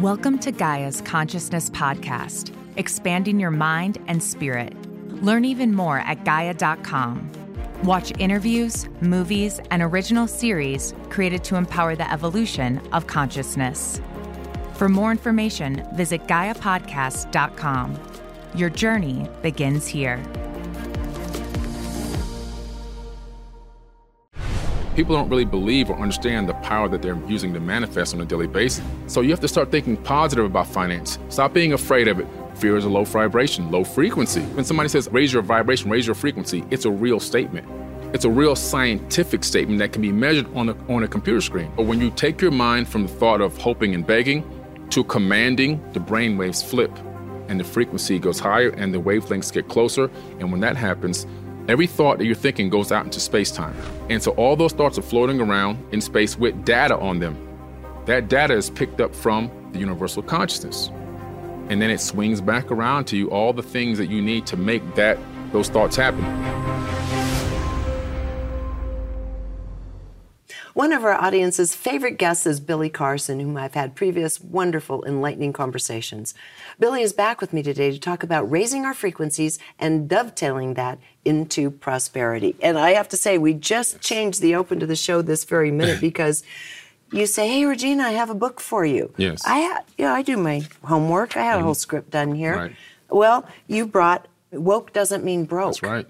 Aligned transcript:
Welcome 0.00 0.38
to 0.40 0.52
Gaia's 0.52 1.00
Consciousness 1.00 1.70
Podcast, 1.70 2.52
expanding 2.76 3.40
your 3.40 3.50
mind 3.50 3.96
and 4.08 4.22
spirit. 4.22 4.74
Learn 5.22 5.46
even 5.46 5.74
more 5.74 6.00
at 6.00 6.22
Gaia.com. 6.22 7.32
Watch 7.82 8.12
interviews, 8.18 8.86
movies, 9.00 9.58
and 9.70 9.82
original 9.82 10.26
series 10.26 10.92
created 11.08 11.42
to 11.44 11.56
empower 11.56 11.96
the 11.96 12.12
evolution 12.12 12.78
of 12.92 13.06
consciousness. 13.06 14.02
For 14.74 14.90
more 14.90 15.10
information, 15.10 15.88
visit 15.94 16.26
GaiaPodcast.com. 16.26 17.98
Your 18.54 18.68
journey 18.68 19.30
begins 19.40 19.86
here. 19.86 20.22
People 24.96 25.14
don't 25.14 25.28
really 25.28 25.44
believe 25.44 25.90
or 25.90 25.98
understand 25.98 26.48
the 26.48 26.54
power 26.54 26.88
that 26.88 27.02
they're 27.02 27.22
using 27.28 27.52
to 27.52 27.60
manifest 27.60 28.14
on 28.14 28.20
a 28.22 28.24
daily 28.24 28.46
basis. 28.46 28.82
So 29.06 29.20
you 29.20 29.30
have 29.30 29.40
to 29.40 29.48
start 29.48 29.70
thinking 29.70 29.98
positive 29.98 30.46
about 30.46 30.66
finance. 30.66 31.18
Stop 31.28 31.52
being 31.52 31.74
afraid 31.74 32.08
of 32.08 32.18
it. 32.18 32.26
Fear 32.54 32.78
is 32.78 32.86
a 32.86 32.88
low 32.88 33.04
vibration, 33.04 33.70
low 33.70 33.84
frequency. 33.84 34.40
When 34.40 34.64
somebody 34.64 34.88
says 34.88 35.08
raise 35.12 35.34
your 35.34 35.42
vibration, 35.42 35.90
raise 35.90 36.06
your 36.06 36.14
frequency, 36.14 36.64
it's 36.70 36.86
a 36.86 36.90
real 36.90 37.20
statement. 37.20 37.68
It's 38.14 38.24
a 38.24 38.30
real 38.30 38.56
scientific 38.56 39.44
statement 39.44 39.78
that 39.80 39.92
can 39.92 40.00
be 40.00 40.10
measured 40.10 40.46
on 40.56 40.70
a, 40.70 40.76
on 40.90 41.02
a 41.02 41.08
computer 41.08 41.42
screen. 41.42 41.70
But 41.76 41.84
when 41.84 42.00
you 42.00 42.10
take 42.10 42.40
your 42.40 42.50
mind 42.50 42.88
from 42.88 43.02
the 43.02 43.12
thought 43.12 43.42
of 43.42 43.54
hoping 43.58 43.94
and 43.94 44.06
begging 44.06 44.42
to 44.90 45.04
commanding, 45.04 45.84
the 45.92 46.00
brain 46.00 46.38
waves 46.38 46.62
flip 46.62 46.96
and 47.48 47.60
the 47.60 47.64
frequency 47.64 48.18
goes 48.18 48.38
higher 48.38 48.70
and 48.70 48.94
the 48.94 48.98
wavelengths 48.98 49.52
get 49.52 49.68
closer. 49.68 50.10
And 50.40 50.50
when 50.50 50.60
that 50.62 50.76
happens, 50.76 51.26
Every 51.68 51.88
thought 51.88 52.18
that 52.18 52.26
you're 52.26 52.36
thinking 52.36 52.70
goes 52.70 52.92
out 52.92 53.04
into 53.04 53.18
space 53.18 53.50
time. 53.50 53.74
And 54.08 54.22
so 54.22 54.30
all 54.32 54.54
those 54.54 54.72
thoughts 54.72 54.98
are 54.98 55.02
floating 55.02 55.40
around 55.40 55.84
in 55.92 56.00
space 56.00 56.38
with 56.38 56.64
data 56.64 56.96
on 56.96 57.18
them. 57.18 57.36
That 58.04 58.28
data 58.28 58.54
is 58.54 58.70
picked 58.70 59.00
up 59.00 59.12
from 59.12 59.50
the 59.72 59.80
universal 59.80 60.22
consciousness. 60.22 60.90
And 61.68 61.82
then 61.82 61.90
it 61.90 62.00
swings 62.00 62.40
back 62.40 62.70
around 62.70 63.06
to 63.06 63.16
you 63.16 63.28
all 63.30 63.52
the 63.52 63.64
things 63.64 63.98
that 63.98 64.06
you 64.06 64.22
need 64.22 64.46
to 64.46 64.56
make 64.56 64.94
that 64.94 65.18
those 65.52 65.68
thoughts 65.68 65.96
happen. 65.96 66.24
One 70.76 70.92
of 70.92 71.04
our 71.04 71.14
audience's 71.14 71.74
favorite 71.74 72.18
guests 72.18 72.44
is 72.44 72.60
Billy 72.60 72.90
Carson, 72.90 73.40
whom 73.40 73.56
I've 73.56 73.72
had 73.72 73.94
previous 73.94 74.38
wonderful, 74.38 75.02
enlightening 75.06 75.54
conversations. 75.54 76.34
Billy 76.78 77.00
is 77.00 77.14
back 77.14 77.40
with 77.40 77.54
me 77.54 77.62
today 77.62 77.90
to 77.90 77.98
talk 77.98 78.22
about 78.22 78.50
raising 78.50 78.84
our 78.84 78.92
frequencies 78.92 79.58
and 79.78 80.06
dovetailing 80.06 80.74
that 80.74 80.98
into 81.24 81.70
prosperity. 81.70 82.56
And 82.60 82.76
I 82.76 82.90
have 82.90 83.08
to 83.08 83.16
say, 83.16 83.38
we 83.38 83.54
just 83.54 84.02
changed 84.02 84.42
the 84.42 84.54
open 84.54 84.78
to 84.80 84.86
the 84.86 84.96
show 84.96 85.22
this 85.22 85.44
very 85.44 85.70
minute 85.70 85.98
because 86.02 86.44
you 87.10 87.24
say, 87.24 87.48
"Hey, 87.48 87.64
Regina, 87.64 88.02
I 88.02 88.10
have 88.10 88.28
a 88.28 88.34
book 88.34 88.60
for 88.60 88.84
you." 88.84 89.14
Yes. 89.16 89.46
I 89.46 89.60
had, 89.60 89.82
yeah, 89.96 90.12
I 90.12 90.20
do 90.20 90.36
my 90.36 90.60
homework. 90.84 91.38
I 91.38 91.42
had 91.42 91.52
mm-hmm. 91.52 91.60
a 91.60 91.64
whole 91.64 91.74
script 91.74 92.10
done 92.10 92.34
here. 92.34 92.54
Right. 92.54 92.76
Well, 93.08 93.48
you 93.66 93.86
brought 93.86 94.28
woke 94.52 94.92
doesn't 94.92 95.24
mean 95.24 95.46
broke. 95.46 95.80
That's 95.80 95.82
right. 95.82 96.06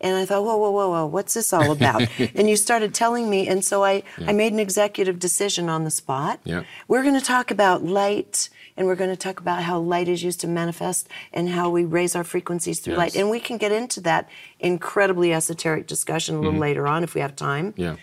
And 0.00 0.16
I 0.16 0.24
thought, 0.24 0.44
whoa, 0.44 0.56
whoa, 0.56 0.70
whoa, 0.70 0.90
whoa, 0.90 1.06
what's 1.06 1.34
this 1.34 1.52
all 1.52 1.72
about? 1.72 2.02
and 2.34 2.48
you 2.48 2.56
started 2.56 2.94
telling 2.94 3.28
me, 3.28 3.48
and 3.48 3.64
so 3.64 3.82
I, 3.82 4.04
yeah. 4.16 4.28
I 4.28 4.32
made 4.32 4.52
an 4.52 4.60
executive 4.60 5.18
decision 5.18 5.68
on 5.68 5.84
the 5.84 5.90
spot. 5.90 6.38
Yeah. 6.44 6.62
We're 6.86 7.02
going 7.02 7.18
to 7.18 7.24
talk 7.24 7.50
about 7.50 7.84
light, 7.84 8.48
and 8.76 8.86
we're 8.86 8.94
going 8.94 9.10
to 9.10 9.16
talk 9.16 9.40
about 9.40 9.64
how 9.64 9.80
light 9.80 10.06
is 10.08 10.22
used 10.22 10.40
to 10.40 10.46
manifest 10.46 11.08
and 11.32 11.48
how 11.48 11.68
we 11.68 11.84
raise 11.84 12.14
our 12.14 12.22
frequencies 12.22 12.78
through 12.78 12.92
yes. 12.92 12.98
light. 12.98 13.16
And 13.16 13.28
we 13.28 13.40
can 13.40 13.58
get 13.58 13.72
into 13.72 14.00
that 14.02 14.28
incredibly 14.60 15.32
esoteric 15.32 15.88
discussion 15.88 16.36
a 16.36 16.38
little 16.38 16.52
mm-hmm. 16.52 16.60
later 16.60 16.86
on 16.86 17.02
if 17.02 17.14
we 17.14 17.20
have 17.20 17.34
time. 17.34 17.74
Yeah. 17.76 17.96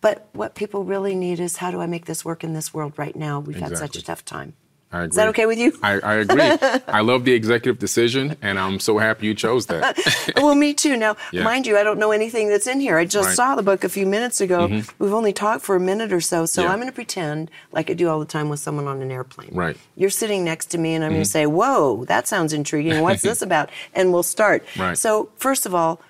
But 0.00 0.28
what 0.32 0.54
people 0.54 0.84
really 0.84 1.14
need 1.14 1.40
is 1.40 1.58
how 1.58 1.70
do 1.70 1.82
I 1.82 1.86
make 1.86 2.06
this 2.06 2.24
work 2.24 2.42
in 2.42 2.54
this 2.54 2.72
world 2.72 2.94
right 2.96 3.14
now? 3.14 3.40
We've 3.40 3.56
exactly. 3.56 3.76
had 3.76 3.92
such 3.92 3.96
a 4.02 4.04
tough 4.04 4.24
time. 4.24 4.54
I 4.92 5.02
agree. 5.04 5.08
Is 5.10 5.16
that 5.16 5.28
okay 5.28 5.46
with 5.46 5.58
you? 5.58 5.78
I, 5.82 6.00
I 6.00 6.14
agree. 6.14 6.42
I 6.88 7.00
love 7.02 7.24
the 7.24 7.32
executive 7.32 7.78
decision, 7.78 8.36
and 8.42 8.58
I'm 8.58 8.80
so 8.80 8.98
happy 8.98 9.26
you 9.26 9.34
chose 9.34 9.66
that. 9.66 9.96
well, 10.36 10.56
me 10.56 10.74
too. 10.74 10.96
Now, 10.96 11.16
yeah. 11.32 11.44
mind 11.44 11.66
you, 11.68 11.78
I 11.78 11.84
don't 11.84 11.98
know 11.98 12.10
anything 12.10 12.48
that's 12.48 12.66
in 12.66 12.80
here. 12.80 12.98
I 12.98 13.04
just 13.04 13.28
right. 13.28 13.36
saw 13.36 13.54
the 13.54 13.62
book 13.62 13.84
a 13.84 13.88
few 13.88 14.04
minutes 14.04 14.40
ago. 14.40 14.66
Mm-hmm. 14.66 15.02
We've 15.02 15.14
only 15.14 15.32
talked 15.32 15.62
for 15.62 15.76
a 15.76 15.80
minute 15.80 16.12
or 16.12 16.20
so, 16.20 16.44
so 16.44 16.62
yeah. 16.62 16.70
I'm 16.70 16.78
going 16.78 16.88
to 16.88 16.94
pretend 16.94 17.52
like 17.70 17.88
I 17.88 17.94
do 17.94 18.08
all 18.08 18.18
the 18.18 18.26
time 18.26 18.48
with 18.48 18.58
someone 18.58 18.88
on 18.88 19.00
an 19.00 19.12
airplane. 19.12 19.50
Right. 19.52 19.76
You're 19.94 20.10
sitting 20.10 20.44
next 20.44 20.66
to 20.72 20.78
me, 20.78 20.94
and 20.94 21.04
I'm 21.04 21.10
mm-hmm. 21.10 21.16
going 21.18 21.24
to 21.24 21.30
say, 21.30 21.46
"Whoa, 21.46 22.04
that 22.06 22.26
sounds 22.26 22.52
intriguing. 22.52 23.00
What's 23.00 23.22
this 23.22 23.42
about?" 23.42 23.70
And 23.94 24.12
we'll 24.12 24.24
start. 24.24 24.64
Right. 24.76 24.98
So, 24.98 25.30
first 25.36 25.66
of 25.66 25.74
all, 25.74 26.00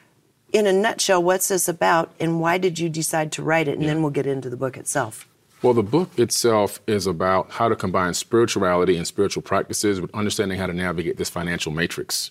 in 0.52 0.66
a 0.66 0.72
nutshell, 0.72 1.22
what's 1.22 1.48
this 1.48 1.68
about, 1.68 2.12
and 2.18 2.40
why 2.40 2.56
did 2.56 2.78
you 2.78 2.88
decide 2.88 3.30
to 3.32 3.42
write 3.42 3.68
it? 3.68 3.74
And 3.74 3.82
yeah. 3.82 3.88
then 3.88 4.02
we'll 4.02 4.10
get 4.10 4.26
into 4.26 4.48
the 4.48 4.56
book 4.56 4.78
itself. 4.78 5.28
Well, 5.62 5.74
the 5.74 5.82
book 5.82 6.18
itself 6.18 6.80
is 6.86 7.06
about 7.06 7.50
how 7.50 7.68
to 7.68 7.76
combine 7.76 8.14
spirituality 8.14 8.96
and 8.96 9.06
spiritual 9.06 9.42
practices 9.42 10.00
with 10.00 10.14
understanding 10.14 10.58
how 10.58 10.66
to 10.66 10.72
navigate 10.72 11.18
this 11.18 11.28
financial 11.28 11.70
matrix. 11.70 12.30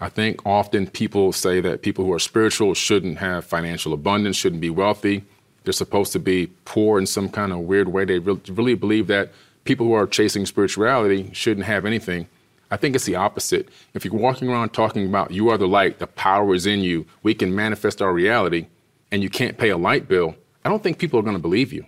I 0.00 0.08
think 0.08 0.44
often 0.44 0.88
people 0.88 1.32
say 1.32 1.60
that 1.60 1.82
people 1.82 2.04
who 2.04 2.12
are 2.12 2.18
spiritual 2.18 2.74
shouldn't 2.74 3.18
have 3.18 3.44
financial 3.44 3.92
abundance, 3.92 4.36
shouldn't 4.36 4.60
be 4.60 4.70
wealthy. 4.70 5.22
They're 5.62 5.72
supposed 5.72 6.12
to 6.14 6.18
be 6.18 6.48
poor 6.64 6.98
in 6.98 7.06
some 7.06 7.28
kind 7.28 7.52
of 7.52 7.60
weird 7.60 7.88
way. 7.88 8.04
They 8.04 8.18
really 8.18 8.74
believe 8.74 9.06
that 9.06 9.30
people 9.62 9.86
who 9.86 9.92
are 9.92 10.08
chasing 10.08 10.44
spirituality 10.44 11.30
shouldn't 11.32 11.66
have 11.66 11.86
anything. 11.86 12.26
I 12.72 12.76
think 12.76 12.96
it's 12.96 13.04
the 13.04 13.14
opposite. 13.14 13.68
If 13.94 14.04
you're 14.04 14.14
walking 14.14 14.48
around 14.48 14.70
talking 14.70 15.06
about 15.06 15.30
you 15.30 15.48
are 15.50 15.58
the 15.58 15.68
light, 15.68 16.00
the 16.00 16.08
power 16.08 16.56
is 16.56 16.66
in 16.66 16.80
you, 16.80 17.06
we 17.22 17.34
can 17.34 17.54
manifest 17.54 18.02
our 18.02 18.12
reality, 18.12 18.66
and 19.12 19.22
you 19.22 19.30
can't 19.30 19.58
pay 19.58 19.68
a 19.68 19.78
light 19.78 20.08
bill, 20.08 20.34
I 20.64 20.68
don't 20.68 20.82
think 20.82 20.98
people 20.98 21.20
are 21.20 21.22
going 21.22 21.36
to 21.36 21.42
believe 21.42 21.72
you. 21.72 21.86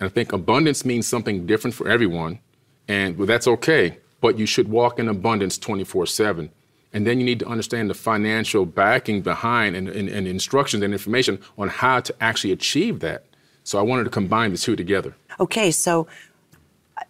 And 0.00 0.08
I 0.08 0.12
think 0.12 0.32
abundance 0.32 0.84
means 0.84 1.06
something 1.06 1.46
different 1.46 1.74
for 1.74 1.88
everyone. 1.88 2.40
And 2.86 3.16
well, 3.16 3.26
that's 3.26 3.48
okay. 3.48 3.98
But 4.20 4.38
you 4.38 4.46
should 4.46 4.68
walk 4.68 4.98
in 4.98 5.08
abundance 5.08 5.58
24 5.58 6.06
7. 6.06 6.50
And 6.92 7.06
then 7.06 7.18
you 7.18 7.26
need 7.26 7.38
to 7.40 7.46
understand 7.46 7.90
the 7.90 7.94
financial 7.94 8.64
backing 8.64 9.20
behind 9.20 9.76
and, 9.76 9.88
and, 9.88 10.08
and, 10.08 10.26
instructions 10.26 10.82
and 10.82 10.94
information 10.94 11.38
on 11.58 11.68
how 11.68 12.00
to 12.00 12.14
actually 12.20 12.52
achieve 12.52 13.00
that. 13.00 13.24
So 13.62 13.78
I 13.78 13.82
wanted 13.82 14.04
to 14.04 14.10
combine 14.10 14.52
the 14.52 14.58
two 14.58 14.74
together. 14.74 15.14
Okay, 15.38 15.70
so 15.70 16.06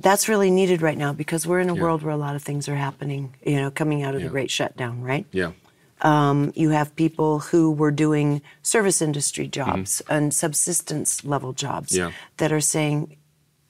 that's 0.01 0.29
really 0.29 0.51
needed 0.51 0.83
right 0.83 0.99
now 0.99 1.13
because 1.13 1.47
we're 1.47 1.61
in 1.61 1.71
a 1.71 1.75
yeah. 1.75 1.83
world 1.83 2.03
where 2.03 2.13
a 2.13 2.17
lot 2.17 2.35
of 2.35 2.43
things 2.43 2.69
are 2.69 2.75
happening, 2.75 3.35
you 3.45 3.57
know, 3.57 3.71
coming 3.71 4.03
out 4.03 4.17
of 4.17 4.21
yeah. 4.21 4.27
the 4.27 4.31
great 4.31 4.51
shutdown, 4.51 5.01
right? 5.03 5.27
Yeah. 5.31 5.53
Um, 6.01 6.53
you 6.55 6.71
have 6.71 6.95
people 6.95 7.41
who 7.41 7.73
were 7.73 7.91
doing 7.91 8.41
service 8.63 9.03
industry 9.03 9.49
jobs 9.49 10.01
mm-hmm. 10.05 10.13
and 10.13 10.35
subsistence 10.35 11.25
level 11.25 11.53
jobs 11.53 11.97
yeah. 11.97 12.13
that 12.37 12.53
are 12.53 12.61
saying, 12.61 13.17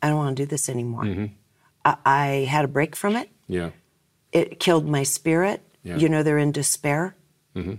I 0.02 0.08
don't 0.08 0.18
want 0.18 0.36
to 0.36 0.42
do 0.42 0.46
this 0.46 0.68
anymore. 0.68 1.04
Mm-hmm. 1.04 1.26
I-, 1.84 1.96
I, 2.04 2.26
had 2.44 2.64
a 2.64 2.68
break 2.68 2.94
from 2.94 3.16
it. 3.16 3.30
Yeah. 3.46 3.70
It 4.32 4.60
killed 4.60 4.86
my 4.86 5.04
spirit. 5.04 5.62
Yeah. 5.82 5.96
You 5.96 6.08
know, 6.08 6.22
they're 6.22 6.38
in 6.38 6.52
despair. 6.52 7.16
Mm-hmm. 7.56 7.74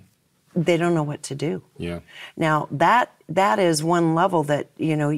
They 0.55 0.77
don't 0.77 0.95
know 0.95 1.03
what 1.03 1.21
to 1.23 1.35
do. 1.35 1.63
Yeah. 1.77 1.99
Now 2.35 2.67
that 2.71 3.13
that 3.29 3.59
is 3.59 3.83
one 3.83 4.15
level 4.15 4.43
that 4.45 4.71
you 4.77 4.97
know 4.97 5.11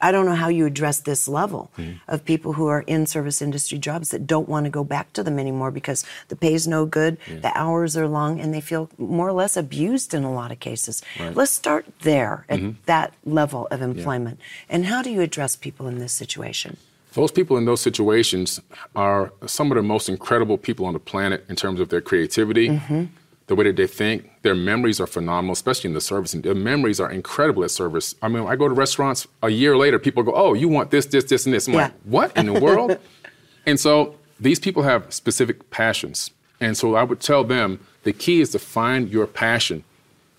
I 0.00 0.12
don't 0.12 0.26
know 0.26 0.34
how 0.34 0.48
you 0.48 0.66
address 0.66 1.00
this 1.00 1.28
level 1.28 1.70
mm. 1.78 1.98
of 2.08 2.24
people 2.24 2.54
who 2.54 2.66
are 2.66 2.82
in 2.82 3.06
service 3.06 3.40
industry 3.40 3.78
jobs 3.78 4.10
that 4.10 4.26
don't 4.26 4.48
want 4.48 4.64
to 4.64 4.70
go 4.70 4.84
back 4.84 5.12
to 5.14 5.22
them 5.22 5.38
anymore 5.38 5.70
because 5.70 6.04
the 6.28 6.36
pay 6.36 6.54
is 6.54 6.66
no 6.66 6.86
good, 6.86 7.18
yeah. 7.28 7.40
the 7.40 7.58
hours 7.58 7.96
are 7.96 8.08
long, 8.08 8.40
and 8.40 8.52
they 8.52 8.60
feel 8.60 8.90
more 8.98 9.28
or 9.28 9.32
less 9.32 9.56
abused 9.56 10.14
in 10.14 10.24
a 10.24 10.32
lot 10.32 10.50
of 10.50 10.60
cases. 10.60 11.02
Right. 11.18 11.34
Let's 11.34 11.52
start 11.52 11.86
there 12.00 12.44
at 12.48 12.60
mm-hmm. 12.60 12.72
that 12.86 13.14
level 13.24 13.66
of 13.70 13.82
employment. 13.82 14.38
Yeah. 14.40 14.76
And 14.76 14.86
how 14.86 15.02
do 15.02 15.10
you 15.10 15.20
address 15.20 15.56
people 15.56 15.86
in 15.86 15.98
this 15.98 16.12
situation? 16.12 16.76
Those 17.12 17.30
people 17.30 17.56
in 17.56 17.64
those 17.64 17.80
situations 17.80 18.60
are 18.96 19.32
some 19.46 19.70
of 19.70 19.76
the 19.76 19.82
most 19.82 20.08
incredible 20.08 20.58
people 20.58 20.84
on 20.86 20.94
the 20.94 20.98
planet 20.98 21.44
in 21.48 21.54
terms 21.54 21.78
of 21.78 21.88
their 21.88 22.00
creativity. 22.00 22.70
Mm-hmm 22.70 23.04
the 23.46 23.54
way 23.54 23.64
that 23.64 23.76
they 23.76 23.86
think. 23.86 24.30
Their 24.42 24.54
memories 24.54 25.00
are 25.00 25.06
phenomenal, 25.06 25.52
especially 25.52 25.88
in 25.88 25.94
the 25.94 26.00
service. 26.00 26.34
And 26.34 26.42
their 26.42 26.54
memories 26.54 27.00
are 27.00 27.10
incredible 27.10 27.64
at 27.64 27.70
service. 27.70 28.14
I 28.22 28.28
mean, 28.28 28.46
I 28.46 28.56
go 28.56 28.68
to 28.68 28.74
restaurants 28.74 29.26
a 29.42 29.50
year 29.50 29.76
later, 29.76 29.98
people 29.98 30.22
go, 30.22 30.32
"Oh, 30.34 30.54
you 30.54 30.68
want 30.68 30.90
this, 30.90 31.06
this, 31.06 31.24
this, 31.24 31.44
and 31.44 31.54
this." 31.54 31.68
I'm 31.68 31.74
yeah. 31.74 31.80
like, 31.82 31.92
"What 32.04 32.36
in 32.36 32.46
the 32.46 32.60
world?" 32.60 32.98
and 33.66 33.78
so 33.78 34.16
these 34.40 34.58
people 34.58 34.82
have 34.82 35.12
specific 35.12 35.70
passions, 35.70 36.30
and 36.60 36.76
so 36.76 36.94
I 36.94 37.04
would 37.04 37.20
tell 37.20 37.44
them 37.44 37.80
the 38.02 38.12
key 38.12 38.40
is 38.40 38.50
to 38.50 38.58
find 38.58 39.10
your 39.10 39.26
passion. 39.26 39.84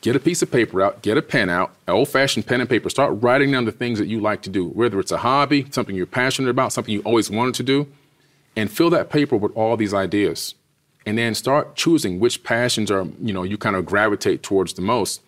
Get 0.02 0.16
a 0.16 0.20
piece 0.20 0.44
of 0.44 0.52
paper 0.52 0.84
out, 0.84 1.02
get 1.02 1.18
a 1.18 1.22
pen 1.22 1.50
out, 1.50 1.74
old-fashioned 1.88 2.46
pen 2.46 2.62
and 2.62 2.70
paper. 2.70 2.92
Start 2.92 3.24
writing 3.24 3.52
down 3.52 3.66
the 3.66 3.72
things 3.72 3.98
that 3.98 4.06
you 4.06 4.20
like 4.20 4.44
to 4.44 4.52
do, 4.52 4.68
whether 4.68 5.00
it's 5.00 5.12
a 5.12 5.18
hobby, 5.18 5.66
something 5.72 5.96
you're 5.96 6.06
passionate 6.06 6.50
about, 6.50 6.74
something 6.74 6.94
you 6.94 7.02
always 7.02 7.32
wanted 7.32 7.56
to 7.56 7.64
do, 7.64 7.88
and 8.56 8.70
fill 8.70 8.92
that 8.92 9.10
paper 9.10 9.36
with 9.36 9.52
all 9.54 9.76
these 9.76 9.96
ideas 9.96 10.54
and 11.06 11.18
then 11.18 11.36
start 11.36 11.76
choosing 11.76 12.20
which 12.20 12.44
passions 12.44 12.90
are 12.90 13.06
you 13.22 13.34
know 13.34 13.44
you 13.44 13.58
kind 13.58 13.76
of 13.76 13.86
gravitate 13.86 14.44
towards 14.44 14.74
the 14.74 14.82
most 14.82 15.22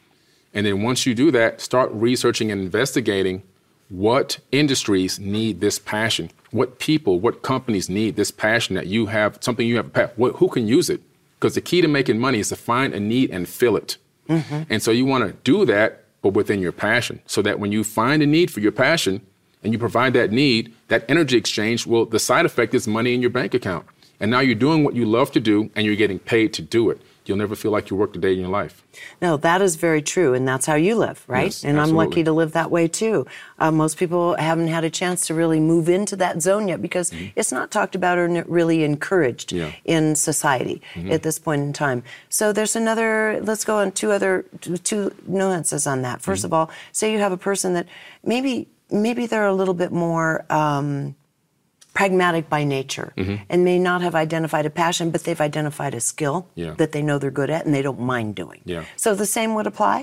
and 0.54 0.66
then 0.66 0.82
once 0.82 1.06
you 1.06 1.14
do 1.14 1.32
that 1.32 1.62
start 1.62 1.92
researching 1.92 2.52
and 2.52 2.62
investigating 2.62 3.44
what 3.90 4.40
industries 4.52 5.20
need 5.20 5.62
this 5.62 5.80
passion 5.80 6.30
what 6.52 6.80
people 6.80 7.20
what 7.20 7.42
companies 7.42 7.90
need 7.90 8.16
this 8.16 8.32
passion 8.32 8.76
that 8.76 8.88
you 8.88 9.08
have 9.08 9.38
something 9.42 9.68
you 9.68 9.78
have 9.78 9.96
a 9.96 10.08
what, 10.16 10.36
who 10.38 10.48
can 10.50 10.68
use 10.68 10.90
it 10.90 11.02
because 11.40 11.56
the 11.56 11.62
key 11.62 11.82
to 11.82 11.88
making 11.88 12.20
money 12.20 12.40
is 12.40 12.50
to 12.50 12.56
find 12.56 12.94
a 12.94 13.00
need 13.00 13.30
and 13.32 13.48
fill 13.48 13.78
it 13.78 13.98
mm-hmm. 14.28 14.64
and 14.70 14.82
so 14.82 14.92
you 14.92 15.06
want 15.06 15.26
to 15.26 15.34
do 15.44 15.66
that 15.66 16.04
but 16.22 16.34
within 16.34 16.60
your 16.60 16.72
passion 16.72 17.22
so 17.26 17.42
that 17.42 17.60
when 17.60 17.72
you 17.72 17.84
find 17.84 18.22
a 18.22 18.26
need 18.26 18.52
for 18.52 18.60
your 18.60 18.72
passion 18.72 19.22
and 19.64 19.74
you 19.74 19.80
provide 19.80 20.14
that 20.14 20.32
need, 20.32 20.74
that 20.88 21.06
energy 21.10 21.38
exchange, 21.38 21.86
well, 21.86 22.06
the 22.06 22.20
side 22.20 22.46
effect 22.46 22.74
is 22.74 22.88
money 22.88 23.14
in 23.14 23.22
your 23.22 23.30
bank 23.30 23.54
account. 23.54 23.86
And 24.20 24.32
now 24.32 24.40
you're 24.40 24.56
doing 24.56 24.84
what 24.84 24.96
you 24.96 25.06
love 25.06 25.32
to 25.34 25.40
do 25.40 25.70
and 25.76 25.86
you're 25.86 25.96
getting 25.96 26.20
paid 26.20 26.54
to 26.54 26.62
do 26.62 26.90
it. 26.90 27.00
You'll 27.26 27.38
never 27.38 27.56
feel 27.58 27.72
like 27.72 27.90
you 27.90 27.98
worked 27.98 28.16
a 28.16 28.20
day 28.20 28.32
in 28.34 28.40
your 28.40 28.48
life. 28.50 28.82
No, 29.22 29.36
that 29.36 29.62
is 29.62 29.76
very 29.76 30.02
true, 30.02 30.34
and 30.34 30.48
that's 30.48 30.66
how 30.66 30.76
you 30.76 30.96
live, 30.96 31.26
right? 31.28 31.44
Yes, 31.48 31.66
and 31.66 31.78
absolutely. 31.78 32.04
I'm 32.06 32.10
lucky 32.10 32.24
to 32.24 32.32
live 32.32 32.54
that 32.54 32.72
way 32.72 32.88
too. 32.88 33.28
Uh, 33.60 33.70
most 33.70 33.98
people 33.98 34.38
haven't 34.38 34.70
had 34.70 34.86
a 34.86 34.90
chance 34.90 35.28
to 35.28 35.34
really 35.34 35.60
move 35.60 35.90
into 35.90 36.16
that 36.16 36.42
zone 36.42 36.70
yet 36.70 36.82
because 36.82 37.12
it's 37.36 37.52
not 37.52 37.70
talked 37.70 37.96
about 37.96 38.18
or 38.18 38.26
n- 38.30 38.46
really 38.48 38.86
encouraged 38.86 39.50
Mm-hmm. 39.50 39.58
Yeah. 39.58 39.72
in 39.98 40.16
society 40.16 40.82
Mm-hmm. 40.96 41.12
at 41.12 41.24
this 41.24 41.38
point 41.38 41.62
in 41.64 41.74
time. 41.74 42.02
So 42.30 42.54
there's 42.54 42.78
another. 42.78 43.42
Let's 43.44 43.66
go 43.66 43.76
on 43.80 43.92
two 43.92 44.12
other 44.12 44.46
two- 44.62 44.78
two 44.78 45.14
nuances 45.28 45.86
on 45.86 46.02
that. 46.04 46.22
1st 46.22 46.24
Mm-hmm. 46.38 46.46
of 46.46 46.54
all, 46.54 46.72
say 46.94 47.12
you 47.12 47.20
have 47.20 47.34
a 47.34 47.38
person 47.38 47.74
that 47.74 47.88
maybe 48.24 48.70
maybe 48.90 49.26
they're 49.26 49.48
a 49.48 49.54
little 49.54 49.74
bit 49.74 49.92
more. 49.92 50.46
Um, 50.50 51.16
pragmatic 51.98 52.46
by 52.56 52.64
nature 52.64 53.10
Mm-hmm. 53.18 53.36
and 53.52 53.60
may 53.72 53.80
not 53.90 54.00
have 54.02 54.16
identified 54.26 54.66
a 54.66 54.70
passion, 54.84 55.06
but 55.14 55.20
they've 55.26 55.42
identified 55.50 55.94
a 55.96 56.00
skill 56.12 56.38
Yeah. 56.56 56.74
that 56.82 56.92
they 56.92 57.02
know 57.08 57.18
they're 57.22 57.38
good 57.42 57.50
at 57.50 57.66
and 57.66 57.74
they 57.76 57.82
don't 57.88 58.00
mind 58.00 58.36
doing. 58.36 58.62
Yeah. 58.74 58.84
So 59.04 59.16
the 59.16 59.26
same 59.38 59.52
would 59.56 59.68
apply? 59.74 59.98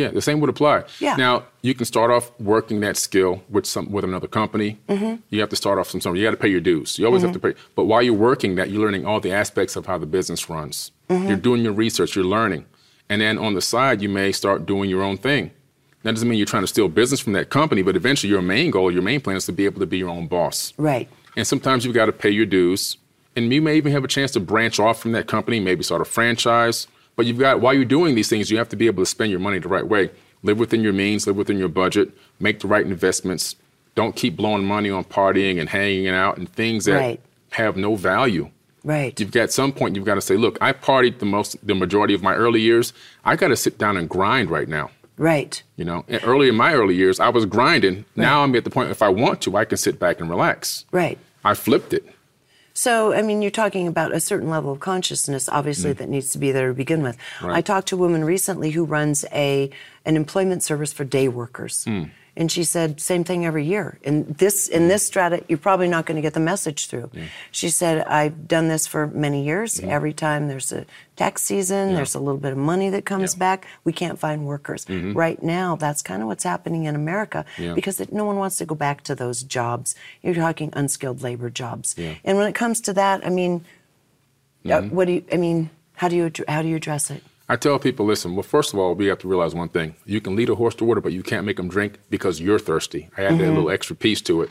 Yeah, 0.00 0.10
the 0.18 0.22
same 0.28 0.38
would 0.40 0.50
apply. 0.56 0.78
Yeah. 1.06 1.16
Now 1.16 1.34
you 1.62 1.74
can 1.78 1.86
start 1.94 2.10
off 2.16 2.30
working 2.54 2.78
that 2.86 2.96
skill 2.96 3.32
with 3.54 3.66
some 3.66 3.86
with 3.94 4.04
another 4.04 4.28
company. 4.40 4.70
Mm-hmm. 4.88 5.14
You 5.30 5.40
have 5.44 5.48
to 5.54 5.56
start 5.56 5.76
off 5.80 5.88
from 5.90 6.00
somewhere. 6.00 6.18
You 6.20 6.26
got 6.28 6.36
to 6.38 6.42
pay 6.46 6.52
your 6.56 6.64
dues. 6.72 6.98
You 6.98 7.06
always 7.08 7.22
have 7.26 7.32
to 7.38 7.42
pay. 7.46 7.54
But 7.78 7.84
while 7.90 8.02
you're 8.06 8.22
working 8.30 8.54
that, 8.58 8.66
you're 8.70 8.84
learning 8.86 9.04
all 9.08 9.20
the 9.28 9.32
aspects 9.42 9.74
of 9.78 9.86
how 9.90 9.98
the 10.04 10.10
business 10.18 10.48
runs. 10.56 10.76
Mm-hmm. 11.08 11.26
You're 11.28 11.42
doing 11.48 11.60
your 11.66 11.72
research. 11.84 12.10
You're 12.16 12.32
learning, 12.38 12.62
and 13.10 13.20
then 13.24 13.34
on 13.46 13.52
the 13.58 13.64
side, 13.74 13.96
you 14.04 14.08
may 14.20 14.30
start 14.42 14.58
doing 14.72 14.88
your 14.94 15.02
own 15.08 15.16
thing. 15.28 15.50
That 16.04 16.12
doesn't 16.14 16.28
mean 16.28 16.38
you're 16.38 16.52
trying 16.54 16.62
to 16.68 16.72
steal 16.74 16.88
business 16.88 17.20
from 17.24 17.32
that 17.38 17.46
company, 17.50 17.82
but 17.82 17.94
eventually, 17.96 18.30
your 18.30 18.42
main 18.42 18.70
goal, 18.70 18.88
your 18.92 19.02
main 19.10 19.20
plan, 19.20 19.36
is 19.36 19.46
to 19.46 19.52
be 19.52 19.64
able 19.68 19.80
to 19.80 19.86
be 19.94 19.98
your 19.98 20.08
own 20.16 20.26
boss. 20.28 20.72
Right. 20.78 21.08
And 21.36 21.46
sometimes 21.46 21.84
you've 21.84 21.94
got 21.94 22.06
to 22.06 22.12
pay 22.12 22.30
your 22.30 22.46
dues. 22.46 22.96
And 23.36 23.52
you 23.52 23.62
may 23.62 23.76
even 23.76 23.92
have 23.92 24.04
a 24.04 24.08
chance 24.08 24.32
to 24.32 24.40
branch 24.40 24.80
off 24.80 25.00
from 25.00 25.12
that 25.12 25.28
company, 25.28 25.60
maybe 25.60 25.82
start 25.84 26.00
a 26.00 26.04
franchise. 26.04 26.86
But 27.16 27.26
you've 27.26 27.38
got, 27.38 27.60
while 27.60 27.74
you're 27.74 27.84
doing 27.84 28.14
these 28.14 28.28
things, 28.28 28.50
you 28.50 28.58
have 28.58 28.68
to 28.70 28.76
be 28.76 28.86
able 28.86 29.02
to 29.02 29.06
spend 29.06 29.30
your 29.30 29.40
money 29.40 29.58
the 29.58 29.68
right 29.68 29.86
way. 29.86 30.10
Live 30.42 30.58
within 30.58 30.82
your 30.82 30.92
means, 30.92 31.26
live 31.26 31.36
within 31.36 31.58
your 31.58 31.68
budget, 31.68 32.10
make 32.40 32.60
the 32.60 32.66
right 32.66 32.84
investments. 32.84 33.56
Don't 33.94 34.16
keep 34.16 34.36
blowing 34.36 34.64
money 34.64 34.90
on 34.90 35.04
partying 35.04 35.60
and 35.60 35.68
hanging 35.68 36.08
out 36.08 36.38
and 36.38 36.50
things 36.50 36.86
that 36.86 36.94
Right. 36.94 37.20
have 37.50 37.76
no 37.76 37.94
value. 37.94 38.50
Right. 38.82 39.18
You've 39.20 39.32
got 39.32 39.52
some 39.52 39.72
point 39.72 39.94
you've 39.96 40.06
got 40.06 40.14
to 40.14 40.22
say, 40.22 40.36
look, 40.36 40.56
I 40.60 40.72
partied 40.72 41.18
the 41.18 41.26
most 41.26 41.56
the 41.66 41.74
majority 41.74 42.14
of 42.14 42.22
my 42.22 42.34
early 42.34 42.60
years. 42.62 42.94
I 43.24 43.36
got 43.36 43.48
to 43.48 43.56
sit 43.56 43.76
down 43.76 43.96
and 43.98 44.08
grind 44.08 44.50
right 44.50 44.68
now. 44.68 44.90
Right. 45.20 45.62
You 45.76 45.84
know, 45.84 46.06
And 46.08 46.22
early 46.24 46.48
in 46.48 46.56
my 46.56 46.72
early 46.72 46.94
years, 46.94 47.20
I 47.20 47.28
was 47.28 47.44
grinding. 47.44 48.06
Now 48.16 48.42
I'm 48.42 48.56
at 48.56 48.64
the 48.64 48.70
point 48.70 48.90
if 48.90 49.02
I 49.02 49.10
want 49.10 49.42
to, 49.42 49.54
I 49.54 49.66
can 49.66 49.76
sit 49.76 49.98
back 49.98 50.18
and 50.18 50.30
relax. 50.30 50.86
Right. 50.92 51.18
I 51.44 51.52
flipped 51.52 51.92
it. 51.92 52.06
So, 52.72 53.12
I 53.12 53.20
mean, 53.20 53.42
you're 53.42 53.50
talking 53.50 53.86
about 53.86 54.14
a 54.14 54.20
certain 54.20 54.48
level 54.48 54.72
of 54.72 54.80
consciousness, 54.80 55.46
obviously, 55.50 55.92
mm. 55.92 55.98
that 55.98 56.08
needs 56.08 56.30
to 56.30 56.38
be 56.38 56.52
there 56.52 56.68
to 56.68 56.74
begin 56.74 57.02
with. 57.02 57.18
Right. 57.42 57.56
I 57.56 57.60
talked 57.60 57.88
to 57.88 57.96
a 57.96 57.98
woman 57.98 58.24
recently 58.24 58.70
who 58.70 58.86
runs 58.86 59.26
a 59.30 59.68
an 60.06 60.16
employment 60.16 60.62
service 60.62 60.90
for 60.90 61.04
day 61.04 61.28
workers, 61.28 61.84
mm. 61.84 62.10
And 62.40 62.50
she 62.50 62.64
said 62.64 63.00
same 63.02 63.22
thing 63.22 63.44
every 63.44 63.66
year. 63.66 63.98
In 64.02 64.34
this 64.38 64.66
in 64.66 64.88
this 64.88 65.06
strata, 65.06 65.44
you're 65.46 65.58
probably 65.58 65.88
not 65.88 66.06
going 66.06 66.16
to 66.16 66.22
get 66.22 66.32
the 66.32 66.40
message 66.40 66.86
through. 66.86 67.10
She 67.50 67.68
said, 67.68 68.06
"I've 68.06 68.48
done 68.48 68.68
this 68.68 68.86
for 68.86 69.06
many 69.08 69.44
years. 69.44 69.74
Mm-hmm. 69.74 69.90
Every 69.90 70.14
time 70.14 70.48
there's 70.48 70.72
a 70.72 70.86
tax 71.16 71.42
season, 71.42 71.92
there's 71.94 72.14
a 72.14 72.18
little 72.18 72.40
bit 72.40 72.52
of 72.52 72.58
money 72.58 72.88
that 72.88 73.04
comes 73.04 73.34
Yeah. 73.34 73.38
back. 73.40 73.66
We 73.84 73.92
can't 73.92 74.18
find 74.18 74.46
workers 74.46 74.86
mm-hmm. 74.86 75.12
right 75.12 75.40
now. 75.42 75.76
That's 75.76 76.00
kind 76.00 76.22
of 76.22 76.28
what's 76.28 76.44
happening 76.44 76.84
in 76.84 76.94
America 76.94 77.44
Yeah. 77.58 77.74
because 77.74 78.00
it, 78.00 78.10
no 78.10 78.24
one 78.24 78.36
wants 78.36 78.56
to 78.56 78.64
go 78.64 78.74
back 78.74 79.02
to 79.04 79.14
those 79.14 79.42
jobs. 79.42 79.94
You're 80.22 80.34
talking 80.46 80.70
unskilled 80.72 81.22
labor 81.22 81.50
jobs, 81.50 81.94
Yeah. 81.98 82.14
and 82.24 82.38
when 82.38 82.46
it 82.46 82.54
comes 82.54 82.80
to 82.82 82.94
that, 82.94 83.24
I 83.24 83.28
mean, 83.28 83.66
uh, 84.64 84.68
mm-hmm. 84.68 84.96
what 84.96 85.04
do 85.08 85.12
you? 85.12 85.24
I 85.30 85.36
mean, 85.36 85.68
how 85.96 86.08
do 86.08 86.16
you 86.16 86.32
how 86.48 86.62
do 86.62 86.68
you 86.68 86.76
address 86.76 87.10
it? 87.10 87.22
I 87.52 87.56
tell 87.56 87.78
people, 87.80 88.06
listen, 88.06 88.34
well, 88.36 88.44
first 88.44 88.72
of 88.72 88.78
all, 88.78 88.94
we 88.94 89.06
have 89.06 89.18
to 89.18 89.28
realize 89.28 89.54
one 89.56 89.68
thing. 89.70 89.94
You 90.06 90.20
can 90.20 90.36
lead 90.36 90.48
a 90.50 90.54
horse 90.54 90.76
to 90.76 90.84
water, 90.84 91.00
but 91.00 91.12
you 91.12 91.22
can't 91.30 91.44
make 91.44 91.56
them 91.56 91.68
drink 91.68 91.92
because 92.08 92.40
you're 92.40 92.60
thirsty. 92.60 93.02
I 93.18 93.24
add 93.24 93.38
that 93.40 93.48
little 93.48 93.70
extra 93.70 93.96
piece 93.96 94.20
to 94.22 94.42
it. 94.42 94.50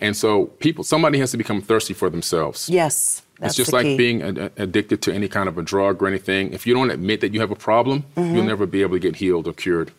And 0.00 0.16
so 0.16 0.46
people, 0.64 0.84
somebody 0.84 1.18
has 1.18 1.30
to 1.32 1.36
become 1.36 1.60
thirsty 1.60 1.92
for 1.94 2.08
themselves. 2.08 2.68
Yes, 2.68 3.22
that's 3.40 3.50
it's 3.52 3.56
just 3.56 3.72
like 3.72 3.84
key. 3.86 3.96
being 3.96 4.22
a- 4.22 4.44
a- 4.46 4.50
addicted 4.66 4.98
to 5.02 5.12
any 5.12 5.26
kind 5.28 5.48
of 5.48 5.58
a 5.58 5.62
drug 5.62 6.00
or 6.02 6.06
anything. 6.06 6.52
If 6.52 6.66
you 6.68 6.74
don't 6.74 6.90
admit 6.90 7.20
that 7.22 7.34
you 7.34 7.40
have 7.40 7.50
a 7.50 7.56
problem, 7.56 8.04
Mm-hmm. 8.16 8.34
you'll 8.36 8.44
never 8.44 8.66
be 8.66 8.82
able 8.82 8.94
to 8.94 9.00
get 9.00 9.16
healed 9.16 9.48
or 9.48 9.52
cured. 9.52 9.90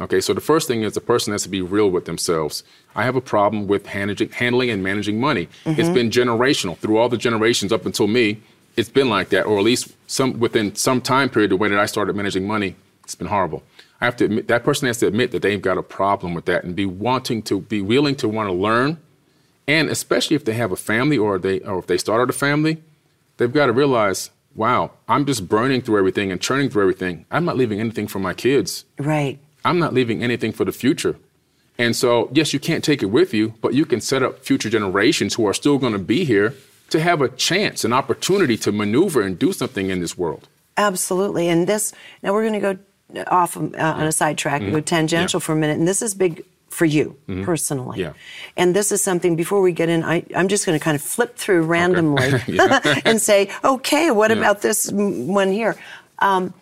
Okay, 0.00 0.20
so 0.22 0.32
the 0.32 0.40
first 0.40 0.66
thing 0.68 0.82
is 0.82 0.94
the 0.94 1.00
person 1.02 1.32
has 1.32 1.42
to 1.42 1.50
be 1.50 1.60
real 1.60 1.90
with 1.90 2.06
themselves. 2.06 2.64
I 2.96 3.02
have 3.02 3.16
a 3.16 3.20
problem 3.20 3.66
with 3.66 3.84
handling, 3.86 4.30
handling 4.30 4.70
and 4.70 4.82
managing 4.82 5.20
money. 5.20 5.48
Mm-hmm. 5.66 5.78
It's 5.78 5.90
been 5.90 6.08
generational 6.10 6.74
through 6.78 6.96
all 6.96 7.10
the 7.10 7.18
generations 7.18 7.70
up 7.70 7.84
until 7.84 8.06
me. 8.06 8.40
It's 8.76 8.88
been 8.88 9.08
like 9.08 9.30
that, 9.30 9.46
or 9.46 9.58
at 9.58 9.64
least 9.64 9.94
some 10.06 10.38
within 10.38 10.74
some 10.74 11.00
time 11.00 11.28
period. 11.28 11.50
The 11.50 11.56
way 11.56 11.68
that 11.68 11.78
I 11.78 11.86
started 11.86 12.16
managing 12.16 12.46
money, 12.46 12.76
it's 13.04 13.14
been 13.14 13.28
horrible. 13.28 13.62
I 14.00 14.06
have 14.06 14.16
to 14.16 14.24
admit 14.24 14.48
that 14.48 14.64
person 14.64 14.86
has 14.86 14.98
to 14.98 15.06
admit 15.06 15.32
that 15.32 15.42
they've 15.42 15.60
got 15.60 15.76
a 15.76 15.82
problem 15.82 16.32
with 16.32 16.46
that 16.46 16.64
and 16.64 16.74
be 16.74 16.86
wanting 16.86 17.42
to 17.44 17.60
be 17.60 17.82
willing 17.82 18.16
to 18.16 18.28
want 18.28 18.48
to 18.48 18.52
learn 18.52 18.98
and 19.70 19.88
especially 19.88 20.34
if 20.34 20.44
they 20.44 20.54
have 20.54 20.72
a 20.72 20.76
family 20.76 21.16
or 21.16 21.38
they 21.38 21.60
or 21.60 21.78
if 21.78 21.86
they 21.86 21.96
started 21.96 22.28
a 22.28 22.32
family, 22.32 22.82
they've 23.36 23.52
got 23.52 23.66
to 23.66 23.72
realize, 23.72 24.30
wow, 24.56 24.90
I'm 25.08 25.24
just 25.24 25.48
burning 25.48 25.80
through 25.80 25.98
everything 25.98 26.32
and 26.32 26.40
churning 26.40 26.70
through 26.70 26.82
everything. 26.82 27.24
I'm 27.30 27.44
not 27.44 27.56
leaving 27.56 27.78
anything 27.78 28.08
for 28.08 28.18
my 28.18 28.34
kids. 28.34 28.84
right. 28.98 29.38
I'm 29.62 29.78
not 29.78 29.92
leaving 29.92 30.24
anything 30.24 30.52
for 30.52 30.64
the 30.64 30.72
future. 30.72 31.16
And 31.78 31.94
so, 31.94 32.30
yes, 32.32 32.54
you 32.54 32.58
can't 32.58 32.82
take 32.82 33.02
it 33.02 33.10
with 33.10 33.34
you, 33.34 33.52
but 33.60 33.74
you 33.74 33.84
can 33.84 34.00
set 34.00 34.22
up 34.22 34.42
future 34.42 34.70
generations 34.70 35.34
who 35.34 35.46
are 35.46 35.52
still 35.52 35.76
going 35.76 35.92
to 35.92 35.98
be 35.98 36.24
here 36.24 36.54
to 36.90 37.00
have 37.00 37.20
a 37.20 37.28
chance, 37.28 37.84
an 37.84 37.92
opportunity 37.92 38.56
to 38.58 38.72
maneuver 38.72 39.22
and 39.22 39.38
do 39.38 39.52
something 39.52 39.90
in 39.90 40.00
this 40.00 40.16
world. 40.18 40.48
Absolutely. 40.76 41.48
And 41.48 41.66
this, 41.66 41.92
now 42.22 42.32
we're 42.32 42.46
going 42.48 42.60
to 42.60 42.74
go 42.74 43.22
off 43.26 43.56
uh, 43.56 43.60
on 43.76 44.06
a 44.06 44.12
sidetrack, 44.12 44.62
and 44.62 44.72
go 44.72 44.80
tangential 44.80 45.38
Yeah. 45.40 45.44
for 45.46 45.52
a 45.52 45.56
minute. 45.56 45.78
And 45.78 45.86
this 45.88 46.00
is 46.02 46.14
big 46.14 46.44
for 46.68 46.84
you 46.84 47.16
personally. 47.44 47.98
Yeah. 48.00 48.12
And 48.56 48.74
this 48.76 48.92
is 48.92 49.02
something, 49.02 49.34
before 49.36 49.60
we 49.60 49.72
get 49.72 49.88
in, 49.88 50.04
I, 50.04 50.24
I'm 50.36 50.46
just 50.48 50.64
going 50.64 50.78
to 50.78 50.82
kind 50.82 50.94
of 50.94 51.02
flip 51.02 51.36
through 51.36 51.62
randomly 51.62 52.30
Yeah. 52.46 53.00
and 53.04 53.20
say, 53.20 53.50
okay, 53.64 54.10
what 54.12 54.30
Yeah. 54.30 54.36
about 54.38 54.62
this 54.62 54.88
m- 54.92 55.26
one 55.26 55.50
here? 55.50 55.74
Um, 56.20 56.54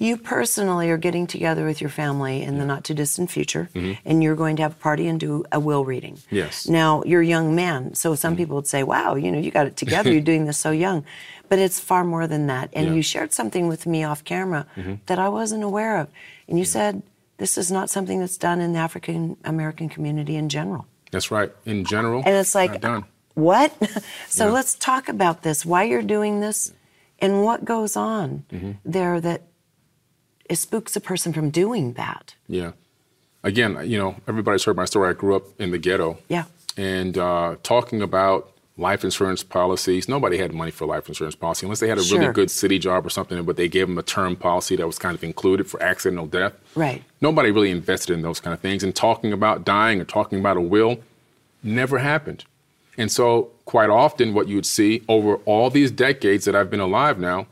you 0.00 0.16
personally 0.16 0.88
are 0.90 0.96
getting 0.96 1.26
together 1.26 1.64
with 1.66 1.80
your 1.80 1.90
family 1.90 2.42
in 2.42 2.58
the 2.58 2.64
not 2.64 2.84
too 2.84 2.94
distant 2.94 3.30
future, 3.30 3.68
and 4.04 4.22
you're 4.22 4.34
going 4.34 4.56
to 4.56 4.62
have 4.62 4.72
a 4.72 4.82
party 4.88 5.06
and 5.06 5.20
do 5.20 5.44
a 5.52 5.60
will 5.60 5.84
reading. 5.84 6.14
Mm-hmm. 6.14 6.36
Yes. 6.36 6.66
Now, 6.66 7.02
you're 7.04 7.20
a 7.20 7.26
young 7.26 7.54
man, 7.54 7.94
so 7.94 8.14
some 8.14 8.32
Mm-hmm. 8.32 8.38
people 8.42 8.56
would 8.56 8.66
say, 8.66 8.82
wow, 8.82 9.14
you 9.14 9.30
know, 9.30 9.38
you 9.38 9.50
got 9.50 9.66
it 9.66 9.76
together, 9.84 10.10
you're 10.10 10.22
doing 10.32 10.46
this 10.46 10.56
so 10.58 10.70
young. 10.70 11.04
But 11.50 11.58
it's 11.58 11.78
far 11.78 12.02
more 12.04 12.26
than 12.26 12.46
that. 12.46 12.70
And 12.72 12.84
Yeah. 12.84 12.88
Mm-hmm. 12.88 12.96
you 12.96 13.02
shared 13.02 13.32
something 13.34 13.68
with 13.68 13.84
me 13.86 14.02
off 14.02 14.24
camera 14.24 14.66
that 15.06 15.18
I 15.18 15.28
wasn't 15.28 15.62
aware 15.64 15.98
of. 15.98 16.08
And 16.48 16.58
you 16.58 16.64
said, 16.64 17.02
this 17.36 17.58
is 17.58 17.70
not 17.70 17.90
something 17.90 18.20
that's 18.20 18.38
done 18.38 18.60
in 18.60 18.72
the 18.72 18.78
African 18.78 19.36
American 19.44 19.88
community 19.88 20.34
in 20.36 20.48
general. 20.48 20.86
That's 21.10 21.30
right. 21.30 21.50
In 21.66 21.84
general, 21.84 22.22
And 22.24 22.34
it's 22.36 22.54
like, 22.54 22.80
done. 22.80 23.04
what? 23.34 23.70
so 24.28 24.46
Yeah. 24.46 24.52
let's 24.52 24.74
talk 24.76 25.08
about 25.10 25.42
this, 25.42 25.66
why 25.66 25.82
you're 25.84 26.02
doing 26.16 26.40
this, 26.40 26.72
and 27.18 27.42
what 27.44 27.64
goes 27.66 27.96
on 27.96 28.44
Mm-hmm. 28.52 28.72
there 28.84 29.20
that 29.20 29.42
it 30.50 30.56
spooks 30.56 30.96
a 30.96 31.00
person 31.00 31.32
from 31.32 31.48
doing 31.50 31.94
that. 31.94 32.34
Yeah. 32.48 32.72
Again, 33.42 33.78
you 33.84 33.96
know, 33.96 34.16
everybody's 34.28 34.64
heard 34.64 34.76
my 34.76 34.84
story. 34.84 35.08
I 35.08 35.12
grew 35.14 35.34
up 35.36 35.44
in 35.58 35.70
the 35.70 35.78
ghetto. 35.78 36.18
Yeah. 36.28 36.44
And 36.76 37.16
uh, 37.16 37.56
talking 37.62 38.02
about 38.02 38.52
life 38.76 39.04
insurance 39.04 39.42
policies, 39.42 40.08
nobody 40.08 40.36
had 40.38 40.52
money 40.52 40.70
for 40.70 40.86
life 40.86 41.08
insurance 41.08 41.34
policy 41.34 41.66
unless 41.66 41.80
they 41.80 41.88
had 41.88 41.98
a 41.98 42.02
Sure. 42.02 42.18
really 42.18 42.32
good 42.32 42.50
city 42.50 42.78
job 42.78 43.06
or 43.06 43.10
something, 43.10 43.42
but 43.44 43.56
they 43.56 43.68
gave 43.68 43.86
them 43.86 43.96
a 43.98 44.02
term 44.02 44.36
policy 44.36 44.76
that 44.76 44.86
was 44.86 44.98
kind 44.98 45.14
of 45.14 45.22
included 45.24 45.66
for 45.70 45.82
accidental 45.82 46.26
death. 46.26 46.54
Right. 46.74 47.02
Nobody 47.20 47.50
really 47.50 47.70
invested 47.70 48.12
in 48.14 48.22
those 48.22 48.40
kind 48.40 48.52
of 48.52 48.60
things. 48.60 48.82
And 48.82 48.94
talking 48.94 49.32
about 49.32 49.64
dying 49.64 50.00
or 50.00 50.04
talking 50.04 50.38
about 50.40 50.56
a 50.56 50.60
will 50.60 50.98
never 51.62 51.98
happened. 51.98 52.44
And 52.98 53.10
so, 53.10 53.50
quite 53.64 53.88
often, 53.88 54.34
what 54.34 54.48
you 54.48 54.56
would 54.56 54.66
see 54.66 55.02
over 55.08 55.36
all 55.46 55.70
these 55.70 55.90
decades 55.90 56.44
that 56.44 56.54
I've 56.56 56.70
been 56.70 56.80
alive 56.80 57.18
now, 57.18 57.46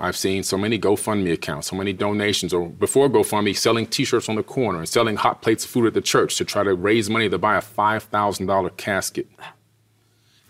I've 0.00 0.16
seen 0.16 0.42
so 0.42 0.58
many 0.58 0.78
GoFundMe 0.78 1.32
accounts, 1.32 1.68
so 1.68 1.76
many 1.76 1.92
donations, 1.92 2.52
or 2.52 2.68
before 2.68 3.08
GoFundMe, 3.08 3.56
selling 3.56 3.86
T-shirts 3.86 4.28
on 4.28 4.34
the 4.34 4.42
corner 4.42 4.78
and 4.78 4.88
selling 4.88 5.16
hot 5.16 5.42
plates 5.42 5.64
of 5.64 5.70
food 5.70 5.86
at 5.86 5.94
the 5.94 6.00
church 6.00 6.36
to 6.38 6.44
try 6.44 6.64
to 6.64 6.74
raise 6.74 7.08
money 7.08 7.28
to 7.28 7.38
buy 7.38 7.56
a 7.56 7.60
five 7.60 8.02
thousand 8.04 8.46
dollar 8.46 8.70
casket. 8.70 9.28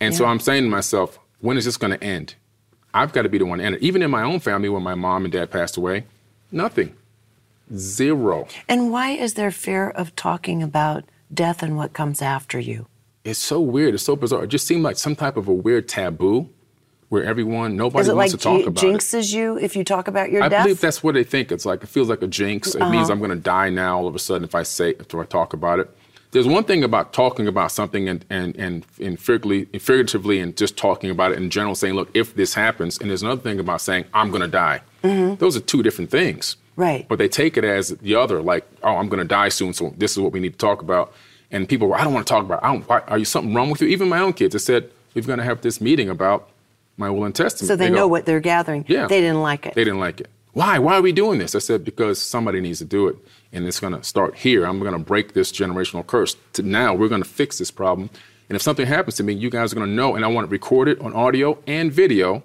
And 0.01 0.15
so 0.15 0.25
I'm 0.25 0.41
saying 0.41 0.65
to 0.65 0.71
myself, 0.71 1.19
when 1.41 1.57
is 1.57 1.65
this 1.65 1.77
going 1.77 1.97
to 1.97 2.03
end? 2.03 2.35
I've 2.95 3.13
got 3.13 3.23
to 3.23 3.29
be 3.29 3.39
the 3.39 3.47
one 3.47 3.59
to 3.59 3.65
end 3.65 3.77
it. 3.77 3.83
Even 3.83 4.03
in 4.03 4.11
my 4.11 4.23
own 4.23 4.41
family, 4.41 4.69
when 4.69 4.83
my 4.83 4.95
mom 4.95 5.25
and 5.25 5.33
dad 5.33 5.51
passed 5.51 5.77
away, 5.77 6.05
nothing, 6.51 6.95
zero. 7.75 8.49
And 8.69 8.91
why 8.91 9.11
is 9.11 9.35
there 9.35 9.51
fear 9.51 9.91
of 9.91 10.15
talking 10.17 10.63
about 10.63 11.05
death 11.33 11.63
and 11.63 11.77
what 11.77 11.93
comes 11.93 12.21
after 12.21 12.59
you? 12.59 12.87
It's 13.25 13.39
so 13.39 13.61
weird. 13.61 13.95
It's 13.95 14.03
so 14.03 14.17
bizarre. 14.17 14.45
It 14.45 14.49
just 14.49 14.67
seemed 14.67 14.83
like 14.83 14.99
some 14.99 15.15
type 15.15 15.37
of 15.37 15.47
a 15.47 15.53
weird 15.53 15.89
taboo 15.89 16.49
where 17.13 17.25
everyone, 17.25 17.77
nobody 17.77 18.09
wants 18.09 18.17
like 18.17 18.31
to 18.31 18.37
talk 18.39 18.61
ji- 18.61 18.65
about 18.69 18.83
it. 18.83 18.87
jinxes 18.87 19.35
you 19.35 19.59
if 19.59 19.77
you 19.77 19.85
talk 19.85 20.09
about 20.09 20.31
your 20.33 20.43
I 20.43 20.49
death? 20.49 20.65
believe 20.65 20.81
that's 20.81 21.03
what 21.03 21.13
they 21.15 21.25
think. 21.25 21.53
It's 21.53 21.67
like 21.67 21.83
it 21.83 21.89
feels 21.91 22.09
like 22.09 22.23
a 22.23 22.27
jinx. 22.27 22.75
It 22.75 22.81
Uh-huh. 22.81 22.91
means 22.91 23.11
I'm 23.11 23.19
going 23.19 23.31
to 23.31 23.37
die 23.37 23.69
now 23.69 23.99
all 23.99 24.07
of 24.07 24.15
a 24.15 24.19
sudden 24.19 24.45
if 24.45 24.55
I 24.55 24.63
say 24.63 24.91
if 24.99 25.15
I 25.15 25.25
talk 25.25 25.53
about 25.53 25.79
it. 25.79 25.89
there's 26.31 26.47
one 26.49 26.65
thing 26.65 26.83
about 26.83 27.13
talking 27.13 27.47
about 27.47 27.71
something 27.71 28.09
and 28.09 28.25
and 28.31 28.57
and, 28.57 28.77
and 29.07 29.21
figuratively, 29.21 29.67
figuratively 29.79 30.39
and 30.43 30.57
just 30.57 30.75
talking 30.79 31.11
about 31.11 31.33
it 31.33 31.37
in 31.43 31.51
general, 31.51 31.75
saying, 31.75 31.95
look, 31.99 32.09
if 32.15 32.35
this 32.35 32.55
happens, 32.55 32.93
and 32.99 33.11
there's 33.11 33.23
another 33.23 33.43
thing 33.49 33.61
about 33.61 33.83
saying, 33.83 34.05
I'm 34.15 34.31
going 34.31 34.41
to 34.51 34.55
die. 34.67 34.81
Mm-hmm. 35.05 35.35
Those 35.43 35.55
are 35.59 35.61
two 35.73 35.83
different 35.83 36.11
things. 36.11 36.57
Right. 36.77 37.05
But 37.11 37.19
they 37.19 37.29
take 37.29 37.59
it 37.59 37.65
as 37.65 37.85
the 38.07 38.15
other, 38.15 38.41
like, 38.41 38.65
oh, 38.83 38.97
I'm 38.97 39.11
going 39.11 39.19
to 39.29 39.29
die 39.41 39.51
soon, 39.51 39.75
so 39.75 39.93
this 39.99 40.13
is 40.13 40.19
what 40.25 40.33
we 40.33 40.41
need 40.41 40.55
to 40.59 40.59
talk 40.69 40.81
about. 40.81 41.13
And 41.51 41.69
people 41.69 41.87
were, 41.89 41.99
I 42.01 42.05
don't 42.05 42.15
want 42.15 42.27
to 42.27 42.33
talk 42.33 42.45
about. 42.49 42.61
It. 42.63 42.67
I 42.67 42.73
don't. 42.73 42.89
Why, 42.89 43.01
are 43.13 43.19
you 43.19 43.27
something 43.27 43.53
wrong 43.55 43.69
with 43.71 43.83
you? 43.83 43.89
Even 43.89 44.09
my 44.09 44.21
own 44.21 44.33
kids, 44.33 44.55
I 44.55 44.59
said, 44.71 44.91
we're 45.15 45.29
going 45.33 45.39
to 45.45 45.45
have 45.45 45.61
this 45.61 45.83
meeting 45.83 46.09
about 46.09 46.49
my 47.03 47.11
will 47.11 47.25
and 47.25 47.35
testament. 47.35 47.69
So 47.69 47.77
they, 47.77 47.87
they 47.87 47.91
know 47.91 48.05
go, 48.05 48.09
what 48.09 48.25
they're 48.25 48.41
gathering. 48.41 48.87
Yeah. 48.89 49.07
They 49.07 49.21
didn't 49.21 49.43
like 49.43 49.67
it. 49.67 49.75
They 49.75 49.85
didn't 49.85 50.01
like 50.01 50.21
it. 50.21 50.31
Why? 50.53 50.79
Why 50.79 50.97
are 50.97 51.03
we 51.03 51.13
doing 51.13 51.39
this? 51.39 51.55
I 51.55 51.59
said, 51.59 51.85
because 51.85 52.21
somebody 52.21 52.61
needs 52.61 52.79
to 52.79 52.85
do 52.85 53.09
it. 53.09 53.17
And 53.53 53.67
it's 53.67 53.81
going 53.81 53.95
to 53.95 54.03
start 54.03 54.37
here. 54.37 54.65
I'm 54.65 54.79
going 54.81 54.93
to 54.93 54.99
break 54.99 55.35
this 55.35 55.53
generational 55.53 56.07
curse. 56.07 56.37
To 56.55 56.63
now, 56.63 56.95
we're 56.95 57.09
going 57.09 57.23
to 57.23 57.29
fix 57.29 57.59
this 57.59 57.71
problem. 57.71 58.09
And 58.49 58.57
if 58.57 58.63
something 58.63 58.87
happens 58.87 59.17
to 59.17 59.23
me, 59.23 59.33
you 59.33 59.51
guys 59.51 59.73
are 59.73 59.77
going 59.77 59.89
to 59.89 59.93
know. 59.93 60.15
And 60.15 60.25
I 60.25 60.29
want 60.29 60.47
to 60.47 60.51
record 60.51 60.89
it 60.89 60.99
recorded 60.99 61.17
on 61.17 61.27
audio 61.27 61.59
and 61.67 61.93
video 61.93 62.43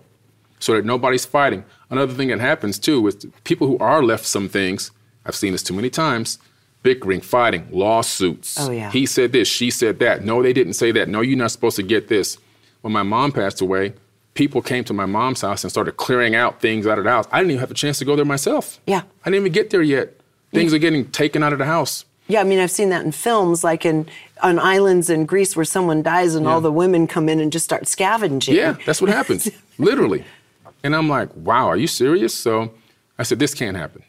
so 0.59 0.73
that 0.73 0.85
nobody's 0.85 1.25
fighting. 1.25 1.63
Another 1.89 2.13
thing 2.13 2.29
that 2.29 2.39
happens 2.39 2.79
too 2.79 3.05
is 3.07 3.27
people 3.43 3.67
who 3.67 3.77
are 3.77 4.03
left 4.03 4.25
some 4.25 4.49
things, 4.49 4.91
I've 5.25 5.35
seen 5.35 5.51
this 5.51 5.63
too 5.63 5.73
many 5.73 5.89
times, 5.89 6.39
bickering, 6.83 7.21
fighting, 7.21 7.67
lawsuits. 7.71 8.57
Oh, 8.59 8.71
yeah. 8.71 8.91
He 8.91 9.05
said 9.05 9.31
this, 9.33 9.47
she 9.47 9.69
said 9.69 9.99
that. 9.99 10.23
No, 10.23 10.41
they 10.41 10.53
didn't 10.53 10.73
say 10.73 10.91
that. 10.93 11.09
No, 11.09 11.21
you're 11.21 11.37
not 11.37 11.51
supposed 11.51 11.75
to 11.75 11.83
get 11.83 12.07
this. 12.07 12.37
When 12.81 12.93
my 12.93 13.03
mom 13.03 13.31
passed 13.31 13.61
away, 13.61 13.93
people 14.37 14.61
came 14.61 14.83
to 14.83 14.93
my 14.93 15.07
mom's 15.07 15.41
house 15.41 15.63
and 15.63 15.71
started 15.71 15.97
clearing 15.97 16.35
out 16.35 16.61
things 16.61 16.85
out 16.85 16.99
of 16.99 17.03
the 17.03 17.09
house. 17.09 17.25
I 17.31 17.39
didn't 17.39 17.51
even 17.51 17.59
have 17.59 17.71
a 17.71 17.73
chance 17.73 17.97
to 17.99 18.05
go 18.05 18.15
there 18.15 18.23
myself. 18.23 18.79
Yeah. 18.85 19.01
I 19.25 19.31
didn't 19.31 19.41
even 19.41 19.51
get 19.51 19.71
there 19.71 19.81
yet. 19.81 20.13
Things 20.53 20.73
are 20.73 20.77
getting 20.77 21.09
taken 21.11 21.43
out 21.43 21.53
of 21.53 21.59
the 21.59 21.65
house. 21.65 22.05
Yeah, 22.27 22.41
I 22.41 22.43
mean, 22.43 22.59
I've 22.59 22.71
seen 22.71 22.89
that 22.89 23.03
in 23.03 23.11
films, 23.11 23.63
like 23.63 23.85
in 23.85 24.07
on 24.43 24.59
islands 24.59 25.09
in 25.09 25.25
Greece 25.25 25.55
where 25.55 25.65
someone 25.65 26.03
dies 26.03 26.35
and 26.35 26.45
yeah. 26.45 26.51
all 26.51 26.61
the 26.61 26.71
women 26.71 27.07
come 27.07 27.29
in 27.29 27.39
and 27.39 27.51
just 27.51 27.65
start 27.65 27.87
scavenging. 27.87 28.55
Yeah, 28.55 28.75
that's 28.85 29.01
what 29.01 29.09
happens, 29.09 29.49
literally. 29.77 30.23
And 30.83 30.95
I'm 30.95 31.09
like, 31.09 31.33
wow, 31.35 31.67
are 31.67 31.77
you 31.77 31.87
serious? 31.87 32.33
So 32.33 32.73
I 33.17 33.23
said, 33.23 33.39
this 33.39 33.53
can't 33.53 33.77
happen. 33.77 34.03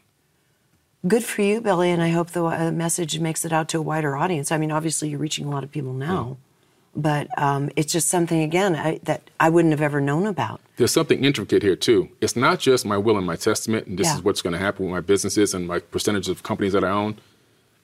Good 1.07 1.23
for 1.23 1.41
you, 1.41 1.61
Billy, 1.61 1.91
and 1.91 2.01
I 2.01 2.09
hope 2.09 2.31
the 2.31 2.43
uh, 2.43 2.71
message 2.71 3.19
makes 3.19 3.45
it 3.45 3.53
out 3.53 3.69
to 3.69 3.79
a 3.79 3.81
wider 3.81 4.17
audience. 4.17 4.51
I 4.51 4.57
mean, 4.57 4.71
obviously, 4.71 5.09
you're 5.09 5.19
reaching 5.19 5.45
a 5.45 5.49
lot 5.49 5.63
of 5.63 5.71
people 5.71 5.93
now. 5.93 6.37
Yeah 6.39 6.48
but 6.95 7.27
um, 7.37 7.69
it's 7.75 7.91
just 7.91 8.07
something 8.07 8.41
again 8.41 8.75
I, 8.75 8.99
that 9.03 9.29
I 9.39 9.49
wouldn't 9.49 9.71
have 9.71 9.81
ever 9.81 10.01
known 10.01 10.25
about. 10.25 10.61
There's 10.77 10.91
something 10.91 11.23
intricate 11.23 11.61
here 11.61 11.75
too. 11.75 12.09
It's 12.21 12.35
not 12.35 12.59
just 12.59 12.85
my 12.85 12.97
will 12.97 13.17
and 13.17 13.25
my 13.25 13.35
testament, 13.35 13.87
and 13.87 13.97
this 13.97 14.07
yeah. 14.07 14.15
is 14.15 14.23
what's 14.23 14.41
going 14.41 14.53
to 14.53 14.59
happen 14.59 14.85
with 14.85 14.91
my 14.91 15.01
businesses 15.01 15.53
and 15.53 15.67
my 15.67 15.79
percentage 15.79 16.29
of 16.29 16.43
companies 16.43 16.73
that 16.73 16.83
I 16.83 16.89
own. 16.89 17.17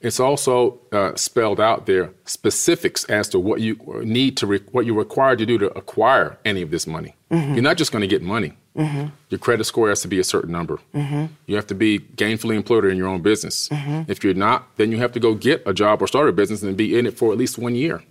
It's 0.02 0.20
also 0.20 0.78
uh, 0.92 1.14
spelled 1.16 1.58
out 1.58 1.86
there 1.86 2.10
specifics 2.26 3.04
as 3.04 3.28
to 3.30 3.38
what 3.38 3.60
you 3.60 3.76
need 4.04 4.36
to, 4.36 4.46
re- 4.46 4.60
what 4.70 4.84
you're 4.84 4.94
required 4.94 5.38
to 5.38 5.46
do 5.46 5.56
to 5.58 5.66
acquire 5.76 6.38
any 6.44 6.60
of 6.60 6.70
this 6.70 6.86
money. 6.86 7.14
Mm-hmm. 7.30 7.54
You're 7.54 7.62
not 7.62 7.78
just 7.78 7.92
going 7.92 8.02
to 8.02 8.06
get 8.06 8.22
money. 8.22 8.52
Mm-hmm. 8.76 9.06
Your 9.30 9.38
credit 9.38 9.64
score 9.64 9.88
has 9.88 10.02
to 10.02 10.08
be 10.08 10.18
a 10.18 10.24
certain 10.24 10.52
number. 10.52 10.78
Mm-hmm. 10.94 11.26
You 11.46 11.56
have 11.56 11.66
to 11.68 11.74
be 11.74 11.98
gainfully 11.98 12.56
employed 12.56 12.84
in 12.84 12.98
your 12.98 13.08
own 13.08 13.22
business. 13.22 13.70
Mm-hmm. 13.70 14.10
If 14.10 14.22
you're 14.22 14.34
not, 14.34 14.68
then 14.76 14.92
you 14.92 14.98
have 14.98 15.12
to 15.12 15.20
go 15.20 15.34
get 15.34 15.62
a 15.64 15.72
job 15.72 16.02
or 16.02 16.06
start 16.06 16.28
a 16.28 16.32
business 16.32 16.62
and 16.62 16.76
be 16.76 16.98
in 16.98 17.06
it 17.06 17.16
for 17.16 17.32
at 17.32 17.38
least 17.38 17.56
one 17.56 17.74
year. 17.74 18.02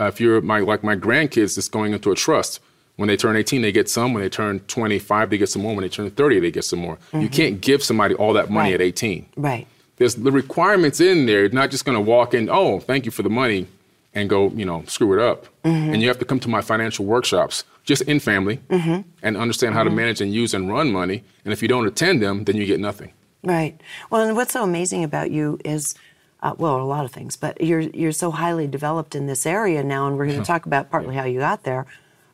Uh, 0.00 0.06
if 0.06 0.20
you're 0.20 0.40
my 0.40 0.60
like 0.60 0.82
my 0.82 0.96
grandkids, 0.96 1.58
it's 1.58 1.68
going 1.68 1.92
into 1.92 2.10
a 2.10 2.14
trust. 2.14 2.60
When 2.96 3.08
they 3.08 3.16
turn 3.16 3.36
18, 3.36 3.62
they 3.62 3.72
get 3.72 3.88
some. 3.88 4.12
When 4.12 4.22
they 4.22 4.28
turn 4.28 4.60
25, 4.60 5.30
they 5.30 5.38
get 5.38 5.48
some 5.48 5.62
more. 5.62 5.74
When 5.74 5.82
they 5.82 5.88
turn 5.88 6.10
30, 6.10 6.40
they 6.40 6.50
get 6.50 6.64
some 6.64 6.80
more. 6.80 6.96
Mm-hmm. 6.96 7.20
You 7.20 7.28
can't 7.28 7.60
give 7.60 7.82
somebody 7.82 8.14
all 8.14 8.34
that 8.34 8.50
money 8.50 8.72
right. 8.72 8.80
at 8.80 8.86
18. 8.86 9.26
Right. 9.36 9.66
There's 9.96 10.16
the 10.16 10.32
requirements 10.32 11.00
in 11.00 11.26
there. 11.26 11.40
You're 11.40 11.50
not 11.50 11.70
just 11.70 11.84
going 11.84 11.96
to 11.96 12.00
walk 12.00 12.34
in. 12.34 12.48
Oh, 12.50 12.80
thank 12.80 13.04
you 13.04 13.10
for 13.10 13.22
the 13.22 13.30
money, 13.30 13.66
and 14.14 14.28
go 14.28 14.50
you 14.50 14.64
know 14.64 14.84
screw 14.86 15.12
it 15.18 15.22
up. 15.22 15.46
Mm-hmm. 15.64 15.92
And 15.92 16.02
you 16.02 16.08
have 16.08 16.18
to 16.18 16.24
come 16.24 16.40
to 16.40 16.48
my 16.48 16.62
financial 16.62 17.04
workshops 17.04 17.64
just 17.84 18.02
in 18.02 18.20
family 18.20 18.60
mm-hmm. 18.68 19.00
and 19.22 19.36
understand 19.36 19.74
how 19.74 19.82
to 19.82 19.90
mm-hmm. 19.90 19.96
manage 19.96 20.20
and 20.20 20.32
use 20.32 20.54
and 20.54 20.70
run 20.72 20.90
money. 20.90 21.22
And 21.44 21.52
if 21.52 21.62
you 21.62 21.68
don't 21.68 21.86
attend 21.86 22.22
them, 22.22 22.44
then 22.44 22.56
you 22.56 22.66
get 22.66 22.80
nothing. 22.80 23.12
Right. 23.42 23.80
Well, 24.10 24.22
and 24.22 24.36
what's 24.36 24.52
so 24.52 24.62
amazing 24.62 25.04
about 25.04 25.30
you 25.30 25.58
is 25.64 25.94
uh, 26.42 26.54
well, 26.56 26.80
a 26.80 26.82
lot 26.82 27.04
of 27.04 27.10
things, 27.10 27.36
but 27.36 27.60
you're 27.60 27.80
you're 27.80 28.12
so 28.12 28.30
highly 28.30 28.66
developed 28.66 29.14
in 29.14 29.26
this 29.26 29.44
area 29.44 29.84
now, 29.84 30.06
and 30.06 30.16
we're 30.16 30.26
going 30.26 30.38
to 30.38 30.44
talk 30.44 30.66
about 30.66 30.90
partly 30.90 31.14
how 31.14 31.24
you 31.24 31.40
got 31.40 31.64
there, 31.64 31.86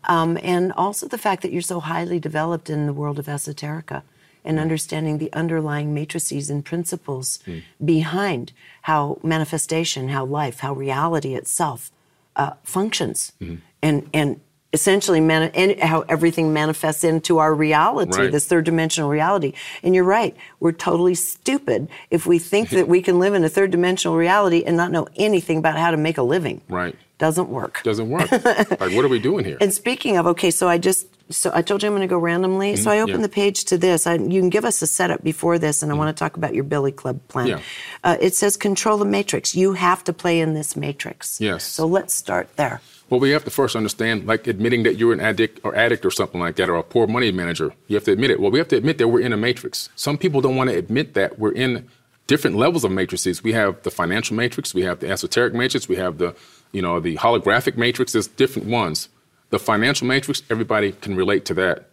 um, 0.05 0.39
and 0.43 0.73
also 0.73 1.09
the 1.09 1.19
fact 1.19 1.43
that 1.43 1.53
you're 1.53 1.63
so 1.63 1.81
highly 1.81 2.21
developed 2.21 2.71
in 2.71 2.87
the 2.87 2.93
world 2.93 3.19
of 3.19 3.27
esoterica 3.27 4.03
and 4.45 4.61
understanding 4.61 5.19
the 5.19 5.33
underlying 5.33 5.93
matrices 5.93 6.49
and 6.49 6.65
principles 6.65 7.41
mm. 7.47 7.63
behind 7.85 8.53
how 8.83 9.19
manifestation, 9.25 10.11
how 10.11 10.25
life, 10.25 10.61
how 10.61 10.73
reality 10.73 11.35
itself 11.35 11.91
uh, 12.37 12.53
functions, 12.63 13.33
mm. 13.41 13.59
and 13.83 14.09
and 14.15 14.41
essentially 14.77 15.21
mani- 15.21 15.51
and 15.55 15.81
how 15.81 16.03
everything 16.03 16.53
manifests 16.53 17.03
into 17.03 17.39
our 17.39 17.55
reality, 17.55 18.21
right. 18.21 18.31
this 18.31 18.45
third 18.45 18.67
dimensional 18.67 19.09
reality. 19.09 19.55
And 19.83 19.95
you're 19.95 20.05
right, 20.05 20.37
we're 20.61 20.73
totally 20.73 21.15
stupid 21.15 21.89
if 22.11 22.27
we 22.27 22.39
think 22.39 22.69
that 22.71 22.87
we 22.87 23.01
can 23.01 23.19
live 23.19 23.33
in 23.33 23.43
a 23.43 23.49
third 23.49 23.71
dimensional 23.71 24.19
reality 24.19 24.63
and 24.67 24.77
not 24.77 24.93
know 24.93 25.09
anything 25.17 25.57
about 25.57 25.79
how 25.79 25.91
to 25.91 25.97
make 25.97 26.19
a 26.19 26.23
living. 26.23 26.61
Right. 26.69 26.95
Doesn't 27.17 27.49
work. 27.49 27.81
Doesn't 27.85 28.11
work. 28.11 28.31
like, 28.33 28.93
what 28.93 29.03
are 29.03 29.09
we 29.09 29.19
doing 29.19 29.47
here? 29.47 29.57
And 29.63 29.73
speaking 29.73 30.19
of, 30.19 30.27
okay, 30.27 30.51
so 30.51 30.69
I 30.69 30.77
just 30.77 31.07
so 31.31 31.51
I 31.55 31.63
told 31.63 31.83
you 31.83 31.89
I'm 31.89 31.95
going 31.95 32.07
to 32.07 32.07
go 32.07 32.19
randomly. 32.19 32.75
Mm-hmm. 32.75 32.85
So 32.85 32.91
I 32.91 33.01
opened 33.01 33.21
yeah. 33.21 33.23
the 33.23 33.31
page 33.31 33.65
to 33.65 33.79
this. 33.79 34.07
I, 34.07 34.15
you 34.15 34.41
can 34.41 34.51
give 34.51 34.67
us 34.67 34.83
a 34.83 34.87
setup 34.87 35.25
before 35.25 35.59
this, 35.59 35.83
and 35.83 35.91
I 35.91 35.95
mm-hmm. 35.95 36.05
want 36.05 36.17
to 36.17 36.19
talk 36.19 36.37
about 36.37 36.55
your 36.55 36.65
Billy 36.65 36.93
Club 36.93 37.19
plan. 37.29 37.47
Yeah. 37.49 37.61
Uh, 38.05 38.19
it 38.21 38.35
says 38.35 38.59
control 38.59 38.99
the 38.99 39.07
matrix. 39.07 39.57
You 39.57 39.73
have 39.73 40.05
to 40.05 40.13
play 40.13 40.41
in 40.41 40.53
this 40.53 40.77
matrix. 40.77 41.41
Yes. 41.41 41.65
So 41.65 41.87
let's 41.87 42.13
start 42.13 42.55
there. 42.57 42.83
Well, 43.09 43.21
we 43.21 43.31
have 43.31 43.45
to 43.45 43.51
first 43.51 43.77
understand, 43.77 44.27
like 44.27 44.49
admitting 44.49 44.83
that 44.83 44.97
you're 44.97 45.13
an 45.13 45.21
addict 45.21 45.61
or 45.63 45.77
addict 45.77 46.05
or 46.05 46.11
something 46.11 46.41
like 46.41 46.57
that, 46.57 46.69
or 46.69 46.75
a 46.75 46.83
poor 46.83 47.07
money 47.07 47.31
manager. 47.31 47.73
You 47.87 47.95
have 47.95 48.05
to 48.05 48.13
admit 48.13 48.31
it. 48.31 48.41
Well, 48.41 48.51
we 48.51 48.59
have 48.59 48.69
to 48.69 48.77
admit 48.77 48.99
that 48.99 49.09
we're 49.09 49.21
in 49.21 49.33
a 49.33 49.37
matrix. 49.37 49.89
Some 49.95 50.19
people 50.19 50.41
don't 50.41 50.57
want 50.57 50.71
to 50.71 50.77
admit 50.77 51.15
that 51.15 51.39
we're 51.39 51.53
in 51.53 51.89
different 52.27 52.57
levels 52.57 52.83
of 52.83 52.91
matrices. 52.91 53.45
We 53.45 53.53
have 53.53 53.81
the 53.85 53.91
financial 53.91 54.37
matrix, 54.37 54.75
we 54.75 54.83
have 54.83 54.99
the 54.99 55.09
esoteric 55.09 55.55
matrix, 55.55 55.89
we 55.89 55.95
have 55.97 56.19
the, 56.19 56.35
you 56.73 56.83
know, 56.83 56.99
the 56.99 57.17
holographic 57.17 57.77
matrix. 57.77 58.13
There's 58.13 58.27
different 58.27 58.69
ones. 58.69 59.09
The 59.51 59.61
financial 59.61 60.09
matrix, 60.09 60.43
everybody 60.51 60.91
can 60.91 61.15
relate 61.15 61.45
to 61.45 61.55
that. 61.55 61.89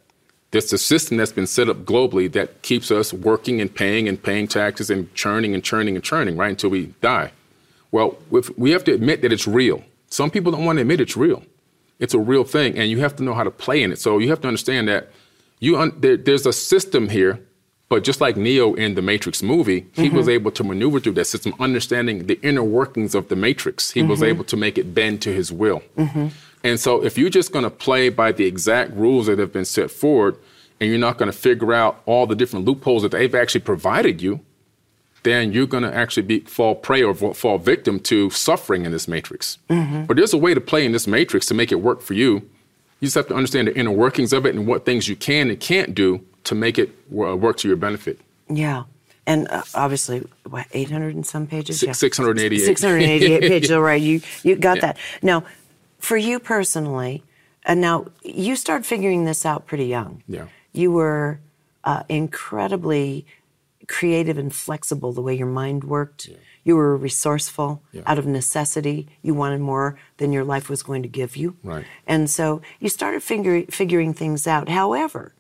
There's 0.49 0.73
a 0.73 0.79
system 0.79 1.17
that's 1.17 1.31
been 1.31 1.47
set 1.47 1.69
up 1.69 1.85
globally 1.85 2.31
that 2.31 2.63
keeps 2.63 2.89
us 2.89 3.13
working 3.13 3.61
and 3.61 3.73
paying 3.73 4.07
and 4.07 4.21
paying 4.21 4.47
taxes 4.47 4.89
and 4.89 5.13
churning 5.13 5.53
and 5.53 5.63
churning 5.63 5.95
and 5.95 6.03
churning 6.03 6.37
right 6.37 6.49
until 6.49 6.71
we 6.71 6.87
die. 7.01 7.31
Well, 7.91 8.17
we 8.57 8.71
have 8.71 8.83
to 8.85 8.93
admit 8.93 9.21
that 9.21 9.31
it's 9.31 9.47
real. 9.47 9.83
Some 10.13 10.29
people 10.29 10.51
don't 10.51 10.63
want 10.63 10.77
to 10.77 10.81
admit 10.81 11.01
it's 11.01 11.17
real. 11.17 11.43
It's 11.97 12.13
a 12.13 12.19
real 12.19 12.43
thing, 12.43 12.77
and 12.77 12.87
you 12.87 12.99
have 12.99 13.15
to 13.15 13.23
know 13.23 13.33
how 13.33 13.43
to 13.43 13.49
play 13.49 13.81
in 13.81 13.91
it. 13.91 13.97
So 13.97 14.19
you 14.19 14.29
have 14.29 14.41
to 14.41 14.47
understand 14.47 14.87
that 14.87 15.09
you 15.59 15.75
un- 15.75 15.95
there, 15.97 16.17
there's 16.17 16.45
a 16.45 16.53
system 16.53 17.09
here, 17.09 17.39
but 17.89 18.03
just 18.03 18.21
like 18.21 18.37
Neo 18.37 18.75
in 18.75 18.93
the 18.93 19.01
Matrix 19.01 19.41
movie, 19.41 19.81
mm-hmm. 19.81 20.03
he 20.03 20.09
was 20.09 20.29
able 20.29 20.51
to 20.51 20.63
maneuver 20.63 20.99
through 20.99 21.13
that 21.13 21.25
system, 21.25 21.55
understanding 21.59 22.27
the 22.27 22.39
inner 22.43 22.63
workings 22.63 23.15
of 23.15 23.29
the 23.29 23.35
Matrix. 23.35 23.89
He 23.89 24.01
mm-hmm. 24.01 24.09
was 24.09 24.21
able 24.21 24.43
to 24.43 24.55
make 24.55 24.77
it 24.77 24.93
bend 24.93 25.19
to 25.23 25.33
his 25.33 25.51
will. 25.51 25.81
Mm-hmm. 25.97 26.27
And 26.63 26.79
so 26.79 27.03
if 27.03 27.17
you're 27.17 27.31
just 27.31 27.51
going 27.51 27.63
to 27.63 27.71
play 27.71 28.09
by 28.09 28.31
the 28.31 28.45
exact 28.45 28.93
rules 28.93 29.25
that 29.25 29.39
have 29.39 29.51
been 29.51 29.65
set 29.65 29.89
forward, 29.89 30.37
and 30.79 30.91
you're 30.91 30.99
not 30.99 31.17
going 31.17 31.31
to 31.31 31.37
figure 31.37 31.73
out 31.73 32.03
all 32.05 32.27
the 32.27 32.35
different 32.35 32.65
loopholes 32.65 33.01
that 33.01 33.13
they've 33.13 33.33
actually 33.33 33.61
provided 33.61 34.21
you, 34.21 34.41
then 35.23 35.53
you're 35.53 35.67
going 35.67 35.83
to 35.83 35.93
actually 35.93 36.23
be 36.23 36.39
fall 36.41 36.75
prey 36.75 37.01
or 37.01 37.13
fall 37.13 37.57
victim 37.57 37.99
to 38.01 38.29
suffering 38.29 38.85
in 38.85 38.91
this 38.91 39.07
matrix. 39.07 39.57
Mm-hmm. 39.69 40.03
But 40.05 40.17
there's 40.17 40.33
a 40.33 40.37
way 40.37 40.53
to 40.53 40.61
play 40.61 40.85
in 40.85 40.91
this 40.91 41.07
matrix 41.07 41.45
to 41.47 41.53
make 41.53 41.71
it 41.71 41.75
work 41.75 42.01
for 42.01 42.13
you. 42.13 42.49
You 42.99 43.07
just 43.07 43.15
have 43.15 43.27
to 43.27 43.35
understand 43.35 43.67
the 43.67 43.77
inner 43.77 43.91
workings 43.91 44.33
of 44.33 44.45
it 44.45 44.55
and 44.55 44.67
what 44.67 44.85
things 44.85 45.07
you 45.07 45.15
can 45.15 45.49
and 45.49 45.59
can't 45.59 45.95
do 45.95 46.25
to 46.45 46.55
make 46.55 46.77
it 46.77 46.89
work 47.09 47.57
to 47.57 47.67
your 47.67 47.77
benefit. 47.77 48.19
Yeah. 48.49 48.83
And 49.25 49.47
uh, 49.49 49.63
obviously, 49.73 50.27
what, 50.49 50.67
800 50.71 51.15
and 51.15 51.25
some 51.25 51.47
pages? 51.47 51.81
yeah. 51.81 51.93
688. 51.93 52.59
688 52.59 53.41
pages, 53.41 53.71
all 53.71 53.81
right. 53.81 54.01
You, 54.01 54.21
you 54.43 54.55
got 54.57 54.77
yeah. 54.77 54.81
that. 54.81 54.97
Now, 55.21 55.45
for 55.99 56.17
you 56.17 56.39
personally, 56.39 57.23
and 57.65 57.79
now 57.79 58.07
you 58.23 58.57
started 58.57 58.85
figuring 58.85 59.23
this 59.23 59.45
out 59.45 59.65
pretty 59.65 59.85
young. 59.85 60.21
Yeah. 60.27 60.47
You 60.73 60.91
were 60.91 61.39
uh, 61.83 62.03
incredibly 62.09 63.25
creative 63.87 64.37
and 64.37 64.53
flexible 64.53 65.11
the 65.11 65.21
way 65.21 65.35
your 65.35 65.47
mind 65.47 65.83
worked. 65.83 66.27
Yeah. 66.27 66.37
You 66.63 66.75
were 66.77 66.95
resourceful 66.95 67.83
yeah. 67.91 68.03
out 68.05 68.17
of 68.17 68.25
necessity. 68.25 69.07
You 69.21 69.33
wanted 69.33 69.59
more 69.61 69.97
than 70.17 70.31
your 70.31 70.45
life 70.45 70.69
was 70.69 70.81
going 70.81 71.03
to 71.03 71.09
give 71.09 71.35
you. 71.35 71.57
Right. 71.63 71.85
And 72.07 72.29
so 72.29 72.61
you 72.79 72.89
started 72.89 73.21
figure, 73.21 73.63
figuring 73.63 74.13
things 74.13 74.47
out. 74.47 74.69
However, 74.69 75.33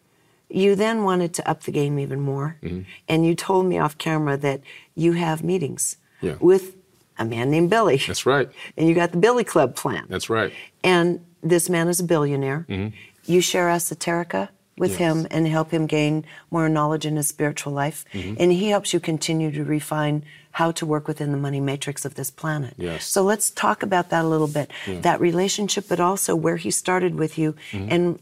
you 0.49 0.75
then 0.75 1.03
wanted 1.03 1.33
to 1.35 1.49
up 1.49 1.63
the 1.63 1.71
game 1.71 1.97
even 1.97 2.19
more. 2.19 2.57
Mm-hmm. 2.61 2.81
And 3.07 3.25
you 3.25 3.35
told 3.35 3.65
me 3.65 3.77
off 3.77 3.97
camera 3.97 4.37
that 4.37 4.61
you 4.95 5.13
have 5.13 5.43
meetings 5.43 5.97
yeah. 6.21 6.35
with 6.39 6.75
a 7.17 7.25
man 7.25 7.49
named 7.49 7.69
Billy. 7.69 7.97
That's 8.05 8.25
right. 8.25 8.49
And 8.77 8.87
you 8.87 8.95
got 8.95 9.11
the 9.11 9.17
Billy 9.17 9.43
Club 9.43 9.75
plan. 9.75 10.05
That's 10.09 10.29
right. 10.29 10.51
And 10.83 11.25
this 11.41 11.69
man 11.69 11.87
is 11.87 11.99
a 11.99 12.03
billionaire. 12.03 12.65
Mm-hmm. 12.69 12.95
You 13.25 13.41
share 13.41 13.67
esoterica 13.67 14.49
with 14.77 14.91
Yes. 14.91 14.99
him 14.99 15.27
and 15.31 15.47
help 15.47 15.71
him 15.71 15.85
gain 15.85 16.25
more 16.51 16.67
knowledge 16.69 17.05
in 17.05 17.15
his 17.15 17.27
spiritual 17.27 17.73
life. 17.73 18.05
Mm-hmm. 18.13 18.35
And 18.39 18.51
he 18.51 18.69
helps 18.69 18.93
you 18.93 18.99
continue 18.99 19.51
to 19.51 19.63
refine 19.63 20.23
how 20.51 20.71
to 20.71 20.85
work 20.85 21.07
within 21.07 21.31
the 21.31 21.37
money 21.37 21.59
matrix 21.59 22.05
of 22.05 22.15
this 22.15 22.29
planet. 22.29 22.73
Yes. 22.77 23.05
So 23.05 23.23
let's 23.23 23.49
talk 23.49 23.83
about 23.83 24.09
that 24.09 24.23
a 24.25 24.27
little 24.27 24.47
bit. 24.47 24.69
That 24.87 25.19
relationship, 25.19 25.85
but 25.87 25.99
also 25.99 26.35
where 26.35 26.57
he 26.57 26.71
started 26.71 27.15
with 27.15 27.37
you 27.37 27.55
Mm-hmm. 27.71 27.91
and 27.91 28.19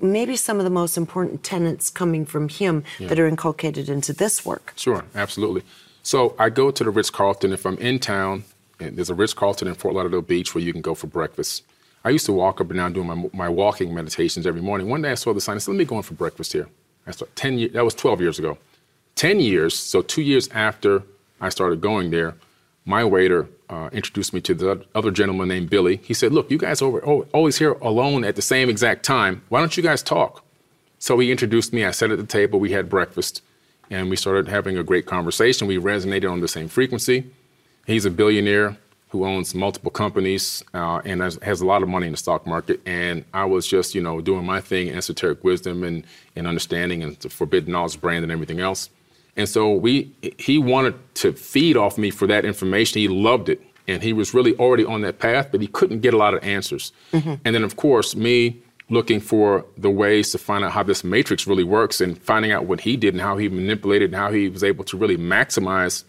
maybe 0.00 0.36
some 0.36 0.58
of 0.58 0.64
the 0.64 0.70
most 0.70 0.96
important 0.98 1.42
tenets 1.42 1.88
coming 1.88 2.26
from 2.26 2.48
him 2.50 2.84
that 3.00 3.18
are 3.18 3.26
inculcated 3.26 3.88
into 3.88 4.12
this 4.12 4.44
work. 4.44 4.74
Sure, 4.76 5.04
absolutely. 5.14 5.62
So 6.02 6.36
I 6.38 6.50
go 6.50 6.70
to 6.70 6.84
the 6.84 6.90
Ritz 6.90 7.08
Carlton 7.10 7.52
if 7.52 7.64
I'm 7.64 7.78
in 7.78 7.98
town. 7.98 8.44
And 8.78 8.96
there's 8.96 9.08
a 9.08 9.14
Ritz 9.14 9.32
Carlton 9.32 9.68
in 9.68 9.74
Fort 9.74 9.94
Lauderdale 9.94 10.20
Beach 10.20 10.54
where 10.54 10.62
you 10.62 10.70
can 10.70 10.82
go 10.82 10.94
for 10.94 11.06
breakfast. 11.06 11.64
I 12.06 12.10
used 12.10 12.26
to 12.26 12.32
walk 12.32 12.60
up 12.60 12.70
and 12.70 12.76
down 12.78 12.92
doing 12.92 13.08
my, 13.08 13.28
my 13.32 13.48
walking 13.48 13.92
meditations 13.92 14.46
every 14.46 14.62
morning. 14.62 14.88
One 14.88 15.02
day 15.02 15.10
I 15.10 15.16
saw 15.16 15.34
the 15.34 15.40
sign. 15.40 15.56
I 15.56 15.58
said, 15.58 15.72
"Let 15.72 15.78
me 15.78 15.84
go 15.84 15.96
in 15.96 16.04
for 16.04 16.14
breakfast 16.14 16.52
here." 16.52 16.68
I 17.04 17.10
started 17.10 17.34
ten 17.34 17.58
years. 17.58 17.72
That 17.72 17.84
was 17.84 17.94
12 17.94 18.20
years 18.20 18.38
ago. 18.38 18.58
10 19.16 19.40
years. 19.40 19.76
So 19.76 20.02
two 20.02 20.22
years 20.22 20.48
after 20.50 21.02
I 21.40 21.48
started 21.48 21.80
going 21.80 22.12
there, 22.12 22.36
my 22.84 23.02
waiter 23.04 23.48
uh, 23.68 23.88
introduced 23.92 24.32
me 24.32 24.40
to 24.42 24.54
the 24.54 24.86
other 24.94 25.10
gentleman 25.10 25.48
named 25.48 25.68
Billy. 25.68 25.96
He 25.96 26.14
said, 26.14 26.32
"Look, 26.32 26.48
you 26.48 26.58
guys 26.58 26.80
over 26.80 27.04
oh, 27.04 27.26
always 27.32 27.58
here 27.58 27.72
alone 27.72 28.22
at 28.24 28.36
the 28.36 28.42
same 28.42 28.70
exact 28.70 29.04
time. 29.04 29.42
Why 29.48 29.58
don't 29.58 29.76
you 29.76 29.82
guys 29.82 30.00
talk?" 30.00 30.44
So 31.00 31.18
he 31.18 31.32
introduced 31.32 31.72
me. 31.72 31.84
I 31.84 31.90
sat 31.90 32.12
at 32.12 32.18
the 32.18 32.26
table. 32.38 32.60
We 32.60 32.70
had 32.70 32.88
breakfast, 32.88 33.42
and 33.90 34.10
we 34.10 34.14
started 34.14 34.46
having 34.46 34.78
a 34.78 34.84
great 34.84 35.06
conversation. 35.06 35.66
We 35.66 35.78
resonated 35.78 36.30
on 36.30 36.40
the 36.40 36.46
same 36.46 36.68
frequency. 36.68 37.32
He's 37.84 38.04
a 38.04 38.10
billionaire 38.10 38.76
who 39.16 39.24
owns 39.24 39.54
multiple 39.54 39.90
companies 39.90 40.62
uh, 40.74 41.00
and 41.04 41.20
has, 41.20 41.38
has 41.42 41.60
a 41.60 41.66
lot 41.66 41.82
of 41.82 41.88
money 41.88 42.06
in 42.06 42.12
the 42.12 42.18
stock 42.18 42.46
market. 42.46 42.80
And 42.84 43.24
I 43.32 43.44
was 43.44 43.66
just, 43.66 43.94
you 43.94 44.02
know, 44.02 44.20
doing 44.20 44.44
my 44.44 44.60
thing, 44.60 44.90
esoteric 44.90 45.42
wisdom 45.42 45.82
and, 45.84 46.04
and 46.34 46.46
understanding 46.46 47.02
and 47.02 47.16
the 47.16 47.30
forbidden 47.30 47.72
knowledge 47.72 48.00
brand 48.00 48.22
and 48.24 48.32
everything 48.32 48.60
else. 48.60 48.90
And 49.36 49.48
so 49.48 49.72
we, 49.72 50.12
he 50.38 50.58
wanted 50.58 50.94
to 51.16 51.32
feed 51.32 51.76
off 51.76 51.98
me 51.98 52.10
for 52.10 52.26
that 52.26 52.44
information. 52.44 53.00
He 53.00 53.08
loved 53.08 53.48
it. 53.48 53.60
And 53.88 54.02
he 54.02 54.12
was 54.12 54.34
really 54.34 54.54
already 54.56 54.84
on 54.84 55.02
that 55.02 55.18
path, 55.18 55.48
but 55.52 55.60
he 55.60 55.68
couldn't 55.68 56.00
get 56.00 56.12
a 56.12 56.16
lot 56.16 56.34
of 56.34 56.42
answers. 56.42 56.92
And 57.44 57.54
then, 57.54 57.62
of 57.62 57.76
course, 57.76 58.16
me 58.16 58.60
looking 58.88 59.20
for 59.20 59.64
the 59.78 59.90
ways 59.90 60.32
to 60.32 60.38
find 60.38 60.64
out 60.64 60.72
how 60.72 60.82
this 60.82 61.04
matrix 61.04 61.46
really 61.46 61.64
works 61.64 62.00
and 62.00 62.20
finding 62.22 62.52
out 62.52 62.66
what 62.66 62.80
he 62.80 62.96
did 62.96 63.14
and 63.14 63.20
how 63.20 63.36
he 63.36 63.48
manipulated 63.48 64.12
and 64.12 64.16
how 64.16 64.30
he 64.30 64.48
was 64.48 64.62
able 64.64 64.84
to 64.84 64.96
really 64.96 65.16
maximize 65.16 66.04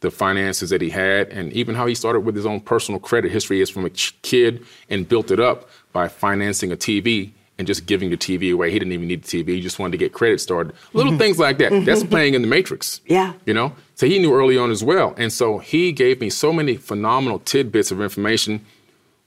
the 0.00 0.10
finances 0.10 0.70
that 0.70 0.80
he 0.80 0.90
had 0.90 1.28
and 1.28 1.52
even 1.52 1.74
how 1.74 1.86
he 1.86 1.94
started 1.94 2.20
with 2.20 2.36
his 2.36 2.46
own 2.46 2.60
personal 2.60 3.00
credit 3.00 3.32
history 3.32 3.60
as 3.60 3.68
from 3.68 3.84
a 3.84 3.90
ch- 3.90 4.16
kid 4.22 4.64
and 4.88 5.08
built 5.08 5.30
it 5.30 5.40
up 5.40 5.68
by 5.92 6.06
financing 6.08 6.70
a 6.70 6.76
TV 6.76 7.32
and 7.58 7.66
just 7.66 7.86
giving 7.86 8.10
the 8.10 8.16
TV 8.16 8.52
away. 8.52 8.70
He 8.70 8.78
didn't 8.78 8.92
even 8.92 9.08
need 9.08 9.24
the 9.24 9.44
TV. 9.44 9.48
He 9.48 9.60
just 9.60 9.80
wanted 9.80 9.92
to 9.92 9.98
get 9.98 10.12
credit 10.12 10.40
started. 10.40 10.74
Little 10.92 11.12
mm-hmm. 11.12 11.18
things 11.18 11.38
like 11.40 11.58
that. 11.58 11.72
Mm-hmm. 11.72 11.84
That's 11.84 12.04
playing 12.04 12.34
in 12.34 12.42
the 12.42 12.48
matrix. 12.48 13.00
Yeah. 13.06 13.32
You 13.44 13.54
know? 13.54 13.74
So 13.96 14.06
he 14.06 14.20
knew 14.20 14.32
early 14.32 14.56
on 14.56 14.70
as 14.70 14.84
well. 14.84 15.14
And 15.18 15.32
so 15.32 15.58
he 15.58 15.90
gave 15.90 16.20
me 16.20 16.30
so 16.30 16.52
many 16.52 16.76
phenomenal 16.76 17.40
tidbits 17.40 17.90
of 17.90 18.00
information 18.00 18.64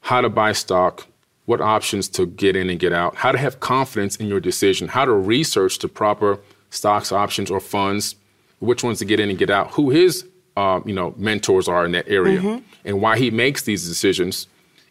how 0.01 0.21
to 0.21 0.29
buy 0.29 0.53
stock, 0.53 1.05
what 1.45 1.61
options 1.61 2.07
to 2.09 2.25
get 2.25 2.55
in 2.55 2.69
and 2.69 2.79
get 2.79 2.93
out, 2.93 3.15
how 3.17 3.31
to 3.31 3.37
have 3.37 3.59
confidence 3.59 4.15
in 4.15 4.27
your 4.27 4.39
decision, 4.39 4.87
how 4.87 5.05
to 5.05 5.13
research 5.13 5.79
the 5.79 5.87
proper 5.87 6.39
stocks, 6.69 7.11
options, 7.11 7.51
or 7.51 7.59
funds, 7.59 8.15
which 8.59 8.83
ones 8.83 8.99
to 8.99 9.05
get 9.05 9.19
in 9.19 9.29
and 9.29 9.37
get 9.37 9.49
out, 9.49 9.71
who 9.71 9.89
his 9.89 10.25
uh, 10.57 10.81
you 10.85 10.93
know 10.93 11.13
mentors 11.17 11.67
are 11.67 11.85
in 11.85 11.91
that 11.93 12.07
area, 12.07 12.61
and 12.85 13.01
why 13.01 13.17
he 13.17 13.31
makes 13.31 13.63
these 13.63 13.87
decisions, 13.87 14.47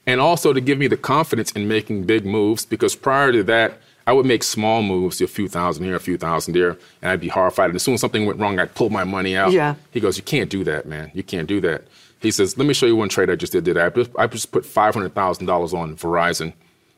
and 0.06 0.20
also 0.20 0.52
to 0.52 0.60
give 0.60 0.78
me 0.78 0.86
the 0.86 0.96
confidence 0.96 1.52
in 1.52 1.68
making 1.68 2.04
big 2.04 2.24
moves. 2.24 2.64
Because 2.64 2.94
prior 2.96 3.32
to 3.32 3.42
that, 3.44 3.78
I 4.06 4.12
would 4.12 4.26
make 4.26 4.42
small 4.42 4.82
moves, 4.82 5.20
a 5.20 5.26
few 5.26 5.48
thousand 5.48 5.84
here, 5.84 5.94
a 5.94 6.00
few 6.00 6.16
thousand 6.16 6.54
there, 6.54 6.76
and 7.02 7.10
I'd 7.12 7.20
be 7.20 7.28
horrified. 7.28 7.70
And 7.70 7.76
as 7.76 7.82
soon 7.82 7.94
as 7.94 8.00
something 8.00 8.26
went 8.26 8.38
wrong, 8.40 8.58
I'd 8.58 8.74
pull 8.74 8.90
my 8.90 9.04
money 9.04 9.36
out. 9.36 9.52
Yeah. 9.52 9.74
He 9.90 10.00
goes, 10.00 10.16
"You 10.16 10.22
can't 10.22 10.50
do 10.50 10.64
that, 10.64 10.86
man. 10.86 11.10
You 11.14 11.22
can't 11.22 11.46
do 11.46 11.60
that." 11.60 11.84
He 12.20 12.30
says, 12.30 12.58
"Let 12.58 12.66
me 12.66 12.74
show 12.74 12.86
you 12.86 12.96
one 12.96 13.08
trade 13.08 13.30
I 13.30 13.36
just 13.36 13.52
did. 13.52 13.64
Today. 13.64 13.82
I 13.82 13.90
just, 13.90 14.10
I 14.18 14.26
just 14.26 14.50
put 14.52 14.64
five 14.64 14.94
hundred 14.94 15.14
thousand 15.14 15.46
dollars 15.46 15.72
on 15.72 15.96
Verizon. 15.96 16.52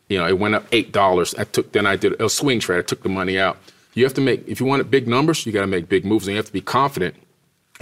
You 0.09 0.19
know, 0.19 0.27
it 0.27 0.39
went 0.39 0.55
up 0.55 0.65
eight 0.73 0.93
dollars. 0.93 1.35
I 1.35 1.45
took 1.45 1.73
then 1.73 1.87
I 1.87 1.97
did 1.97 2.21
a 2.21 2.29
swing 2.29 2.61
trade. 2.61 2.79
I 2.79 2.83
took 2.83 3.03
the 3.03 3.09
money 3.09 3.39
out. 3.39 3.59
You 3.95 4.05
have 4.05 4.15
to 4.15 4.21
make 4.21 4.47
if 4.49 4.61
you 4.61 4.67
want 4.67 4.91
big 4.91 5.07
numbers, 5.07 5.45
you 5.45 5.53
got 5.53 5.63
to 5.63 5.67
make 5.67 5.89
big 5.89 6.05
moves, 6.05 6.27
and 6.27 6.33
you 6.33 6.37
have 6.37 6.47
to 6.47 6.53
be 6.53 6.61
confident." 6.61 7.17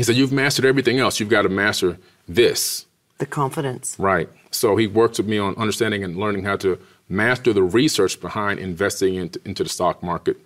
He 0.00 0.04
said, 0.04 0.16
"You've 0.16 0.32
mastered 0.32 0.64
everything 0.64 0.98
else. 0.98 1.20
You've 1.20 1.28
got 1.28 1.42
to 1.42 1.50
master 1.50 1.98
this." 2.26 2.86
The 3.18 3.26
confidence. 3.26 3.96
Right. 3.98 4.30
So 4.50 4.76
he 4.76 4.86
worked 4.86 5.18
with 5.18 5.26
me 5.26 5.36
on 5.36 5.54
understanding 5.56 6.02
and 6.02 6.16
learning 6.16 6.44
how 6.44 6.56
to 6.56 6.78
master 7.10 7.52
the 7.52 7.62
research 7.62 8.18
behind 8.18 8.60
investing 8.60 9.16
into, 9.16 9.38
into 9.44 9.62
the 9.62 9.68
stock 9.68 10.02
market. 10.02 10.38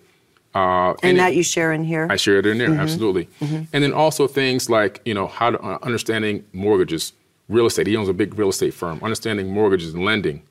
Uh, 0.53 0.93
And, 1.01 1.15
it- 1.15 1.21
that 1.21 1.35
you 1.35 1.43
share 1.43 1.71
in 1.71 1.85
here. 1.85 2.05
I 2.09 2.17
share 2.17 2.37
it 2.39 2.45
in 2.45 2.57
there, 2.57 2.73
absolutely. 2.73 3.29
And 3.71 3.81
then 3.83 3.93
also 3.93 4.27
things 4.27 4.69
like, 4.69 4.99
you 5.05 5.13
know, 5.13 5.27
how 5.27 5.51
to 5.51 5.59
uh, 5.61 5.77
understanding 5.83 6.43
mortgages, 6.51 7.13
real 7.47 7.65
estate. 7.65 7.87
He 7.87 7.95
owns 7.95 8.09
a 8.09 8.13
big 8.13 8.37
real 8.37 8.49
estate 8.49 8.73
firm, 8.73 8.99
understanding 9.01 9.53
mortgages 9.53 9.93
and 9.93 10.03
lending, 10.03 10.41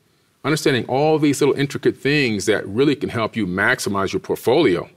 understanding 0.43 0.83
all 0.87 1.19
these 1.19 1.41
little 1.41 1.53
intricate 1.63 1.95
things 1.95 2.47
that 2.47 2.67
really 2.67 2.95
can 2.95 3.09
help 3.09 3.35
you 3.35 3.45
maximize 3.45 4.13
your 4.13 4.19
portfolio. 4.19 4.89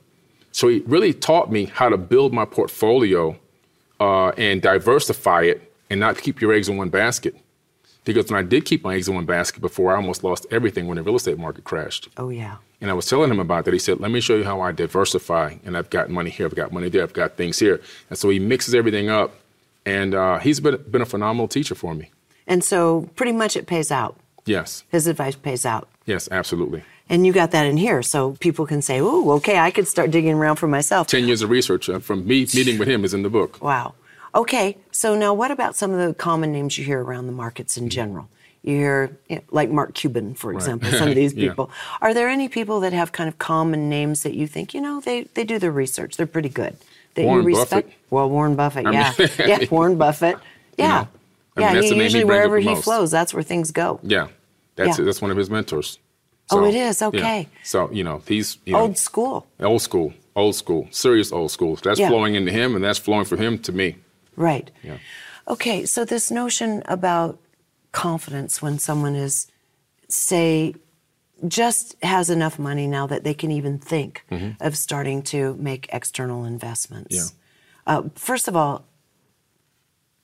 So 0.52 0.68
he 0.68 0.78
really 0.86 1.12
taught 1.12 1.52
me 1.52 1.66
how 1.66 1.90
to 1.90 1.98
build 1.98 2.32
my 2.32 2.46
portfolio 2.46 3.36
uh, 4.00 4.28
and 4.30 4.60
diversify 4.62 5.42
it 5.42 5.72
and 5.90 6.00
not 6.00 6.18
keep 6.18 6.40
your 6.40 6.52
eggs 6.52 6.68
in 6.68 6.76
one 6.76 6.88
basket. 6.90 7.34
Because 8.04 8.30
when 8.30 8.38
I 8.38 8.42
did 8.42 8.64
keep 8.64 8.82
my 8.84 8.94
eggs 8.94 9.08
in 9.08 9.14
one 9.14 9.26
basket 9.26 9.60
before, 9.60 9.92
I 9.92 9.96
almost 9.96 10.24
lost 10.24 10.46
everything 10.50 10.86
when 10.86 10.96
the 10.96 11.02
real 11.02 11.16
estate 11.16 11.38
market 11.38 11.64
crashed. 11.64 12.08
oh, 12.16 12.30
yeah. 12.30 12.56
And 12.80 12.90
I 12.92 12.94
was 12.94 13.06
telling 13.06 13.28
him 13.30 13.40
about 13.40 13.64
that. 13.64 13.74
He 13.74 13.80
said, 13.80 13.98
Let 13.98 14.12
me 14.12 14.20
show 14.20 14.36
you 14.36 14.44
how 14.44 14.60
I 14.60 14.70
diversify. 14.70 15.56
And 15.64 15.76
I've 15.76 15.90
got 15.90 16.10
money 16.10 16.30
here, 16.30 16.46
I've 16.46 16.54
got 16.54 16.72
money 16.72 16.88
there, 16.88 17.02
I've 17.02 17.12
got 17.12 17.36
things 17.36 17.58
here. 17.58 17.80
And 18.08 18.16
so 18.16 18.28
he 18.30 18.38
mixes 18.38 18.72
everything 18.72 19.08
up. 19.10 19.34
And 19.84 20.14
uh, 20.14 20.38
he's 20.38 20.60
been, 20.60 20.76
been 20.88 21.02
a 21.02 21.06
phenomenal 21.06 21.48
teacher 21.48 21.74
for 21.74 21.92
me. 21.94 22.10
And 22.46 22.62
so 22.62 23.10
pretty 23.16 23.32
much 23.32 23.56
it 23.56 23.66
pays 23.66 23.90
out. 23.90 24.16
Yes, 24.46 24.84
His 24.90 25.06
advice 25.08 25.34
pays 25.36 25.66
out. 25.66 25.88
yes, 26.06 26.28
absolutely. 26.30 26.82
And 27.10 27.26
you 27.26 27.32
got 27.32 27.52
that 27.52 27.64
in 27.66 27.76
here, 27.78 28.02
so 28.02 28.32
people 28.40 28.66
can 28.66 28.82
say, 28.82 28.98
"Ooh, 28.98 29.30
okay, 29.32 29.58
I 29.58 29.70
could 29.70 29.88
start 29.88 30.10
digging 30.10 30.34
around 30.34 30.56
for 30.56 30.68
myself." 30.68 31.06
10 31.06 31.26
years 31.26 31.40
of 31.42 31.48
research 31.50 31.88
uh, 31.88 31.98
from 32.00 32.26
me 32.26 32.46
meeting 32.54 32.78
with 32.78 32.88
him 32.88 33.04
is 33.04 33.14
in 33.14 33.22
the 33.22 33.30
book. 33.30 33.62
Wow. 33.62 33.94
Okay, 34.34 34.76
so 34.92 35.14
now 35.16 35.32
what 35.32 35.50
about 35.50 35.74
some 35.74 35.90
of 35.90 35.98
the 36.06 36.12
common 36.14 36.52
names 36.52 36.76
you 36.76 36.84
hear 36.84 37.00
around 37.02 37.26
the 37.26 37.32
markets 37.32 37.76
in 37.78 37.88
general? 37.88 38.28
You 38.62 38.76
hear, 38.76 39.16
you 39.30 39.36
know, 39.36 39.42
like 39.50 39.70
Mark 39.70 39.94
Cuban, 39.94 40.34
for 40.34 40.52
example, 40.52 40.90
some 40.90 41.08
of 41.08 41.14
these 41.22 41.32
Yeah. 41.32 41.48
people. 41.48 41.70
Are 42.02 42.12
there 42.12 42.28
any 42.28 42.48
people 42.48 42.80
that 42.80 42.92
have 42.92 43.12
kind 43.12 43.28
of 43.28 43.38
common 43.38 43.88
names 43.88 44.22
that 44.24 44.34
you 44.34 44.46
think, 44.46 44.74
you 44.74 44.80
know, 44.82 45.00
they, 45.00 45.22
they 45.34 45.44
do 45.44 45.58
their 45.58 45.70
research, 45.72 46.16
they're 46.18 46.26
pretty 46.26 46.50
good? 46.50 46.76
That 47.14 47.24
Warren 47.24 47.42
you 47.48 47.56
respect? 47.56 47.86
Buffett. 47.86 47.98
Well, 48.10 48.28
Warren 48.28 48.54
Buffett, 48.54 48.86
I 48.86 48.92
yeah. 48.92 49.14
mean- 49.18 49.28
yeah, 49.38 49.64
Warren 49.70 49.96
Buffett. 49.96 50.36
Yeah. 50.76 50.88
know, 50.88 50.94
I 50.94 51.00
mean, 51.00 51.08
yeah, 51.56 51.68
he 51.68 51.74
the 51.74 51.80
name 51.94 51.96
he 51.98 52.02
usually 52.04 52.24
wherever 52.24 52.58
he 52.58 52.66
most. 52.68 52.84
flows, 52.84 53.10
that's 53.10 53.32
where 53.34 53.42
things 53.42 53.70
go. 53.72 53.98
Yeah, 54.02 54.28
that's 54.76 54.98
Yeah. 54.98 55.04
that's 55.06 55.20
one 55.22 55.30
of 55.32 55.36
his 55.36 55.48
mentors. 55.50 55.98
Oh, 56.50 56.64
it 56.64 56.74
is? 56.74 57.00
yeah. 57.00 57.08
Okay. 57.08 57.48
So, 57.62 57.90
you 57.92 58.04
know, 58.04 58.22
he's 58.26 58.58
you 58.66 58.72
know, 58.72 58.80
Old 58.80 58.98
school. 58.98 59.46
old 59.60 59.82
school, 59.82 60.12
old 60.34 60.54
school, 60.54 60.88
serious 60.90 61.32
old 61.32 61.50
school. 61.50 61.76
That's 61.76 62.00
Yeah. 62.00 62.08
flowing 62.08 62.34
into 62.34 62.50
him 62.52 62.74
and 62.74 62.82
that's 62.84 62.98
flowing 62.98 63.24
from 63.26 63.38
him 63.38 63.58
to 63.60 63.72
me. 63.72 63.96
Right. 64.36 64.70
Yeah. 64.82 64.98
Okay, 65.46 65.84
so 65.86 66.04
this 66.04 66.30
notion 66.30 66.82
about 66.86 67.38
confidence 67.92 68.62
when 68.62 68.78
someone 68.78 69.14
is, 69.16 69.46
say, 70.08 70.74
just 71.46 71.96
has 72.02 72.30
enough 72.30 72.58
money 72.58 72.86
now 72.86 73.06
that 73.06 73.24
they 73.24 73.34
can 73.34 73.50
even 73.50 73.78
think 73.78 74.24
of 74.60 74.76
starting 74.76 75.22
to 75.22 75.54
make 75.58 75.88
external 75.92 76.44
investments. 76.44 77.14
Yeah. 77.16 77.24
Uh, 77.86 78.02
first 78.14 78.48
of 78.48 78.56
all, 78.56 78.84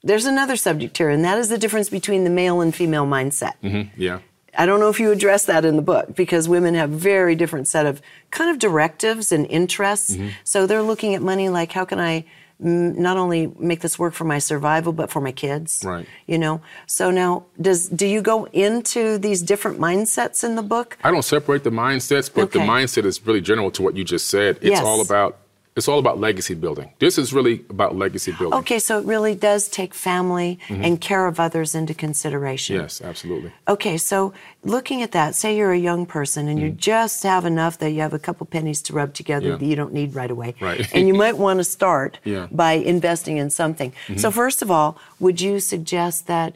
there's 0.03 0.27
another 0.27 0.57
subject 0.57 0.99
here, 0.99 1.09
and 1.09 1.25
that 1.25 1.39
is 1.39 1.49
the 1.49 1.57
difference 1.59 1.89
between 1.89 2.25
the 2.25 2.31
male 2.31 2.61
and 2.61 2.75
female 2.75 3.07
mindset. 3.07 3.55
Mhm, 3.63 3.91
Yeah. 3.97 4.19
I 4.57 4.67
don't 4.67 4.81
know 4.81 4.89
if 4.89 5.01
you 5.01 5.11
address 5.11 5.45
that 5.47 5.65
in 5.65 5.77
the 5.77 5.83
book 5.83 6.15
because 6.15 6.49
women 6.49 6.75
have 6.75 6.91
very 6.91 7.35
different 7.35 7.69
set 7.69 7.87
of 7.87 8.01
kind 8.31 8.51
of 8.51 8.59
directives 8.59 9.33
and 9.33 9.47
interests. 9.47 10.17
Mm-hmm. 10.17 10.29
So 10.45 10.67
they're 10.67 10.83
looking 10.83 11.15
at 11.15 11.23
money 11.23 11.49
like, 11.49 11.73
how 11.73 11.85
can 11.85 11.99
I 12.01 12.25
not 12.61 13.17
only 13.17 13.53
make 13.59 13.81
this 13.81 13.99
work 13.99 14.15
for 14.15 14.25
my 14.25 14.39
survival 14.39 14.93
but 14.93 15.11
for 15.11 15.21
my 15.21 15.33
kids? 15.33 15.83
Right. 15.85 16.07
You 16.27 16.39
know. 16.39 16.63
So 16.87 17.11
now, 17.11 17.47
does 17.61 17.89
do 17.89 18.07
you 18.07 18.23
go 18.23 18.45
into 18.47 19.19
these 19.19 19.43
different 19.43 19.79
mindsets 19.79 20.45
in 20.45 20.55
the 20.55 20.63
book? 20.63 20.97
I 21.03 21.11
don't 21.11 21.23
separate 21.23 21.65
the 21.65 21.71
mindsets, 21.71 22.33
but 22.33 22.53
the 22.53 22.61
mindset 22.61 23.05
is 23.05 23.25
really 23.27 23.41
general 23.41 23.71
to 23.73 23.83
what 23.83 23.97
you 23.97 24.05
just 24.05 24.29
said. 24.29 24.57
It's 24.57 24.71
Yes. 24.71 24.85
all 24.85 25.01
about 25.01 25.39
it's 25.77 25.89
all 25.89 25.99
about 25.99 26.21
legacy 26.21 26.55
building. 26.55 26.93
This 27.01 27.19
is 27.19 27.33
really 27.33 27.65
about 27.69 27.97
legacy 27.97 28.31
building. 28.33 28.59
Okay, 28.61 28.79
so 28.79 29.01
it 29.01 29.05
really 29.07 29.35
does 29.35 29.69
take 29.69 29.93
family 29.93 30.59
and 30.69 31.01
care 31.01 31.27
of 31.27 31.41
others 31.41 31.75
into 31.75 31.95
consideration. 31.95 32.77
Mm-hmm. 32.77 32.85
Yes, 32.85 33.01
absolutely. 33.03 33.53
Okay, 33.67 33.97
so 33.97 34.33
looking 34.63 35.03
at 35.03 35.11
that, 35.13 35.35
say 35.35 35.57
you're 35.57 35.73
a 35.73 35.79
young 35.79 36.07
person 36.07 36.47
and 36.47 36.61
you 36.61 36.71
just 36.71 37.25
have 37.25 37.45
enough 37.45 37.79
that 37.79 37.91
you 37.91 38.01
have 38.03 38.15
a 38.15 38.21
couple 38.21 38.47
pennies 38.47 38.81
to 38.83 38.93
rub 38.93 39.15
together. 39.15 39.49
Yeah. 39.49 39.57
that 39.57 39.65
you 39.67 39.75
don't 39.75 39.93
need 39.93 40.15
right 40.15 40.31
away. 40.31 40.55
Right. 40.61 40.87
and 40.95 41.09
you 41.09 41.15
might 41.15 41.37
want 41.47 41.59
to 41.59 41.65
start 41.65 42.19
Yeah. 42.25 42.45
Mm-hmm. 42.47 42.57
by 42.57 42.73
investing 42.75 43.37
in 43.39 43.51
something. 43.51 43.93
So, 44.17 44.31
first 44.31 44.63
of 44.63 44.71
all, 44.71 44.97
would 45.19 45.41
you 45.41 45.59
suggest 45.59 46.29
that 46.29 46.55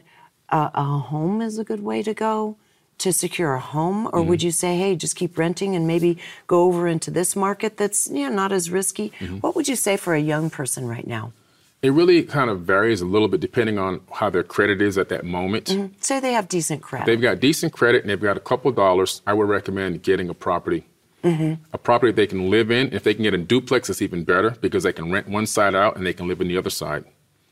uh, 0.49 0.69
a 0.73 0.83
home 0.83 1.41
is 1.41 1.59
a 1.59 1.65
good 1.65 1.83
way 1.83 2.01
to 2.03 2.13
go? 2.13 2.55
To 2.99 3.11
secure 3.11 3.53
a 3.53 3.59
home, 3.59 4.09
or 4.13 4.21
would 4.21 4.39
mm-hmm. 4.39 4.45
you 4.45 4.51
say, 4.51 4.77
hey, 4.77 4.95
just 4.95 5.15
keep 5.15 5.37
renting 5.37 5.75
and 5.75 5.87
maybe 5.87 6.17
go 6.47 6.63
over 6.63 6.87
into 6.87 7.11
this 7.11 7.35
market 7.35 7.77
that's 7.77 8.09
you 8.09 8.29
know, 8.29 8.35
not 8.35 8.51
as 8.51 8.69
risky? 8.69 9.11
Mm-hmm. 9.19 9.37
What 9.37 9.55
would 9.55 9.67
you 9.67 9.75
say 9.75 9.97
for 9.97 10.13
a 10.13 10.19
young 10.19 10.49
person 10.49 10.87
right 10.87 11.07
now? 11.07 11.33
It 11.81 11.91
really 11.91 12.23
kind 12.23 12.49
of 12.49 12.61
varies 12.61 12.99
a 12.99 13.05
little 13.05 13.29
bit 13.29 13.39
depending 13.39 13.79
on 13.79 14.01
how 14.13 14.29
their 14.29 14.43
credit 14.43 14.81
is 14.81 14.97
at 14.97 15.07
that 15.09 15.23
moment. 15.23 15.65
Mm-hmm. 15.67 15.93
Say 16.01 16.19
they 16.19 16.33
have 16.33 16.49
decent 16.49 16.81
credit. 16.81 17.05
They've 17.05 17.21
got 17.21 17.39
decent 17.39 17.71
credit 17.71 18.01
and 18.01 18.09
they've 18.09 18.19
got 18.19 18.35
a 18.35 18.41
couple 18.41 18.71
dollars. 18.71 19.21
I 19.25 19.33
would 19.33 19.47
recommend 19.47 20.03
getting 20.03 20.29
a 20.29 20.33
property. 20.33 20.85
A 21.21 21.77
property 21.77 22.13
they 22.13 22.27
can 22.27 22.49
live 22.49 22.71
in. 22.71 22.93
If 22.93 23.03
they 23.03 23.13
can 23.13 23.23
get 23.23 23.33
a 23.33 23.37
duplex, 23.37 23.89
it's 23.89 24.01
even 24.01 24.23
better 24.23 24.51
because 24.61 24.83
they 24.83 24.93
can 24.93 25.11
rent 25.11 25.27
one 25.27 25.45
side 25.45 25.75
out 25.75 25.97
and 25.97 26.05
they 26.05 26.13
can 26.13 26.27
live 26.27 26.39
in 26.39 26.47
the 26.47 26.57
other 26.57 26.69
side. 26.69 27.03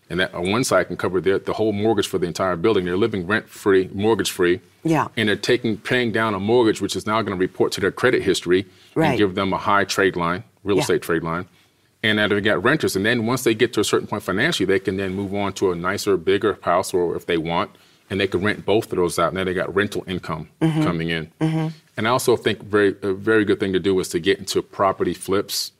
And 0.09 0.19
that 0.21 0.33
on 0.33 0.51
one 0.51 0.63
side 0.63 0.87
can 0.87 0.95
cover 0.95 1.19
their, 1.19 1.37
the 1.39 1.53
whole 1.53 1.73
mortgage 1.73 2.07
for 2.07 2.17
the 2.17 2.27
entire 2.27 2.55
building. 2.55 2.85
They're 2.85 2.95
living 2.95 3.27
rent 3.27 3.49
free, 3.49 3.89
mortgage 3.93 4.31
free. 4.31 4.61
Yeah. 4.83 5.07
And 5.17 5.27
they're 5.27 5.35
taking 5.35 5.77
paying 5.77 6.13
down 6.13 6.33
a 6.33 6.39
mortgage, 6.39 6.79
which 6.81 6.95
is 6.95 7.05
now 7.05 7.21
going 7.21 7.37
to 7.37 7.39
report 7.39 7.73
to 7.73 7.81
their 7.81 7.91
credit 7.91 8.21
history 8.23 8.65
Right. 8.95 9.09
and 9.09 9.17
give 9.17 9.35
them 9.35 9.51
a 9.51 9.57
high 9.57 9.83
trade 9.83 10.15
line, 10.15 10.43
real 10.63 10.77
Yeah. 10.77 10.81
estate 10.83 11.01
trade 11.01 11.23
line. 11.23 11.45
And 12.03 12.17
now 12.17 12.27
they've 12.29 12.41
got 12.43 12.63
renters. 12.63 12.95
And 12.95 13.05
then 13.05 13.25
once 13.25 13.43
they 13.43 13.53
get 13.53 13.73
to 13.73 13.81
a 13.81 13.83
certain 13.83 14.07
point 14.07 14.23
financially, 14.23 14.65
they 14.65 14.79
can 14.79 14.95
then 14.95 15.13
move 15.13 15.33
on 15.35 15.51
to 15.53 15.71
a 15.71 15.75
nicer, 15.75 16.15
bigger 16.15 16.57
house, 16.61 16.93
or 16.93 17.15
if 17.17 17.25
they 17.25 17.37
want, 17.37 17.71
and 18.09 18.17
they 18.21 18.27
can 18.27 18.41
rent 18.41 18.65
both 18.65 18.89
of 18.93 18.97
those 18.97 19.19
out. 19.19 19.29
And 19.29 19.37
then 19.37 19.45
they 19.45 19.53
got 19.53 19.73
rental 19.75 20.05
income 20.07 20.47
Mm-hmm. 20.61 20.83
coming 20.83 21.09
in. 21.09 21.31
And 21.41 22.07
I 22.07 22.11
also 22.11 22.37
think 22.37 22.63
very 22.63 22.95
a 23.01 23.11
very 23.11 23.43
good 23.43 23.59
thing 23.59 23.73
to 23.73 23.79
do 23.79 23.99
is 23.99 24.07
to 24.09 24.19
get 24.19 24.37
into 24.39 24.61
property 24.61 25.13
flips. 25.13 25.73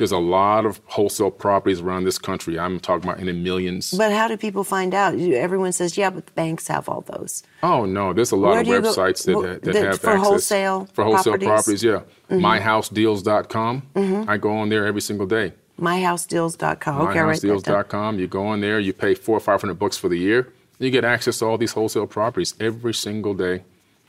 There's 0.00 0.12
a 0.12 0.18
lot 0.18 0.64
of 0.64 0.80
wholesale 0.86 1.30
properties 1.30 1.80
around 1.80 2.04
this 2.04 2.18
country. 2.18 2.58
I'm 2.58 2.80
talking 2.80 3.06
about 3.06 3.20
in 3.20 3.26
the 3.26 3.34
millions. 3.34 3.92
but 3.92 4.12
how 4.12 4.28
do 4.28 4.38
people 4.38 4.64
find 4.64 4.94
out? 4.94 5.14
Everyone 5.20 5.72
says, 5.72 5.98
yeah, 5.98 6.08
but 6.08 6.24
the 6.24 6.32
banks 6.32 6.68
have 6.68 6.88
all 6.88 7.02
those. 7.02 7.42
Oh 7.62 7.84
no, 7.84 8.14
there's 8.14 8.32
a 8.32 8.36
lot 8.36 8.52
Where 8.52 8.60
of 8.62 8.66
you 8.66 8.80
go- 8.80 8.90
websites 8.90 9.26
that, 9.26 9.62
that, 9.62 9.74
have 9.74 10.00
for 10.00 10.12
access 10.12 10.26
wholesale 10.26 10.88
for 10.94 11.04
wholesale 11.04 11.36
properties? 11.36 11.82
Mm-hmm. 11.84 11.90
properties. 11.90 12.08
Yeah, 12.30 12.38
myhousedeals.com. 12.38 14.26
I 14.26 14.36
go 14.38 14.56
on 14.56 14.70
there 14.70 14.86
every 14.86 15.02
single 15.02 15.26
day. 15.26 15.52
MyHouseDeals.com. 15.78 17.00
Okay, 17.08 17.18
myhousedeals.com. 17.18 18.18
You 18.18 18.26
go 18.26 18.46
on 18.46 18.60
there, 18.62 18.80
you 18.80 18.92
pay 18.92 19.14
four 19.14 19.36
or 19.36 19.40
five 19.40 19.60
hundred 19.60 19.78
bucks 19.78 19.96
for 19.96 20.08
the 20.08 20.18
year. 20.18 20.52
You 20.78 20.90
get 20.90 21.04
access 21.04 21.38
to 21.40 21.44
all 21.46 21.58
these 21.58 21.72
wholesale 21.72 22.06
properties 22.06 22.54
every 22.58 22.94
single 22.94 23.34
day, 23.34 23.64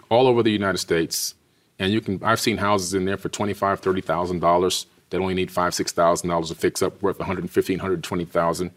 all 0.10 0.27
over 0.27 0.41
the 0.41 0.51
United 0.51 0.77
States. 0.77 1.36
And 1.80 1.91
you 1.91 1.99
can 1.99 2.21
I've 2.23 2.39
seen 2.39 2.58
houses 2.58 2.93
in 2.93 3.06
there 3.06 3.17
for 3.17 3.30
twenty 3.30 3.54
five, 3.54 3.80
thirty 3.80 4.01
thousand 4.01 4.39
dollars 4.39 4.86
that 5.12 5.19
only 5.21 5.34
need 5.36 5.52
five, 5.52 5.74
six 5.74 5.91
thousand 5.91 6.30
dollars 6.30 6.50
to 6.50 6.56
fix 6.56 6.82
up, 6.82 7.02
worth 7.02 7.19
115, 7.19 7.78
120,000. 7.78 8.71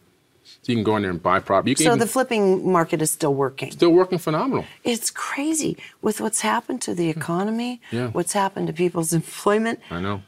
So 0.44 0.58
you 0.66 0.74
can 0.74 0.84
go 0.84 0.94
in 0.96 1.02
there 1.02 1.10
and 1.10 1.22
buy 1.22 1.38
property. 1.40 1.70
You 1.70 1.76
can 1.76 1.84
So 1.84 1.90
even, 1.90 1.98
the 2.00 2.06
flipping 2.06 2.70
market 2.70 3.00
is 3.00 3.10
still 3.10 3.32
working. 3.34 3.70
still 3.70 3.92
working 3.92 4.18
phenomenal. 4.18 4.66
It's 4.84 5.10
crazy 5.10 5.78
with 6.02 6.20
what's 6.20 6.42
happened 6.42 6.82
to 6.82 6.94
the 6.94 7.10
hmm. 7.10 7.18
economy, 7.18 7.80
Yeah. 7.90 8.08
what's 8.08 8.34
happened 8.34 8.66
to 8.66 8.72
people's 8.74 9.12
employment. 9.20 9.80
I 9.90 10.00
know. 10.00 10.22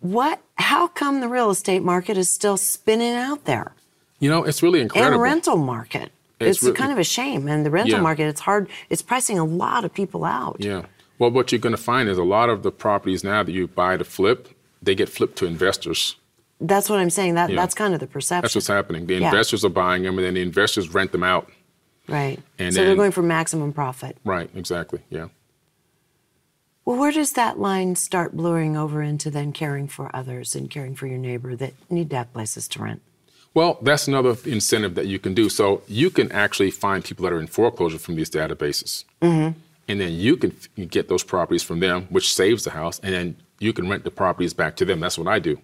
What? 0.00 0.40
How 0.56 0.88
come 0.88 1.20
the 1.20 1.28
real 1.28 1.50
estate 1.50 1.82
market 1.82 2.16
is 2.16 2.30
still 2.30 2.56
spinning 2.56 3.14
out 3.14 3.44
there? 3.44 3.72
You 4.20 4.30
know, 4.30 4.44
it's 4.44 4.62
really 4.62 4.80
incredible. 4.80 5.14
And 5.14 5.22
rental 5.22 5.56
market. 5.58 6.12
It's 6.40 6.58
It's, 6.58 6.62
really- 6.62 6.76
kind 6.76 6.92
of 6.92 6.98
a 6.98 7.04
shame. 7.04 7.46
And 7.48 7.66
the 7.66 7.70
rental 7.70 7.96
Yeah. 7.96 8.02
market, 8.02 8.24
it's 8.28 8.40
hard. 8.40 8.68
It's 8.88 9.02
pricing 9.02 9.38
a 9.38 9.44
lot 9.44 9.84
of 9.84 9.92
people 9.92 10.24
out. 10.24 10.56
Yeah. 10.60 10.82
Well, 11.18 11.30
what 11.30 11.50
you're 11.52 11.58
going 11.58 11.74
to 11.76 11.82
find 11.82 12.08
is 12.08 12.16
a 12.18 12.24
lot 12.24 12.48
of 12.48 12.62
the 12.62 12.70
properties 12.70 13.24
now 13.24 13.42
that 13.42 13.52
you 13.52 13.66
buy 13.68 13.96
to 13.96 14.04
flip, 14.04 14.48
they 14.86 14.94
get 14.94 15.08
flipped 15.10 15.36
to 15.38 15.46
investors. 15.46 16.16
That's 16.60 16.88
what 16.88 16.98
I'm 16.98 17.10
saying. 17.10 17.34
That 17.34 17.50
Yeah. 17.50 17.56
that's 17.56 17.74
kind 17.74 17.92
of 17.92 18.00
the 18.00 18.06
perception. 18.06 18.42
That's 18.42 18.54
what's 18.54 18.66
happening. 18.68 19.06
The 19.06 19.16
Yeah. 19.18 19.26
investors 19.26 19.62
are 19.64 19.68
buying 19.68 20.04
them, 20.04 20.16
and 20.16 20.26
then 20.26 20.34
the 20.34 20.40
investors 20.42 20.88
rent 20.94 21.12
them 21.12 21.22
out. 21.22 21.50
Right. 22.08 22.40
And 22.58 22.72
so 22.72 22.82
they're 22.84 22.96
going 22.96 23.10
for 23.12 23.22
maximum 23.22 23.72
profit. 23.74 24.16
Right. 24.24 24.48
Exactly. 24.54 25.00
Yeah. 25.10 25.26
Well, 26.84 26.98
where 26.98 27.10
does 27.12 27.32
that 27.32 27.58
line 27.58 27.96
start 27.96 28.36
blurring 28.36 28.76
over 28.76 29.02
into 29.02 29.28
then 29.30 29.52
caring 29.52 29.88
for 29.88 30.08
others 30.14 30.54
and 30.54 30.70
caring 30.70 30.94
for 30.94 31.08
your 31.08 31.18
neighbor 31.18 31.56
that 31.56 31.74
need 31.90 32.10
to 32.10 32.16
have 32.16 32.32
places 32.32 32.68
to 32.68 32.82
rent? 32.82 33.02
Well, 33.54 33.78
that's 33.82 34.06
another 34.06 34.36
incentive 34.44 34.94
that 34.94 35.06
you 35.06 35.18
can 35.18 35.34
do. 35.34 35.48
So 35.48 35.82
you 35.88 36.10
can 36.10 36.30
actually 36.30 36.70
find 36.70 37.02
people 37.04 37.24
that 37.24 37.32
are 37.32 37.40
in 37.40 37.48
foreclosure 37.48 37.98
from 37.98 38.14
these 38.14 38.30
databases, 38.30 39.04
Mm-hmm. 39.20 39.58
and 39.88 40.00
then 40.00 40.12
you 40.12 40.36
can 40.36 40.52
get 40.88 41.08
those 41.08 41.24
properties 41.24 41.62
from 41.64 41.80
them, 41.80 42.06
which 42.10 42.32
saves 42.32 42.62
the 42.64 42.70
house, 42.70 43.00
and 43.02 43.12
then 43.14 43.36
you 43.58 43.72
can 43.72 43.88
rent 43.88 44.04
the 44.04 44.10
properties 44.10 44.54
back 44.54 44.76
to 44.76 44.84
them. 44.84 45.00
That's 45.00 45.18
what 45.18 45.28
I 45.28 45.38
do. 45.38 45.56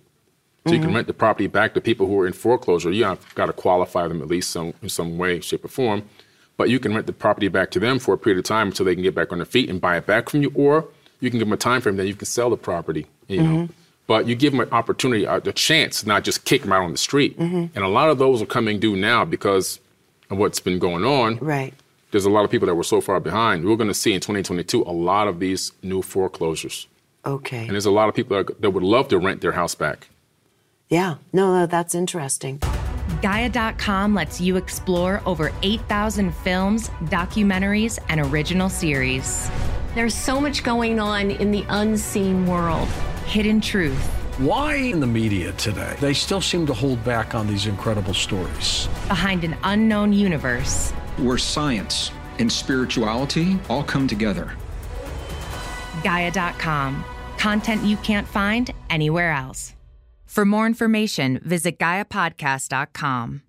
So 0.67 0.73
you 0.73 0.79
Mm-hmm. 0.79 0.87
can 0.87 0.95
rent 0.95 1.07
the 1.09 1.13
property 1.15 1.47
back 1.49 1.75
to 1.75 1.81
people 1.81 2.07
who 2.07 2.19
are 2.21 2.27
in 2.27 2.33
foreclosure. 2.33 2.91
You 2.93 3.05
have 3.05 3.35
got 3.35 3.47
to 3.47 3.53
qualify 3.53 4.07
them 4.07 4.23
at 4.23 4.29
least 4.29 4.51
some 4.51 4.75
in 4.83 4.89
some 4.89 5.19
way, 5.19 5.41
shape, 5.41 5.65
or 5.65 5.69
form. 5.69 6.05
But 6.57 6.69
you 6.71 6.79
can 6.79 6.95
rent 6.95 7.07
the 7.07 7.13
property 7.13 7.49
back 7.49 7.71
to 7.73 7.81
them 7.81 7.99
for 7.99 8.15
a 8.15 8.19
period 8.19 8.39
of 8.39 8.45
time 8.45 8.69
until 8.69 8.87
they 8.87 8.95
can 8.95 9.03
get 9.03 9.15
back 9.15 9.33
on 9.33 9.39
their 9.39 9.45
feet 9.47 9.69
and 9.69 9.81
buy 9.81 9.97
it 9.97 10.07
back 10.07 10.29
from 10.29 10.43
you, 10.43 10.53
or 10.55 10.87
you 11.21 11.31
can 11.31 11.39
give 11.39 11.49
them 11.49 11.53
a 11.53 11.57
time 11.57 11.81
frame 11.81 11.97
that 11.97 12.07
you 12.07 12.15
can 12.15 12.27
sell 12.27 12.51
the 12.51 12.57
property. 12.57 13.07
You 13.29 13.43
know, 13.43 13.69
but 14.07 14.27
you 14.27 14.35
give 14.37 14.53
them 14.53 14.61
an 14.61 14.69
opportunity, 14.71 15.25
a, 15.25 15.37
a 15.37 15.53
chance, 15.53 16.05
not 16.07 16.23
just 16.23 16.45
kick 16.45 16.63
them 16.63 16.73
out 16.73 16.83
on 16.85 16.93
the 16.93 16.99
street. 16.99 17.37
And 17.39 17.77
a 17.79 17.89
lot 17.89 18.11
of 18.11 18.19
those 18.19 18.41
are 18.43 18.47
coming 18.47 18.79
due 18.79 18.95
now 18.97 19.25
because 19.25 19.81
of 20.31 20.39
what's 20.39 20.61
been 20.61 20.79
going 20.79 21.05
on. 21.05 21.39
Right. 21.39 21.73
There's 22.13 22.27
a 22.27 22.31
lot 22.31 22.45
of 22.45 22.51
people 22.51 22.67
that 22.67 22.75
were 22.75 22.83
so 22.85 23.01
far 23.01 23.19
behind. 23.21 23.65
We're 23.65 23.77
going 23.77 23.89
to 23.89 23.95
see 23.95 24.13
in 24.13 24.21
2022 24.21 24.83
a 24.83 24.93
lot 24.93 25.27
of 25.29 25.41
these 25.41 25.73
new 25.83 26.03
foreclosures, 26.03 26.87
Okay. 27.25 27.61
and 27.63 27.71
there's 27.71 27.87
a 27.87 27.91
lot 27.91 28.09
of 28.09 28.15
people 28.15 28.37
that, 28.37 28.61
that 28.61 28.71
would 28.71 28.83
love 28.83 29.09
to 29.09 29.19
rent 29.19 29.41
their 29.41 29.53
house 29.53 29.75
back. 29.75 30.09
Yeah. 30.89 31.17
No, 31.33 31.55
no, 31.59 31.67
that's 31.67 31.95
interesting. 31.95 32.61
Gaia.com 33.23 34.15
lets 34.15 34.41
you 34.41 34.57
explore 34.57 35.23
over 35.25 35.53
8,000 35.63 36.35
films, 36.35 36.89
documentaries, 37.05 37.99
and 38.09 38.21
original 38.21 38.69
series. 38.69 39.51
There's 39.95 40.15
so 40.15 40.41
much 40.41 40.63
going 40.65 40.99
on 41.01 41.31
in 41.31 41.51
the 41.51 41.65
unseen 41.69 42.47
world. 42.47 42.89
Hidden 43.27 43.61
Truth, 43.61 44.03
Why 44.39 44.75
in 44.75 45.01
the 45.01 45.07
media 45.07 45.53
today, 45.53 45.97
they 46.01 46.13
still 46.15 46.41
seem 46.41 46.67
to 46.67 46.75
hold 46.75 47.03
back 47.05 47.35
on 47.35 47.47
these 47.47 47.67
incredible 47.67 48.15
stories? 48.15 48.89
Behind 49.09 49.45
an 49.45 49.57
Unknown 49.65 50.13
Universe, 50.13 50.91
where 51.19 51.39
science 51.39 52.11
and 52.39 52.51
spirituality 52.51 53.59
all 53.69 53.85
come 53.85 54.07
together. 54.09 54.53
Gaia.com. 56.03 57.05
Content 57.43 57.83
you 57.83 57.97
can't 57.97 58.29
find 58.29 58.71
anywhere 58.89 59.33
else. 59.33 59.75
For 60.27 60.45
more 60.45 60.65
information, 60.65 61.41
visit 61.43 61.77
GaiaPodcast.com. 61.77 63.43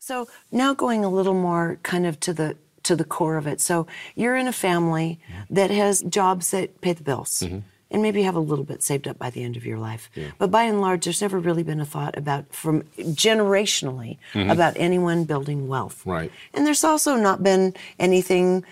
So 0.00 0.26
now 0.50 0.74
going 0.74 1.04
a 1.04 1.08
little 1.08 1.34
more 1.34 1.78
kind 1.84 2.06
of 2.06 2.18
to 2.20 2.32
the 2.32 2.56
to 2.82 2.96
the 2.96 3.04
core 3.04 3.36
of 3.36 3.46
it. 3.46 3.60
So 3.60 3.86
you're 4.16 4.34
in 4.34 4.48
a 4.48 4.52
family 4.52 5.20
that 5.48 5.70
has 5.70 6.02
jobs 6.02 6.50
that 6.50 6.80
pay 6.80 6.92
the 6.92 7.04
bills. 7.04 7.44
Mm-hmm. 7.44 7.58
And 7.92 8.02
maybe 8.02 8.18
you 8.18 8.24
have 8.24 8.34
a 8.34 8.40
little 8.40 8.64
bit 8.64 8.82
saved 8.82 9.06
up 9.06 9.16
by 9.16 9.30
the 9.30 9.44
end 9.44 9.56
of 9.56 9.64
your 9.64 9.78
life. 9.78 10.10
But 10.38 10.50
by 10.50 10.64
and 10.64 10.80
large, 10.80 11.04
there's 11.04 11.22
never 11.22 11.38
really 11.38 11.62
been 11.62 11.80
a 11.80 11.84
thought 11.84 12.18
about 12.18 12.52
from 12.52 12.82
generationally 12.98 14.18
mm-hmm. 14.32 14.50
about 14.50 14.74
anyone 14.76 15.22
building 15.22 15.68
wealth. 15.68 16.04
Right. 16.04 16.32
And 16.52 16.66
there's 16.66 16.82
also 16.82 17.14
not 17.14 17.44
been 17.44 17.74
anything 17.96 18.64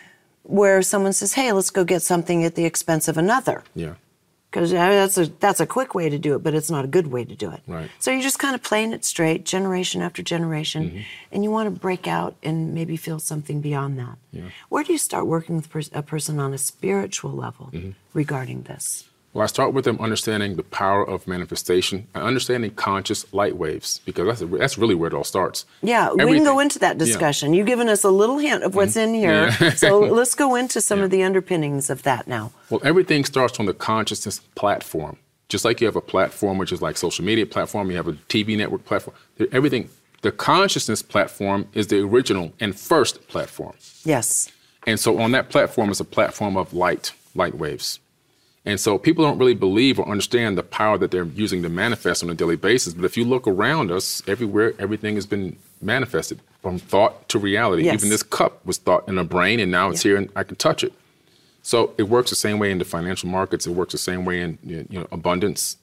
where 0.42 0.82
someone 0.82 1.12
says, 1.12 1.34
"Hey, 1.34 1.52
let's 1.52 1.70
go 1.70 1.84
get 1.84 2.02
something 2.02 2.42
at 2.42 2.56
the 2.56 2.64
expense 2.64 3.06
of 3.06 3.16
another." 3.16 3.62
Yeah. 3.76 3.94
Because 4.50 4.70
that's 4.70 5.18
a 5.18 5.26
that's 5.26 5.60
a 5.60 5.66
quick 5.66 5.94
way 5.94 6.08
to 6.08 6.18
do 6.18 6.34
it, 6.34 6.42
but 6.42 6.54
it's 6.54 6.70
not 6.70 6.84
a 6.84 6.88
good 6.88 7.08
way 7.08 7.24
to 7.24 7.34
do 7.34 7.50
it. 7.50 7.60
Right. 7.66 7.90
So 7.98 8.10
you're 8.10 8.22
just 8.22 8.38
kind 8.38 8.54
of 8.54 8.62
playing 8.62 8.92
it 8.92 9.04
straight, 9.04 9.44
generation 9.44 10.02
after 10.02 10.22
generation, 10.22 10.90
Mm-hmm. 10.90 11.00
and 11.32 11.44
you 11.44 11.50
want 11.50 11.66
to 11.72 11.80
break 11.80 12.06
out 12.06 12.34
and 12.42 12.74
maybe 12.74 12.96
feel 12.96 13.18
something 13.18 13.60
beyond 13.60 13.98
that. 13.98 14.16
Yeah. 14.32 14.50
Where 14.68 14.84
do 14.84 14.92
you 14.92 14.98
start 14.98 15.26
working 15.26 15.56
with 15.56 15.90
a 15.94 16.02
person 16.02 16.38
on 16.40 16.54
a 16.54 16.58
spiritual 16.58 17.32
level 17.32 17.70
Mm-hmm. 17.72 17.90
regarding 18.14 18.62
this? 18.62 19.04
Well, 19.38 19.44
I 19.44 19.46
start 19.46 19.72
with 19.72 19.84
them 19.84 20.00
understanding 20.00 20.56
the 20.56 20.64
power 20.64 21.08
of 21.08 21.28
manifestation 21.28 22.08
and 22.12 22.24
understanding 22.24 22.72
conscious 22.72 23.32
light 23.32 23.56
waves 23.56 24.00
because 24.04 24.40
that's, 24.40 24.52
that's 24.58 24.76
really 24.76 24.96
where 24.96 25.06
it 25.06 25.14
all 25.14 25.22
starts. 25.22 25.64
Yeah, 25.80 26.12
we 26.12 26.34
can 26.34 26.42
go 26.42 26.58
into 26.58 26.80
that 26.80 26.86
Yeah. 26.86 26.92
Mm-hmm. 26.94 26.98
discussion. 26.98 27.54
You've 27.54 27.68
given 27.68 27.88
us 27.88 28.02
a 28.02 28.10
little 28.10 28.38
hint 28.38 28.64
of 28.64 28.74
what's 28.74 28.96
in 28.96 29.14
here, 29.14 29.52
so 29.76 30.00
let's 30.00 30.34
go 30.34 30.56
into 30.56 30.80
some 30.80 30.98
of 31.02 31.10
the 31.10 31.22
underpinnings 31.22 31.88
of 31.88 32.02
that 32.02 32.26
now. 32.26 32.50
Well, 32.68 32.80
everything 32.82 33.24
starts 33.24 33.60
on 33.60 33.66
the 33.66 33.74
consciousness 33.74 34.40
platform. 34.56 35.18
Just 35.48 35.64
like 35.64 35.80
you 35.80 35.86
have 35.86 35.94
a 35.94 36.00
platform, 36.00 36.58
which 36.58 36.72
is 36.72 36.82
like 36.82 36.96
social 36.96 37.24
media 37.24 37.46
platform, 37.46 37.92
you 37.92 37.96
have 37.96 38.08
a 38.08 38.14
TV 38.28 38.56
network 38.56 38.84
platform. 38.86 39.16
Everything, 39.52 39.88
the 40.22 40.32
consciousness 40.32 41.00
platform 41.00 41.68
is 41.74 41.86
the 41.86 42.00
original 42.00 42.52
and 42.58 42.76
first 42.76 43.28
platform. 43.28 43.74
Yes. 44.04 44.50
And 44.84 44.98
so 44.98 45.20
on 45.20 45.30
that 45.30 45.48
platform 45.48 45.90
is 45.90 46.00
a 46.00 46.04
platform 46.04 46.56
of 46.56 46.74
light, 46.74 47.12
light 47.36 47.54
waves. 47.54 48.00
And 48.68 48.78
so 48.78 48.98
people 48.98 49.24
don't 49.24 49.38
really 49.38 49.54
believe 49.54 49.98
or 49.98 50.06
understand 50.06 50.58
the 50.58 50.62
power 50.62 50.98
that 50.98 51.10
they're 51.10 51.24
using 51.24 51.62
to 51.62 51.70
manifest 51.70 52.22
on 52.22 52.28
a 52.28 52.34
daily 52.34 52.54
basis. 52.54 52.92
But 52.92 53.06
if 53.06 53.16
you 53.16 53.24
look 53.24 53.48
around 53.48 53.90
us, 53.90 54.22
everywhere, 54.28 54.74
everything 54.78 55.14
has 55.14 55.24
been 55.24 55.56
manifested 55.80 56.38
from 56.60 56.78
thought 56.78 57.30
to 57.30 57.38
reality. 57.38 57.84
Yes. 57.84 57.94
Even 57.94 58.10
this 58.10 58.22
cup 58.22 58.64
was 58.66 58.76
thought 58.76 59.08
in 59.08 59.16
a 59.16 59.24
brain, 59.24 59.58
and 59.58 59.72
now 59.72 59.88
it's 59.88 60.02
here 60.02 60.18
and 60.18 60.28
I 60.36 60.42
can 60.42 60.56
touch 60.56 60.84
it. 60.84 60.92
So 61.62 61.94
it 61.96 62.10
works 62.10 62.28
the 62.28 62.36
same 62.36 62.58
way 62.58 62.70
in 62.70 62.76
the 62.76 62.84
financial 62.84 63.30
markets. 63.30 63.66
It 63.66 63.70
works 63.70 63.92
the 63.92 63.98
same 63.98 64.26
way 64.26 64.42
in 64.42 64.58
you 64.62 64.86
know, 64.90 65.08
abundance. 65.10 65.78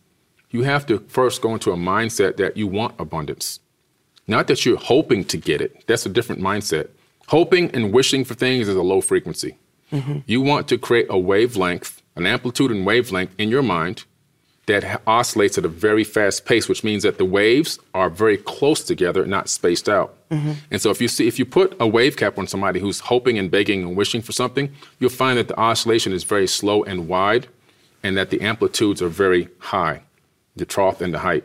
You 0.52 0.62
have 0.62 0.86
to 0.86 1.00
first 1.08 1.42
go 1.42 1.54
into 1.54 1.72
a 1.72 1.76
mindset 1.76 2.38
that 2.38 2.56
you 2.56 2.68
want 2.68 2.94
abundance, 3.00 3.62
not 4.28 4.46
that 4.46 4.64
you're 4.64 4.78
hoping 4.78 5.26
to 5.26 5.38
get 5.38 5.60
it. 5.60 5.88
That's 5.88 6.06
a 6.06 6.10
different 6.10 6.40
mindset. 6.40 6.90
Hoping 7.30 7.72
and 7.72 7.92
wishing 7.92 8.24
for 8.24 8.36
things 8.36 8.68
is 8.68 8.76
a 8.76 8.84
low 8.84 9.02
frequency. 9.02 9.58
Mm-hmm. 9.92 10.20
You 10.28 10.42
want 10.42 10.68
to 10.68 10.78
create 10.78 11.08
a 11.10 11.18
wavelength, 11.18 12.04
an 12.16 12.26
amplitude 12.26 12.72
and 12.72 12.86
wavelength 12.86 13.34
in 13.38 13.50
your 13.50 13.64
mind 13.64 14.06
that 14.66 15.02
oscillates 15.06 15.58
at 15.58 15.66
a 15.66 15.70
very 15.70 16.04
fast 16.04 16.46
pace, 16.46 16.68
which 16.68 16.84
means 16.84 17.04
that 17.04 17.18
the 17.18 17.26
waves 17.26 17.78
are 17.94 18.10
very 18.10 18.38
close 18.38 18.84
together, 18.84 19.26
not 19.26 19.48
spaced 19.48 19.88
out. 19.88 20.16
Mm-hmm. 20.30 20.54
And 20.72 20.82
so 20.82 20.90
if 20.90 21.00
you 21.00 21.08
see 21.08 21.28
if 21.28 21.38
you 21.38 21.46
put 21.46 21.76
a 21.80 21.88
wave 21.88 22.18
cap 22.18 22.40
on 22.40 22.48
somebody 22.48 22.80
who's 22.80 23.00
hoping 23.00 23.38
and 23.38 23.52
begging 23.52 23.84
and 23.84 23.96
wishing 23.96 24.24
for 24.24 24.32
something, 24.32 24.74
you'll 25.00 25.12
find 25.12 25.38
that 25.38 25.48
the 25.48 25.60
oscillation 25.60 26.14
is 26.14 26.24
very 26.24 26.48
slow 26.48 26.84
and 26.84 27.08
wide, 27.08 27.48
and 28.02 28.18
that 28.18 28.30
the 28.30 28.42
amplitudes 28.42 29.02
are 29.02 29.10
very 29.10 29.50
high, 29.60 30.02
the 30.56 30.66
trough 30.66 31.02
and 31.02 31.14
the 31.14 31.20
height. 31.20 31.44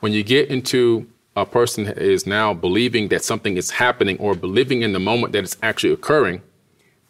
When 0.00 0.12
you 0.12 0.24
get 0.24 0.48
into 0.48 1.06
a 1.36 1.46
person 1.46 1.86
is 1.86 2.26
now 2.26 2.52
believing 2.52 3.08
that 3.08 3.22
something 3.22 3.56
is 3.56 3.70
happening 3.70 4.18
or 4.18 4.34
believing 4.34 4.82
in 4.82 4.92
the 4.92 4.98
moment 4.98 5.32
that 5.32 5.44
it's 5.44 5.56
actually 5.62 5.92
occurring, 5.92 6.42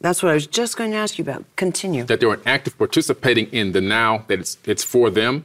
That's 0.00 0.22
what 0.22 0.30
I 0.30 0.34
was 0.34 0.46
just 0.46 0.76
going 0.76 0.92
to 0.92 0.96
ask 0.96 1.18
you 1.18 1.22
about. 1.22 1.44
Continue. 1.56 2.04
that 2.04 2.20
they're 2.20 2.38
active 2.46 2.76
participating 2.78 3.46
in 3.48 3.72
the 3.72 3.80
now, 3.80 4.24
that 4.28 4.40
it's 4.40 4.56
it's 4.64 4.82
for 4.82 5.10
them, 5.10 5.44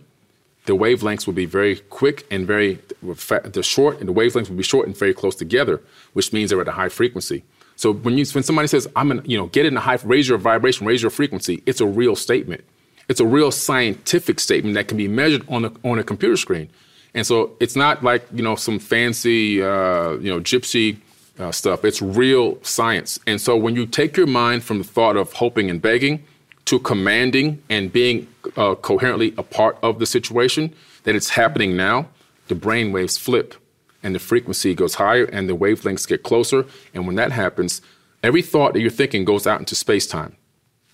the 0.66 0.74
wavelengths 0.74 1.28
will 1.28 1.34
be 1.34 1.46
very 1.46 1.78
quick 1.90 2.26
and 2.32 2.48
very 2.48 2.80
the 3.02 3.64
short 3.64 4.00
and 4.00 4.10
the 4.10 4.14
wavelengths 4.14 4.50
will 4.50 4.58
be 4.58 4.64
short 4.64 4.88
and 4.88 4.98
very 4.98 5.14
close 5.14 5.36
together, 5.36 5.82
which 6.14 6.34
means 6.34 6.50
they're 6.50 6.62
at 6.62 6.68
a 6.68 6.72
high 6.72 6.90
frequency. 6.90 7.44
So 7.76 7.94
when 7.94 8.18
you 8.18 8.26
when 8.28 8.44
somebody 8.44 8.68
says 8.68 8.88
I'm 8.96 9.10
gonna 9.10 9.24
you 9.26 9.38
know 9.38 9.48
get 9.48 9.66
in 9.66 9.76
a 9.76 9.82
high 9.82 10.00
raise 10.04 10.28
your 10.30 10.38
vibration, 10.38 10.88
raise 10.88 11.02
your 11.02 11.12
frequency, 11.12 11.62
it's 11.66 11.82
a 11.82 11.86
real 11.86 12.16
statement. 12.16 12.64
It's 13.08 13.20
a 13.20 13.26
real 13.26 13.52
scientific 13.52 14.40
statement 14.40 14.74
that 14.76 14.88
can 14.88 14.98
be 14.98 15.08
measured 15.08 15.44
on 15.50 15.66
a 15.66 15.72
on 15.84 16.00
a 16.00 16.04
computer 16.04 16.38
screen. 16.38 16.70
And 17.14 17.26
so 17.26 17.56
it's 17.60 17.76
not 17.76 18.04
like 18.04 18.26
you 18.34 18.42
know 18.42 18.56
some 18.56 18.80
fancy 18.80 19.62
uh, 19.62 20.14
you 20.14 20.32
know 20.32 20.40
gypsy 20.40 20.98
uh, 21.40 21.52
stuff. 21.52 21.84
It's 21.84 22.02
real 22.02 22.62
science. 22.64 23.20
And 23.28 23.40
so 23.40 23.56
when 23.58 23.76
you 23.76 23.86
take 23.86 24.18
your 24.18 24.28
mind 24.28 24.64
from 24.64 24.78
the 24.78 24.84
thought 24.84 25.18
of 25.18 25.34
hoping 25.34 25.70
and 25.70 25.82
begging 25.82 26.24
to 26.66 26.80
commanding 26.80 27.62
and 27.70 27.92
being 27.92 28.28
uh, 28.58 28.76
coherently 28.76 29.34
a 29.38 29.44
part 29.44 29.78
of 29.84 30.00
the 30.00 30.06
situation, 30.06 30.74
that 31.04 31.16
it's 31.16 31.30
happening 31.30 31.76
now, 31.76 32.08
the 32.48 32.56
brain 32.56 32.92
waves 32.92 33.18
flip 33.18 33.56
and 34.04 34.14
the 34.14 34.20
frequency 34.20 34.74
goes 34.74 34.96
higher 34.96 35.26
and 35.26 35.50
the 35.50 35.56
wavelengths 35.56 36.08
get 36.08 36.24
closer. 36.24 36.66
And 36.94 37.08
when 37.08 37.16
that 37.16 37.32
happens, 37.32 37.82
every 38.24 38.42
thought 38.42 38.74
that 38.74 38.80
you're 38.80 38.90
thinking 38.92 39.26
goes 39.26 39.48
out 39.48 39.60
into 39.60 39.76
space 39.76 40.08
time. 40.08 40.36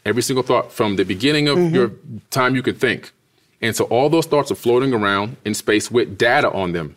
Every 0.05 0.23
single 0.23 0.43
thought 0.43 0.71
from 0.71 0.95
the 0.95 1.05
beginning 1.05 1.47
of 1.47 1.71
your 1.71 1.91
time 2.31 2.55
you 2.55 2.63
can 2.63 2.75
think. 2.75 3.11
And 3.61 3.75
so 3.75 3.85
all 3.85 4.09
those 4.09 4.25
thoughts 4.25 4.51
are 4.51 4.55
floating 4.55 4.93
around 4.93 5.37
in 5.45 5.53
space 5.53 5.91
with 5.91 6.17
data 6.17 6.51
on 6.51 6.71
them. 6.71 6.95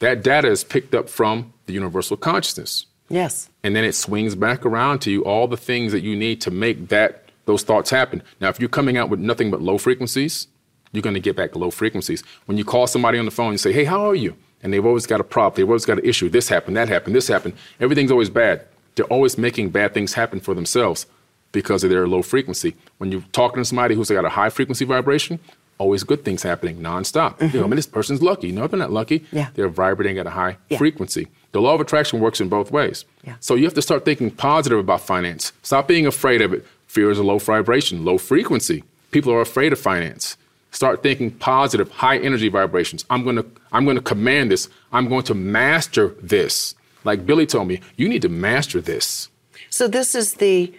That 0.00 0.24
data 0.24 0.48
is 0.48 0.64
picked 0.64 0.94
up 0.94 1.08
from 1.08 1.51
the 1.66 1.72
universal 1.72 2.16
consciousness. 2.16 2.86
yes. 3.08 3.48
And 3.64 3.76
then 3.76 3.84
it 3.84 3.94
swings 3.94 4.34
back 4.34 4.66
around 4.66 4.98
to 5.00 5.10
you 5.10 5.22
all 5.24 5.46
the 5.46 5.56
things 5.56 5.92
that 5.92 6.00
you 6.02 6.16
need 6.16 6.40
to 6.42 6.50
make 6.50 6.88
that 6.88 7.28
those 7.44 7.62
thoughts 7.62 7.90
happen. 7.90 8.22
Now, 8.40 8.48
if 8.48 8.58
you're 8.60 8.68
coming 8.68 8.96
out 8.96 9.08
with 9.10 9.20
nothing 9.20 9.50
but 9.50 9.60
low 9.62 9.78
frequencies, 9.78 10.48
you're 10.92 11.02
going 11.02 11.14
to 11.14 11.20
get 11.20 11.36
back 11.36 11.54
low 11.56 11.70
frequencies. 11.70 12.22
When 12.46 12.58
you 12.58 12.64
call 12.64 12.86
somebody 12.86 13.18
on 13.18 13.24
the 13.24 13.30
phone 13.30 13.50
and 13.50 13.60
say, 13.60 13.72
"Hey, 13.72 13.84
how 13.84 14.00
are 14.08 14.14
you?" 14.14 14.36
and 14.62 14.72
they've 14.72 14.84
always 14.86 15.06
got 15.06 15.20
a 15.20 15.24
problem, 15.24 15.56
they've 15.56 15.68
always 15.68 15.84
got 15.84 15.98
an 15.98 16.04
issue. 16.04 16.28
This 16.28 16.48
happened, 16.48 16.76
that 16.76 16.88
happened, 16.88 17.14
this 17.16 17.26
happened. 17.28 17.54
Everything's 17.80 18.12
always 18.12 18.30
bad. 18.30 18.64
They're 18.94 19.06
always 19.06 19.36
making 19.38 19.70
bad 19.70 19.92
things 19.94 20.14
happen 20.14 20.38
for 20.40 20.54
themselves 20.54 21.06
because 21.50 21.82
of 21.84 21.90
their 21.90 22.06
low 22.06 22.22
frequency. 22.22 22.74
When 22.98 23.10
you're 23.10 23.24
talking 23.32 23.60
to 23.60 23.64
somebody 23.64 23.94
who's 23.96 24.08
got 24.10 24.24
a 24.24 24.28
high 24.28 24.50
frequency 24.50 24.84
vibration, 24.84 25.40
always 25.78 26.04
good 26.04 26.24
things 26.24 26.42
happening 26.44 26.76
nonstop. 26.78 27.40
You 27.52 27.58
know, 27.60 27.64
I 27.64 27.68
mean, 27.68 27.76
this 27.76 27.86
person's 27.88 28.22
lucky. 28.22 28.52
No, 28.52 28.66
they're 28.68 28.78
not 28.78 28.92
lucky. 28.92 29.20
Mm-hmm. 29.20 29.36
Yeah. 29.36 29.48
They're 29.54 29.68
vibrating 29.68 30.18
at 30.18 30.26
a 30.26 30.30
high 30.30 30.58
Yeah. 30.68 30.78
frequency. 30.78 31.26
The 31.52 31.60
law 31.60 31.74
of 31.74 31.80
attraction 31.80 32.20
works 32.20 32.40
in 32.40 32.48
both 32.48 32.70
ways. 32.70 33.04
Yeah. 33.24 33.36
So 33.40 33.54
you 33.54 33.64
have 33.64 33.74
to 33.74 33.82
start 33.82 34.04
thinking 34.04 34.30
positive 34.30 34.78
about 34.78 35.02
finance. 35.02 35.52
Stop 35.62 35.86
being 35.86 36.06
afraid 36.06 36.40
of 36.40 36.52
it. 36.52 36.66
Fear 36.86 37.10
is 37.10 37.18
a 37.18 37.22
low 37.22 37.38
vibration, 37.38 38.04
low 38.04 38.18
frequency. 38.18 38.84
People 39.10 39.32
are 39.32 39.40
afraid 39.40 39.72
of 39.72 39.78
finance. 39.78 40.36
Start 40.70 41.02
thinking 41.02 41.30
positive, 41.30 41.90
high 41.90 42.18
energy 42.18 42.48
vibrations. 42.48 43.04
I'm 43.10 43.24
gonna, 43.24 43.44
I'm 43.72 43.84
gonna 43.84 44.00
command 44.00 44.50
this. 44.50 44.68
I'm 44.90 45.08
going 45.08 45.24
to 45.24 45.34
master 45.34 46.14
this. 46.22 46.74
Like 47.04 47.26
Billy 47.26 47.46
told 47.46 47.68
me, 47.68 47.80
you 47.96 48.08
need 48.08 48.22
to 48.22 48.28
master 48.30 48.80
this. 48.80 49.28
So 49.68 49.88
this 49.88 50.14
is 50.14 50.34
the 50.34 50.72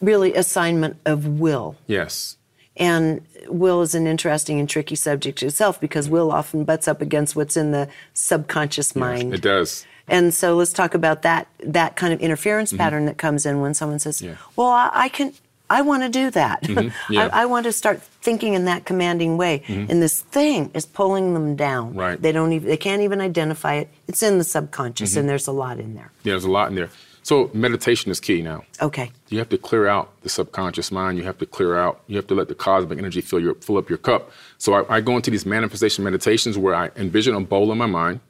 really 0.00 0.34
assignment 0.34 0.98
of 1.04 1.26
will. 1.26 1.76
Yes. 1.86 2.36
And 2.80 3.20
will 3.46 3.82
is 3.82 3.94
an 3.94 4.06
interesting 4.06 4.58
and 4.58 4.68
tricky 4.68 4.96
subject 4.96 5.42
itself 5.42 5.78
because 5.80 6.08
will 6.08 6.32
often 6.32 6.64
butts 6.64 6.88
up 6.88 7.00
against 7.02 7.36
what's 7.36 7.56
in 7.56 7.70
the 7.72 7.88
subconscious 8.14 8.96
mind. 8.96 9.34
It 9.34 9.42
does. 9.42 9.84
And 10.08 10.34
so 10.34 10.56
let's 10.56 10.72
talk 10.72 10.94
about 10.94 11.22
that 11.22 11.46
that 11.62 11.94
kind 11.96 12.12
of 12.12 12.20
interference 12.20 12.72
pattern 12.72 13.04
that 13.06 13.16
comes 13.18 13.46
in 13.46 13.60
when 13.60 13.74
someone 13.74 13.98
says, 14.00 14.18
Mm-hmm. 14.18 14.28
Yeah. 14.30 14.36
"Well, 14.56 14.68
I, 14.68 14.90
I 14.92 15.08
can, 15.08 15.32
I 15.68 15.82
want 15.82 16.02
to 16.02 16.08
do 16.08 16.30
that. 16.30 16.62
Mm-hmm. 16.62 16.88
Yeah. 17.12 17.28
I, 17.32 17.42
I 17.42 17.46
want 17.46 17.64
to 17.66 17.72
start 17.72 18.02
thinking 18.22 18.54
in 18.54 18.64
that 18.64 18.84
commanding 18.86 19.36
way." 19.36 19.62
And 19.68 20.02
this 20.02 20.22
thing 20.22 20.70
is 20.74 20.84
pulling 20.86 21.34
them 21.34 21.54
down. 21.54 21.90
Mm-hmm. 21.90 21.98
Right. 22.00 22.20
They 22.22 22.32
don't 22.32 22.52
even, 22.52 22.68
they 22.68 22.76
can't 22.76 23.02
even 23.02 23.20
identify 23.20 23.74
it. 23.74 23.88
It's 24.08 24.22
in 24.22 24.38
the 24.38 24.44
subconscious, 24.44 25.10
Mm-hmm. 25.10 25.20
and 25.20 25.28
there's 25.28 25.46
a 25.46 25.52
lot 25.52 25.78
in 25.78 25.94
there. 25.94 26.10
Yeah, 26.24 26.32
there's 26.32 26.44
a 26.44 26.50
lot 26.50 26.68
in 26.70 26.74
there. 26.76 26.90
So 27.22 27.50
meditation 27.52 28.10
is 28.10 28.20
key 28.20 28.42
now. 28.42 28.64
Okay. 28.80 29.10
You 29.28 29.38
have 29.38 29.48
to 29.50 29.58
clear 29.58 29.86
out 29.86 30.20
the 30.22 30.28
subconscious 30.28 30.90
mind. 30.90 31.18
You 31.18 31.24
have 31.24 31.38
to 31.38 31.46
clear 31.46 31.76
out. 31.76 32.00
You 32.06 32.16
have 32.16 32.26
to 32.28 32.34
let 32.34 32.48
the 32.48 32.54
cosmic 32.54 32.98
energy 32.98 33.20
fill 33.20 33.40
your 33.40 33.54
fill 33.56 33.76
up 33.76 33.88
your 33.88 33.98
cup. 33.98 34.30
So 34.58 34.72
I, 34.74 34.96
I 34.96 35.00
go 35.00 35.16
into 35.16 35.30
these 35.30 35.46
manifestation 35.46 36.02
meditations 36.04 36.56
where 36.56 36.74
I 36.74 36.90
envision 36.96 37.34
a 37.34 37.40
bowl 37.40 37.70
in 37.72 37.78
my 37.78 37.86
mind, 37.86 38.20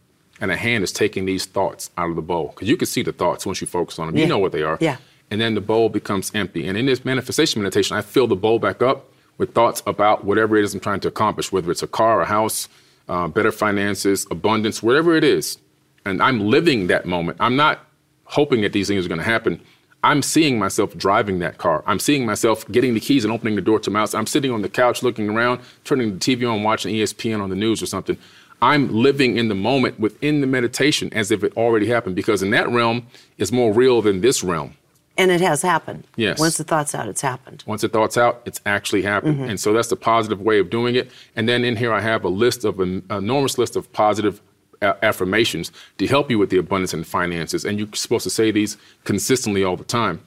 and 0.40 0.50
a 0.50 0.56
hand 0.56 0.84
is 0.84 0.92
taking 0.92 1.24
these 1.24 1.46
thoughts 1.46 1.90
out 1.96 2.10
of 2.10 2.16
the 2.16 2.22
bowl 2.22 2.48
because 2.48 2.68
you 2.68 2.76
can 2.76 2.86
see 2.86 3.02
the 3.02 3.12
thoughts 3.12 3.46
once 3.46 3.60
you 3.60 3.66
focus 3.66 3.98
on 3.98 4.08
them. 4.08 4.16
Yeah. 4.16 4.24
You 4.24 4.28
know 4.28 4.38
what 4.38 4.52
they 4.52 4.62
are. 4.62 4.78
Yeah. 4.80 4.96
And 5.30 5.40
then 5.40 5.54
the 5.54 5.60
bowl 5.60 5.88
becomes 5.88 6.32
empty. 6.34 6.66
And 6.66 6.76
in 6.76 6.86
this 6.86 7.04
manifestation 7.04 7.62
meditation, 7.62 7.96
I 7.96 8.02
fill 8.02 8.26
the 8.26 8.36
bowl 8.36 8.58
back 8.58 8.82
up 8.82 9.06
with 9.38 9.54
thoughts 9.54 9.82
about 9.86 10.24
whatever 10.24 10.56
it 10.56 10.64
is 10.64 10.74
I'm 10.74 10.80
trying 10.80 11.00
to 11.00 11.08
accomplish, 11.08 11.52
whether 11.52 11.70
it's 11.70 11.82
a 11.82 11.86
car, 11.86 12.20
a 12.20 12.26
house, 12.26 12.68
uh, 13.08 13.28
better 13.28 13.52
finances, 13.52 14.26
abundance, 14.30 14.82
whatever 14.82 15.16
it 15.16 15.22
is. 15.24 15.58
And 16.04 16.20
I'm 16.22 16.40
living 16.40 16.88
that 16.88 17.06
moment. 17.06 17.38
I'm 17.40 17.56
not 17.56 17.86
hoping 18.30 18.62
that 18.62 18.72
these 18.72 18.88
things 18.88 19.04
are 19.04 19.08
going 19.08 19.18
to 19.18 19.24
happen. 19.24 19.60
I'm 20.02 20.22
seeing 20.22 20.58
myself 20.58 20.96
driving 20.96 21.40
that 21.40 21.58
car. 21.58 21.84
I'm 21.86 21.98
seeing 21.98 22.24
myself 22.24 22.66
getting 22.68 22.94
the 22.94 23.00
keys 23.00 23.24
and 23.24 23.32
opening 23.32 23.56
the 23.56 23.60
door 23.60 23.78
to 23.80 23.90
my 23.90 23.98
house. 23.98 24.14
I'm 24.14 24.26
sitting 24.26 24.50
on 24.50 24.62
the 24.62 24.68
couch 24.68 25.02
looking 25.02 25.28
around, 25.28 25.60
turning 25.84 26.14
the 26.14 26.18
TV 26.18 26.50
on, 26.50 26.62
watching 26.62 26.94
ESPN 26.94 27.42
on 27.42 27.50
the 27.50 27.56
news 27.56 27.82
or 27.82 27.86
something. 27.86 28.16
I'm 28.62 28.92
living 28.92 29.36
in 29.36 29.48
the 29.48 29.54
moment 29.54 29.98
within 29.98 30.40
the 30.40 30.46
meditation 30.46 31.12
as 31.12 31.30
if 31.30 31.42
it 31.42 31.54
already 31.56 31.86
happened 31.86 32.16
because 32.16 32.42
in 32.42 32.50
that 32.50 32.68
realm 32.70 33.06
is 33.38 33.52
more 33.52 33.72
real 33.72 34.00
than 34.00 34.20
this 34.20 34.42
realm. 34.44 34.74
And 35.18 35.30
it 35.30 35.40
has 35.40 35.60
happened. 35.60 36.06
Yes. 36.16 36.38
Once 36.38 36.56
the 36.56 36.64
thought's 36.64 36.94
out, 36.94 37.08
it's 37.08 37.20
happened. 37.20 37.64
Once 37.66 37.82
the 37.82 37.88
thought's 37.88 38.16
out, 38.16 38.42
it's 38.46 38.60
actually 38.64 39.02
happened. 39.02 39.36
Mm-hmm. 39.36 39.50
And 39.50 39.60
so 39.60 39.72
that's 39.72 39.88
the 39.88 39.96
positive 39.96 40.40
way 40.40 40.58
of 40.60 40.70
doing 40.70 40.94
it. 40.94 41.10
And 41.36 41.48
then 41.48 41.64
in 41.64 41.76
here, 41.76 41.92
I 41.92 42.00
have 42.00 42.24
a 42.24 42.28
list 42.28 42.64
of 42.64 42.80
an 42.80 43.04
enormous 43.10 43.58
list 43.58 43.76
of 43.76 43.92
positive 43.92 44.40
affirmations 44.82 45.72
to 45.98 46.06
help 46.06 46.30
you 46.30 46.38
with 46.38 46.50
the 46.50 46.58
abundance 46.58 46.94
and 46.94 47.06
finances. 47.06 47.64
And 47.64 47.78
you're 47.78 47.88
supposed 47.94 48.24
to 48.24 48.30
say 48.30 48.50
these 48.50 48.76
consistently 49.04 49.64
all 49.64 49.76
the 49.76 49.84
time. 49.84 50.20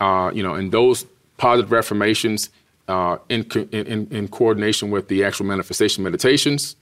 Uh, 0.00 0.30
you 0.32 0.42
know, 0.42 0.54
and 0.54 0.70
those 0.70 1.04
positive 1.36 1.72
affirmations 1.72 2.50
uh, 2.86 3.18
in, 3.28 3.44
in, 3.72 4.08
in 4.10 4.28
coordination 4.28 4.90
with 4.90 5.08
the 5.08 5.24
actual 5.24 5.46
manifestation 5.46 6.04
meditations. 6.04 6.76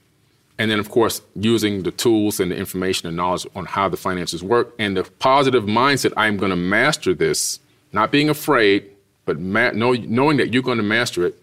And 0.59 0.71
then, 0.71 0.79
of 0.79 0.89
course, 0.89 1.21
using 1.35 1.83
the 1.83 1.91
tools 1.91 2.39
and 2.39 2.51
the 2.51 2.55
information 2.55 3.07
and 3.07 3.15
knowledge 3.15 3.45
on 3.55 3.65
how 3.65 3.89
the 3.89 3.97
finances 3.97 4.43
work 4.43 4.73
and 4.79 4.97
the 4.97 5.03
positive 5.03 5.65
mindset 5.65 6.13
I'm 6.17 6.37
going 6.37 6.49
to 6.49 6.55
master 6.55 7.13
this, 7.13 7.59
not 7.91 8.11
being 8.11 8.29
afraid, 8.29 8.89
but 9.25 9.39
ma- 9.39 9.71
know, 9.71 9.93
knowing 9.93 10.37
that 10.37 10.53
you're 10.53 10.63
going 10.63 10.77
to 10.77 10.83
master 10.83 11.25
it 11.25 11.35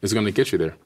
is 0.00 0.14
going 0.14 0.24
to 0.24 0.32
get 0.32 0.52
you 0.52 0.58
there. 0.58 0.76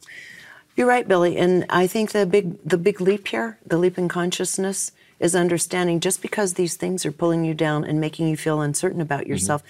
You're 0.76 0.86
right, 0.86 1.06
Billy. 1.06 1.36
And 1.36 1.66
I 1.68 1.86
think 1.86 2.12
the 2.12 2.26
big 2.26 2.56
the 2.64 2.78
big 2.78 3.00
leap 3.00 3.28
here, 3.28 3.58
the 3.66 3.76
leap 3.78 3.98
in 3.98 4.08
consciousness, 4.08 4.92
is 5.18 5.34
understanding 5.34 6.00
just 6.00 6.22
because 6.22 6.54
these 6.54 6.76
things 6.76 7.04
are 7.04 7.12
pulling 7.12 7.44
you 7.44 7.54
down 7.54 7.84
and 7.84 8.00
making 8.00 8.28
you 8.28 8.36
feel 8.36 8.60
uncertain 8.60 9.00
about 9.00 9.22
Mm-hmm. 9.22 9.30
yourself, 9.32 9.62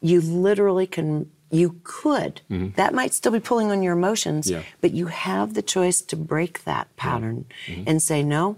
you 0.00 0.20
literally 0.20 0.86
can 0.86 1.30
you 1.50 1.80
could. 1.84 2.40
That 2.76 2.94
might 2.94 3.14
still 3.14 3.30
be 3.32 3.40
pulling 3.40 3.70
on 3.70 3.82
your 3.82 3.92
emotions, 3.94 4.46
Mm-hmm. 4.46 4.54
Yeah. 4.60 4.66
but 4.80 4.92
you 4.92 5.06
have 5.06 5.54
the 5.54 5.62
choice 5.62 6.00
to 6.02 6.16
break 6.16 6.64
that 6.64 6.94
pattern 6.96 7.46
Mm-hmm. 7.66 7.84
and 7.86 8.02
say, 8.02 8.22
No, 8.22 8.56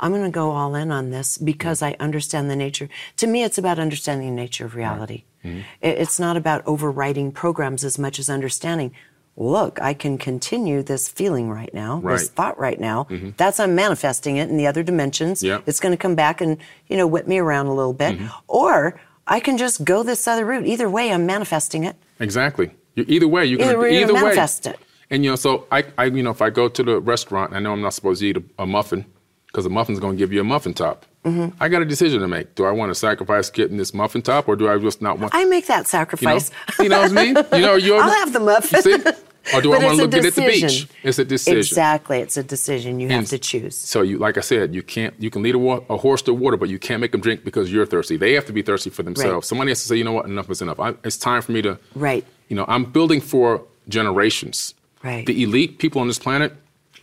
I'm 0.00 0.12
going 0.12 0.24
to 0.24 0.30
go 0.30 0.50
all 0.50 0.74
in 0.74 0.90
on 0.92 1.10
this 1.10 1.38
because 1.38 1.82
I 1.82 1.96
understand 2.00 2.50
the 2.50 2.56
nature. 2.56 2.88
To 3.18 3.26
me, 3.26 3.42
it's 3.44 3.58
about 3.58 3.78
understanding 3.78 4.28
the 4.30 4.34
nature 4.42 4.64
of 4.66 4.74
reality. 4.74 5.24
Mm-hmm. 5.44 5.60
It's 5.80 6.18
not 6.20 6.36
about 6.36 6.62
overriding 6.66 7.32
programs 7.32 7.84
as 7.84 7.98
much 7.98 8.18
as 8.18 8.28
understanding. 8.30 8.92
Look, 9.36 9.80
I 9.80 9.94
can 9.94 10.18
continue 10.18 10.82
this 10.82 11.08
feeling 11.08 11.48
right 11.50 11.72
now, 11.72 11.96
this 11.96 12.04
Right. 12.04 12.20
Mm-hmm. 12.20 12.34
thought 12.34 12.58
right 12.58 12.78
now. 12.78 13.06
That's 13.38 13.58
I'm 13.58 13.74
manifesting 13.74 14.36
it 14.36 14.50
in 14.50 14.56
the 14.58 14.66
other 14.66 14.82
dimensions. 14.82 15.42
Yeah. 15.42 15.60
It's 15.66 15.80
going 15.80 15.92
to 15.92 15.96
come 15.96 16.14
back 16.14 16.40
and 16.40 16.58
you 16.88 16.96
know 16.98 17.06
whip 17.06 17.26
me 17.26 17.38
around 17.38 17.66
a 17.66 17.74
little 17.74 17.94
bit, 17.94 18.18
or 18.46 19.00
I 19.26 19.40
can 19.40 19.56
just 19.56 19.84
go 19.84 20.02
this 20.02 20.26
other 20.28 20.44
route. 20.44 20.66
Either 20.66 20.90
way, 20.90 21.10
I'm 21.12 21.24
manifesting 21.24 21.84
it. 21.84 21.96
Exactly. 22.20 22.72
You, 22.94 23.04
either 23.08 23.26
way, 23.28 23.46
you're 23.46 23.60
Either 23.62 23.72
going 23.74 23.86
to 23.86 23.92
you're 23.94 24.02
either 24.02 24.12
gonna 24.12 24.24
way. 24.24 24.30
manifest 24.30 24.66
it. 24.66 24.78
And 25.10 25.24
you 25.24 25.30
know, 25.30 25.36
so 25.36 25.66
I, 25.70 25.84
I, 25.96 26.04
you 26.06 26.22
know, 26.22 26.30
if 26.30 26.42
I 26.42 26.50
go 26.50 26.68
to 26.68 26.82
the 26.82 27.00
restaurant, 27.00 27.52
I 27.54 27.58
know 27.58 27.72
I'm 27.72 27.80
not 27.82 27.94
supposed 27.94 28.20
to 28.20 28.26
eat 28.28 28.36
a, 28.36 28.42
a 28.58 28.66
muffin, 28.66 29.04
because 29.52 29.64
the 29.64 29.70
muffin's 29.70 30.00
going 30.00 30.16
to 30.16 30.18
give 30.18 30.32
you 30.32 30.40
a 30.40 30.44
muffin 30.44 30.72
top. 30.72 31.04
Mm-hmm. 31.24 31.54
I 31.62 31.68
got 31.68 31.82
a 31.82 31.84
decision 31.84 32.20
to 32.20 32.28
make. 32.28 32.54
Do 32.54 32.64
I 32.64 32.72
want 32.72 32.90
to 32.90 32.94
sacrifice 32.94 33.50
getting 33.50 33.76
this 33.76 33.92
muffin 33.92 34.22
top, 34.22 34.48
or 34.48 34.56
do 34.56 34.68
I 34.68 34.78
just 34.78 35.02
not 35.02 35.18
want? 35.18 35.34
I 35.34 35.44
make 35.44 35.66
that 35.66 35.76
you 35.76 35.80
know, 35.82 35.84
sacrifice. 35.84 36.50
you 36.80 36.88
know 36.88 37.02
what 37.02 37.12
I 37.12 37.14
mean? 37.14 37.36
You 37.52 37.60
know, 37.60 37.74
you're. 37.74 38.00
I'll 38.02 38.10
have 38.10 38.32
the 38.32 38.40
muffin. 38.40 38.80
You 38.84 38.98
see? 38.98 39.10
Or 39.54 39.60
do 39.60 39.72
I 39.74 39.78
want 39.78 39.96
to 39.96 40.02
look 40.02 40.10
good 40.10 40.26
at 40.26 40.34
the 40.34 40.40
beach? 40.40 40.88
It's 41.02 41.18
a 41.18 41.24
decision. 41.24 41.58
Exactly, 41.58 42.20
it's 42.20 42.36
a 42.36 42.42
decision 42.42 42.98
you 42.98 43.08
have 43.10 43.26
to 43.26 43.38
choose. 43.38 43.76
So 43.76 44.02
you, 44.02 44.18
like 44.18 44.38
I 44.38 44.40
said, 44.40 44.74
you 44.74 44.82
can't. 44.82 45.14
You 45.20 45.30
can 45.30 45.42
lead 45.42 45.54
a, 45.54 45.58
wa- 45.58 45.82
a 45.90 45.96
horse 45.96 46.22
to 46.22 46.34
water, 46.34 46.56
but 46.56 46.68
you 46.68 46.78
can't 46.78 47.00
make 47.00 47.12
them 47.12 47.20
drink 47.20 47.44
because 47.44 47.70
you're 47.70 47.86
thirsty. 47.86 48.16
They 48.16 48.32
have 48.32 48.46
to 48.46 48.52
be 48.52 48.62
thirsty 48.62 48.90
for 48.90 49.02
themselves. 49.02 49.46
Somebody 49.46 49.70
has 49.70 49.82
to 49.82 49.88
say, 49.88 49.96
you 49.96 50.04
know 50.04 50.12
what, 50.12 50.24
enough 50.24 50.50
is 50.50 50.62
enough. 50.62 50.80
I, 50.80 50.94
it's 51.04 51.18
time 51.18 51.42
for 51.42 51.52
me 51.52 51.62
to. 51.62 51.78
Right. 51.94 52.24
You 52.48 52.56
know, 52.56 52.64
I'm 52.66 52.84
building 52.84 53.20
for 53.20 53.62
generations. 53.88 54.74
Right. 55.02 55.26
The 55.26 55.42
elite 55.42 55.78
people 55.78 56.00
on 56.00 56.06
this 56.06 56.18
planet, 56.18 56.54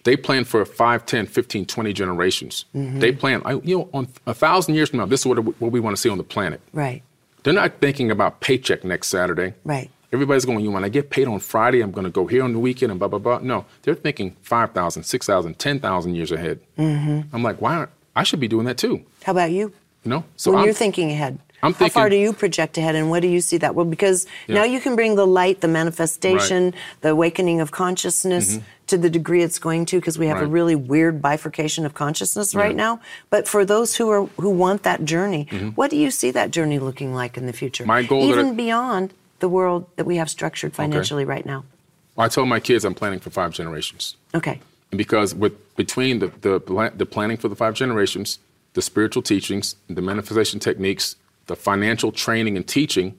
they 0.10 0.18
plan 0.18 0.44
for 0.44 0.66
5, 0.66 1.06
10, 1.06 1.28
15, 1.28 1.66
20 1.68 1.94
generations. 1.94 2.66
Mm-hmm. 2.76 2.98
They 3.00 3.12
plan, 3.12 3.44
I, 3.46 3.54
you 3.64 3.78
know, 3.78 3.90
on 3.94 4.08
a 4.26 4.34
thousand 4.34 4.74
years 4.74 4.90
from 4.90 4.98
now, 4.98 5.06
this 5.06 5.20
is 5.20 5.28
what, 5.28 5.38
what 5.62 5.72
we 5.72 5.80
want 5.80 5.96
to 5.96 6.02
see 6.02 6.10
on 6.10 6.18
the 6.18 6.24
planet. 6.24 6.62
Right, 6.74 7.04
They're 7.44 7.54
not 7.54 7.80
thinking 7.80 8.10
about 8.10 8.40
paycheck 8.42 8.84
next 8.84 9.10
Saturday. 9.10 9.54
right. 9.64 9.92
Everybody's 10.12 10.44
going, 10.44 10.62
you 10.62 10.72
when 10.72 10.84
I 10.84 10.90
get 10.90 11.12
paid 11.12 11.28
on 11.28 11.40
Friday, 11.40 11.82
I'm 11.82 11.92
going 11.92 12.06
to 12.06 12.10
go 12.10 12.26
here 12.26 12.44
on 12.44 12.54
the 12.54 12.58
weekend 12.58 12.90
and 12.92 12.98
blah, 12.98 13.08
blah, 13.08 13.20
blah. 13.20 13.38
No, 13.44 13.66
they're 13.84 13.94
thinking 13.94 14.36
5,000, 14.42 15.04
6,000, 15.04 15.60
10,000 15.60 16.16
years 16.16 16.32
ahead. 16.32 16.60
Mm-hmm. 16.80 17.36
I'm 17.36 17.44
like, 17.44 17.62
why 17.62 17.76
aren't, 17.76 17.92
I 18.16 18.24
should 18.24 18.40
be 18.40 18.48
doing 18.48 18.66
that 18.66 18.80
too, 18.80 19.06
How 19.22 19.34
about 19.34 19.52
you? 19.52 19.72
Know? 20.10 20.24
So 20.36 20.52
when 20.52 20.60
I'm, 20.60 20.66
you're 20.66 20.74
thinking 20.74 21.12
ahead, 21.12 21.38
I'm 21.62 21.74
how 21.74 21.90
far 21.90 22.10
do 22.10 22.16
you 22.16 22.32
project 22.34 22.78
ahead 22.78 22.96
and 22.96 23.10
what 23.10 23.22
do 23.22 23.28
you 23.28 23.42
see 23.42 23.58
that? 23.58 23.76
Well, 23.76 23.86
because 23.86 24.26
Yeah. 24.48 24.56
now 24.56 24.64
you 24.64 24.80
can 24.80 24.96
bring 24.96 25.16
the 25.16 25.28
light, 25.28 25.60
the 25.62 25.68
manifestation, 25.68 26.74
the 27.02 27.10
awakening 27.10 27.60
of 27.62 27.72
consciousness 27.72 28.60
to 28.88 28.98
the 28.98 29.10
degree 29.10 29.44
it's 29.44 29.60
going 29.60 29.86
to, 29.88 29.98
because 29.98 30.18
we 30.18 30.28
have 30.28 30.38
a 30.38 30.42
Mm-hmm. 30.42 30.52
Really 30.60 30.76
weird 30.76 31.22
bifurcation 31.22 31.86
of 31.86 31.94
consciousness 31.94 32.56
right 32.56 32.72
Yeah. 32.72 32.86
now. 32.86 33.00
But 33.30 33.48
for 33.48 33.66
those 33.66 33.96
who 33.98 34.10
are 34.10 34.26
who 34.42 34.50
want 34.50 34.84
that 34.84 35.04
journey, 35.06 35.48
Mm-hmm. 35.52 35.70
what 35.70 35.90
do 35.92 35.98
you 35.98 36.10
see 36.12 36.32
that 36.32 36.52
journey 36.52 36.80
looking 36.80 37.14
like 37.14 37.38
in 37.38 37.46
the 37.46 37.54
future? 37.54 37.86
My 37.86 38.04
goal 38.04 38.24
even 38.24 38.48
I- 38.48 38.54
beyond 38.54 39.14
the 39.40 39.50
world 39.50 39.86
that 39.98 40.06
we 40.06 40.16
have 40.18 40.30
structured 40.30 40.74
financially 40.74 41.26
right 41.26 41.46
now. 41.46 41.64
I 42.18 42.28
told 42.28 42.48
my 42.50 42.60
kids 42.60 42.84
I'm 42.84 42.94
planning 42.96 43.20
for 43.20 43.30
five 43.30 43.52
generations. 43.54 44.16
Okay. 44.34 44.60
Because 44.92 45.34
with 45.36 45.54
between 45.76 46.20
the, 46.20 46.28
the, 46.42 46.92
the 47.02 47.06
planning 47.06 47.38
for 47.38 47.48
the 47.48 47.56
five 47.56 47.74
generations, 47.76 48.40
the 48.80 48.84
spiritual 48.84 49.22
teachings, 49.22 49.76
the 49.88 50.02
manifestation 50.02 50.60
techniques, 50.60 51.18
the 51.48 51.56
financial 51.56 52.12
training 52.12 52.56
and 52.56 52.66
teaching, 52.66 53.18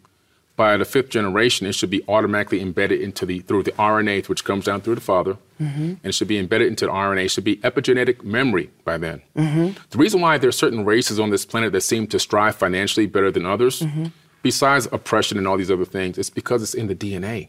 by 0.56 0.76
the 0.76 0.84
fifth 0.84 1.08
generation, 1.08 1.66
it 1.66 1.74
should 1.74 1.88
be 1.88 2.02
automatically 2.06 2.60
embedded 2.60 3.00
into 3.00 3.24
the 3.24 3.40
through 3.40 3.62
the 3.62 3.72
RNA, 3.72 4.28
which 4.28 4.44
comes 4.44 4.64
down 4.66 4.82
through 4.82 4.94
the 4.94 5.00
father, 5.00 5.38
mm-hmm. 5.58 5.82
and 5.82 6.00
it 6.04 6.12
should 6.12 6.28
be 6.28 6.38
embedded 6.38 6.68
into 6.68 6.84
the 6.84 6.92
RNA. 6.92 7.24
It 7.24 7.30
should 7.30 7.44
be 7.44 7.56
epigenetic 7.58 8.22
memory 8.24 8.70
by 8.84 8.98
then. 8.98 9.22
Mm-hmm. 9.36 9.78
The 9.88 9.98
reason 9.98 10.20
why 10.20 10.36
there 10.36 10.48
are 10.48 10.60
certain 10.64 10.84
races 10.84 11.18
on 11.18 11.30
this 11.30 11.46
planet 11.46 11.72
that 11.72 11.80
seem 11.80 12.06
to 12.08 12.18
strive 12.18 12.56
financially 12.56 13.06
better 13.06 13.30
than 13.30 13.46
others, 13.46 13.80
mm-hmm. 13.80 14.06
besides 14.42 14.86
oppression 14.92 15.38
and 15.38 15.46
all 15.48 15.56
these 15.56 15.70
other 15.70 15.86
things, 15.86 16.18
it's 16.18 16.30
because 16.30 16.62
it's 16.62 16.74
in 16.74 16.86
the 16.88 16.94
DNA. 16.94 17.48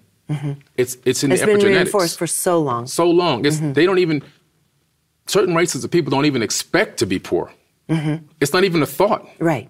It's 0.78 0.95
it's 1.04 1.21
in 1.26 1.34
It's 1.34 1.41
the 1.41 1.47
been 1.47 1.58
epigenetics 1.58 1.63
reinforced 1.65 2.17
for 2.17 2.28
so 2.28 2.62
long. 2.62 2.88
so 2.88 3.10
long. 3.10 3.45
It's, 3.45 3.60
They 3.60 3.86
don't 3.86 4.00
even, 4.00 4.24
certain 5.28 5.54
races 5.54 5.84
of 5.84 5.91
people 5.91 6.12
don't 6.12 6.26
even 6.26 6.41
expect 6.41 6.97
to 7.00 7.06
be 7.06 7.19
poor. 7.19 7.52
It's 8.39 8.54
not 8.54 8.63
even 8.63 8.82
a 8.82 8.86
thought. 8.86 9.27
Right. 9.39 9.69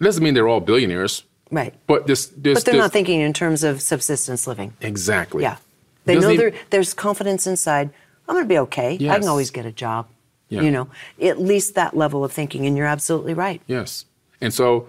It 0.00 0.04
doesn't 0.04 0.22
mean 0.24 0.34
they're 0.34 0.48
all 0.48 0.60
billionaires, 0.60 1.24
Right. 1.50 1.74
but 1.86 2.06
this, 2.06 2.26
this, 2.26 2.58
But 2.58 2.64
they're 2.64 2.74
this- 2.74 2.80
not 2.80 2.92
thinking 2.92 3.20
in 3.20 3.32
terms 3.32 3.62
of 3.62 3.80
subsistence 3.82 4.46
living. 4.46 4.72
exactly. 4.80 5.42
Yeah. 5.42 5.56
They 6.04 6.18
know 6.18 6.30
even- 6.30 6.54
there's 6.70 6.92
confidence 6.94 7.46
inside. 7.46 7.90
I'm 8.28 8.34
going 8.34 8.44
to 8.44 8.48
be 8.48 8.58
okay. 8.58 8.94
I 9.08 9.18
can 9.18 9.28
always 9.28 9.50
get 9.50 9.66
a 9.66 9.72
job. 9.72 10.06
Yeah. 10.48 10.62
You 10.62 10.70
know, 10.70 10.88
at 11.20 11.40
least 11.40 11.74
that 11.74 11.96
level 11.96 12.24
of 12.24 12.32
thinking. 12.32 12.66
And 12.66 12.76
you're 12.76 12.86
absolutely 12.86 13.34
right. 13.34 13.60
Yes, 13.66 14.04
and 14.40 14.52
so 14.52 14.88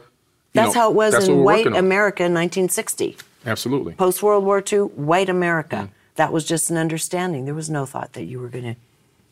That's 0.53 0.75
know, 0.75 0.81
how 0.81 0.89
it 0.89 0.95
was 0.95 1.27
in 1.27 1.43
white. 1.43 1.65
America 1.67 2.23
in 2.23 2.33
1960. 2.33 3.17
Absolutely. 3.45 3.93
Post 3.93 4.21
World 4.23 4.43
War 4.43 4.61
II, 4.71 4.79
white 4.79 5.29
America. 5.29 5.89
Mm. 5.89 5.89
That 6.15 6.31
was 6.33 6.45
just 6.45 6.69
an 6.71 6.77
understanding. 6.77 7.45
There 7.45 7.53
was 7.53 7.69
no 7.69 7.85
thought 7.85 8.13
that 8.13 8.23
you 8.23 8.39
were 8.39 8.47
going 8.49 8.63
to, 8.63 8.75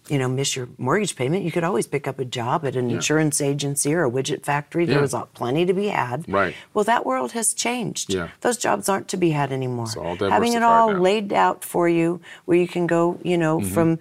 you 0.10 0.18
know, 0.18 0.28
miss 0.28 0.56
your 0.56 0.68
mortgage 0.78 1.16
payment. 1.16 1.44
You 1.44 1.52
could 1.52 1.63
always 1.63 1.88
pick 1.88 2.08
up 2.08 2.20
a 2.20 2.26
job 2.26 2.66
at 2.66 2.76
an 2.76 2.89
Yeah. 2.89 2.98
insurance 2.98 3.39
agency 3.39 3.94
or 3.94 4.04
a 4.04 4.12
widget 4.12 4.44
factory. 4.44 4.86
There 4.86 4.96
Yeah. 4.98 5.02
was 5.02 5.16
plenty 5.34 5.66
to 5.66 5.74
be 5.74 5.88
had. 5.88 6.26
Right. 6.28 6.54
Well, 6.74 6.84
that 6.86 7.06
world 7.06 7.32
has 7.32 7.54
changed. 7.54 8.13
Yeah. 8.13 8.28
Those 8.42 8.58
jobs 8.58 8.89
aren't 8.89 9.08
to 9.10 9.18
be 9.18 9.30
had 9.32 9.52
anymore. 9.54 9.86
It's 9.86 9.96
all 9.96 10.16
Having 10.18 10.54
it 10.54 10.63
all 10.63 10.88
now. 10.88 10.94
Mm-hmm. 10.96 11.02
laid 11.04 11.34
out 11.34 11.63
for 11.63 11.88
you, 11.88 12.20
where 12.46 12.58
you 12.58 12.68
can 12.68 12.86
go, 12.86 13.18
you 13.24 13.38
know, 13.38 13.62
from, 13.62 13.98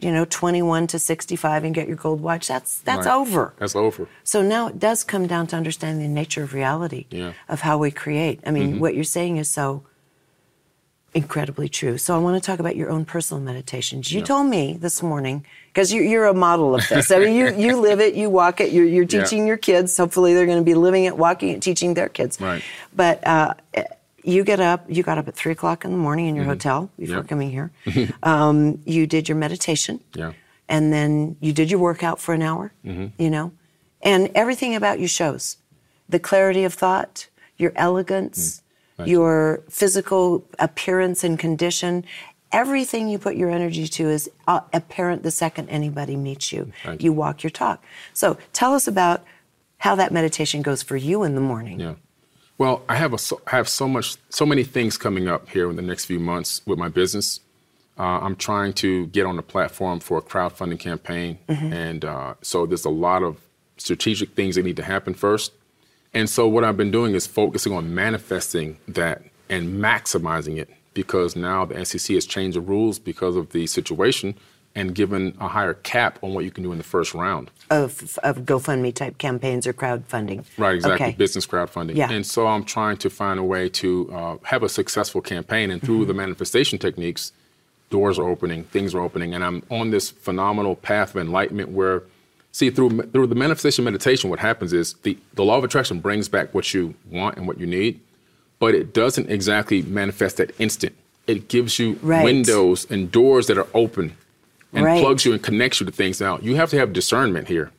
you 0.00 0.12
know, 0.12 0.24
21 0.26 0.86
to 0.88 0.98
65 0.98 1.64
and 1.64 1.74
get 1.74 1.88
your 1.88 1.96
gold 1.96 2.20
watch. 2.20 2.46
That's 2.46 2.78
that's 2.84 3.06
Right. 3.06 3.14
over. 3.14 3.54
That's 3.58 3.74
over. 3.74 4.06
So 4.24 4.42
now 4.42 4.68
it 4.68 4.78
does 4.78 5.02
come 5.02 5.26
down 5.26 5.46
to 5.48 5.56
understanding 5.56 6.02
the 6.06 6.12
nature 6.12 6.42
of 6.42 6.52
reality, 6.52 7.06
Yeah. 7.10 7.20
Mm-hmm. 7.30 7.52
of 7.52 7.60
how 7.62 7.78
we 7.78 7.90
create. 7.90 8.40
I 8.46 8.50
mean, 8.50 8.80
what 8.80 8.94
you're 8.94 9.02
saying 9.04 9.38
is 9.38 9.48
so 9.48 9.82
incredibly 11.14 11.68
true. 11.68 11.98
So 11.98 12.14
I 12.14 12.18
want 12.18 12.40
to 12.42 12.46
talk 12.46 12.58
about 12.60 12.76
your 12.76 12.90
own 12.90 13.04
personal 13.04 13.42
meditations. 13.42 14.12
You 14.12 14.20
Yeah. 14.20 14.26
told 14.26 14.46
me 14.48 14.74
this 14.78 15.02
morning 15.02 15.44
because 15.72 15.92
you, 15.92 16.02
you're 16.02 16.26
a 16.26 16.34
model 16.34 16.74
of 16.74 16.86
this. 16.88 17.10
I 17.10 17.18
mean, 17.18 17.34
you 17.34 17.54
you 17.56 17.80
live 17.80 18.00
it, 18.00 18.14
you 18.14 18.28
walk 18.30 18.60
it. 18.60 18.72
You're, 18.72 18.84
you're 18.84 19.04
Yeah. 19.08 19.22
teaching 19.22 19.46
your 19.46 19.56
kids. 19.56 19.96
Hopefully, 19.96 20.34
they're 20.34 20.46
going 20.46 20.58
to 20.58 20.64
be 20.64 20.74
living 20.74 21.04
it, 21.04 21.16
walking 21.16 21.48
it, 21.50 21.62
teaching 21.62 21.94
their 21.94 22.08
kids. 22.08 22.40
Right. 22.40 22.62
But 22.94 23.26
uh, 23.26 23.54
you 24.22 24.44
get 24.44 24.60
up. 24.60 24.84
You 24.88 25.02
got 25.02 25.16
up 25.18 25.26
at 25.28 25.34
three 25.34 25.52
o'clock 25.52 25.84
in 25.84 25.90
the 25.92 25.96
morning 25.96 26.26
in 26.26 26.36
your 26.36 26.44
hotel 26.44 26.90
before 26.98 27.16
Mm-hmm. 27.16 27.20
Yep. 27.22 27.28
coming 27.28 27.50
here. 27.50 27.70
um, 28.22 28.80
you 28.84 29.06
did 29.06 29.28
your 29.28 29.36
meditation 29.38 30.00
Yeah. 30.14 30.32
and 30.68 30.92
then 30.92 31.36
you 31.40 31.52
did 31.52 31.70
your 31.70 31.80
workout 31.80 32.20
for 32.20 32.34
an 32.34 32.42
hour, 32.42 32.72
Mm-hmm. 32.84 33.22
you 33.22 33.30
know, 33.30 33.52
and 34.02 34.30
everything 34.34 34.74
about 34.74 35.00
you 35.00 35.08
shows 35.08 35.56
the 36.08 36.18
clarity 36.18 36.64
of 36.64 36.74
thought, 36.74 37.28
your 37.56 37.72
elegance, 37.76 38.38
Mm. 38.38 38.62
You. 38.98 39.06
your 39.06 39.62
physical 39.68 40.44
appearance 40.58 41.24
and 41.24 41.38
condition. 41.38 42.04
Everything 42.50 43.08
you 43.08 43.18
put 43.18 43.36
your 43.36 43.50
energy 43.50 43.86
to 43.86 44.08
is 44.08 44.30
uh, 44.46 44.60
apparent 44.72 45.22
the 45.22 45.30
second 45.30 45.68
anybody 45.68 46.16
meets 46.16 46.52
you. 46.52 46.72
Thank 46.82 47.02
You 47.02 47.12
walk 47.12 47.42
your 47.42 47.50
talk. 47.50 47.84
So 48.14 48.38
tell 48.52 48.74
us 48.74 48.88
about 48.88 49.24
how 49.78 49.94
that 49.96 50.12
meditation 50.12 50.62
goes 50.62 50.82
for 50.82 50.96
you 50.96 51.22
in 51.22 51.34
the 51.34 51.40
morning. 51.40 51.78
Yeah. 51.78 51.94
Well, 52.56 52.82
I 52.88 52.96
have 52.96 53.12
a 53.12 53.18
so, 53.18 53.40
I 53.46 53.56
have 53.56 53.68
so 53.68 53.86
much 53.86 54.16
so 54.30 54.44
many 54.44 54.64
things 54.64 54.98
coming 54.98 55.28
up 55.28 55.48
here 55.48 55.70
in 55.70 55.76
the 55.76 55.82
next 55.82 56.06
few 56.06 56.18
months 56.18 56.62
with 56.66 56.78
my 56.78 56.88
business. 56.88 57.40
Uh, 57.98 58.20
I'm 58.20 58.36
trying 58.36 58.72
to 58.74 59.06
get 59.08 59.26
on 59.26 59.36
the 59.36 59.42
platform 59.42 60.00
for 60.00 60.18
a 60.18 60.22
crowdfunding 60.22 60.78
campaign, 60.78 61.38
and 61.48 62.04
uh, 62.04 62.34
so 62.42 62.64
there's 62.66 62.84
a 62.84 62.90
lot 62.90 63.22
of 63.22 63.40
strategic 63.76 64.34
things 64.34 64.56
that 64.56 64.64
need 64.64 64.76
to 64.76 64.84
happen 64.84 65.14
first. 65.14 65.52
And 66.14 66.28
so 66.28 66.48
what 66.48 66.64
I've 66.64 66.76
been 66.76 66.90
doing 66.90 67.14
is 67.14 67.26
focusing 67.26 67.72
on 67.72 67.94
manifesting 67.94 68.78
that 68.88 69.22
and 69.48 69.82
maximizing 69.82 70.58
it 70.58 70.70
because 70.94 71.36
now 71.36 71.64
the 71.64 71.84
SEC 71.84 72.14
has 72.14 72.26
changed 72.26 72.56
the 72.56 72.60
rules 72.60 72.98
because 72.98 73.36
of 73.36 73.50
the 73.50 73.66
situation 73.66 74.34
and 74.74 74.94
given 74.94 75.36
a 75.40 75.48
higher 75.48 75.74
cap 75.74 76.18
on 76.22 76.34
what 76.34 76.44
you 76.44 76.50
can 76.50 76.62
do 76.62 76.72
in 76.72 76.78
the 76.78 76.84
first 76.84 77.14
round. 77.14 77.50
Of, 77.70 78.18
of 78.22 78.38
GoFundMe 78.40 78.94
type 78.94 79.18
campaigns 79.18 79.66
or 79.66 79.72
crowdfunding. 79.72 80.44
Right, 80.56 80.76
exactly. 80.76 81.06
Okay. 81.06 81.16
Business 81.16 81.46
crowdfunding. 81.46 81.96
Yeah. 81.96 82.10
And 82.10 82.24
so 82.24 82.46
I'm 82.46 82.64
trying 82.64 82.96
to 82.98 83.10
find 83.10 83.40
a 83.40 83.42
way 83.42 83.68
to 83.70 84.12
uh, 84.12 84.36
have 84.44 84.62
a 84.62 84.68
successful 84.68 85.20
campaign. 85.20 85.70
And 85.70 85.82
through 85.82 86.04
the 86.04 86.14
manifestation 86.14 86.78
techniques, 86.78 87.32
doors 87.90 88.18
are 88.18 88.28
opening, 88.28 88.64
things 88.64 88.94
are 88.94 89.00
opening. 89.00 89.34
And 89.34 89.44
I'm 89.44 89.62
on 89.70 89.90
this 89.90 90.10
phenomenal 90.10 90.76
path 90.76 91.10
of 91.14 91.20
enlightenment 91.20 91.70
where, 91.70 92.04
see, 92.52 92.70
through, 92.70 93.02
through 93.02 93.26
the 93.26 93.34
manifestation 93.34 93.84
meditation, 93.84 94.30
what 94.30 94.38
happens 94.38 94.72
is 94.72 94.94
the, 95.02 95.16
the 95.34 95.44
law 95.44 95.58
of 95.58 95.64
attraction 95.64 96.00
brings 96.00 96.28
back 96.28 96.54
what 96.54 96.72
you 96.74 96.94
want 97.10 97.36
and 97.36 97.46
what 97.46 97.58
you 97.58 97.66
need, 97.66 98.00
but 98.58 98.74
it 98.74 98.92
doesn't 98.92 99.30
exactly 99.30 99.82
manifest 99.82 100.38
that 100.38 100.52
instant. 100.58 100.94
It 101.26 101.48
gives 101.48 101.78
you 101.78 101.98
Right. 102.02 102.24
windows 102.24 102.86
and 102.90 103.10
doors 103.10 103.46
that 103.48 103.58
are 103.58 103.68
open 103.74 104.14
and 104.72 104.84
Right. 104.84 105.00
plugs 105.00 105.24
you 105.24 105.32
and 105.32 105.42
connects 105.42 105.80
you 105.80 105.86
to 105.86 105.92
things. 105.92 106.20
Now, 106.20 106.38
you 106.42 106.56
have 106.56 106.70
to 106.70 106.78
have 106.78 106.92
discernment 106.92 107.48
here 107.48 107.70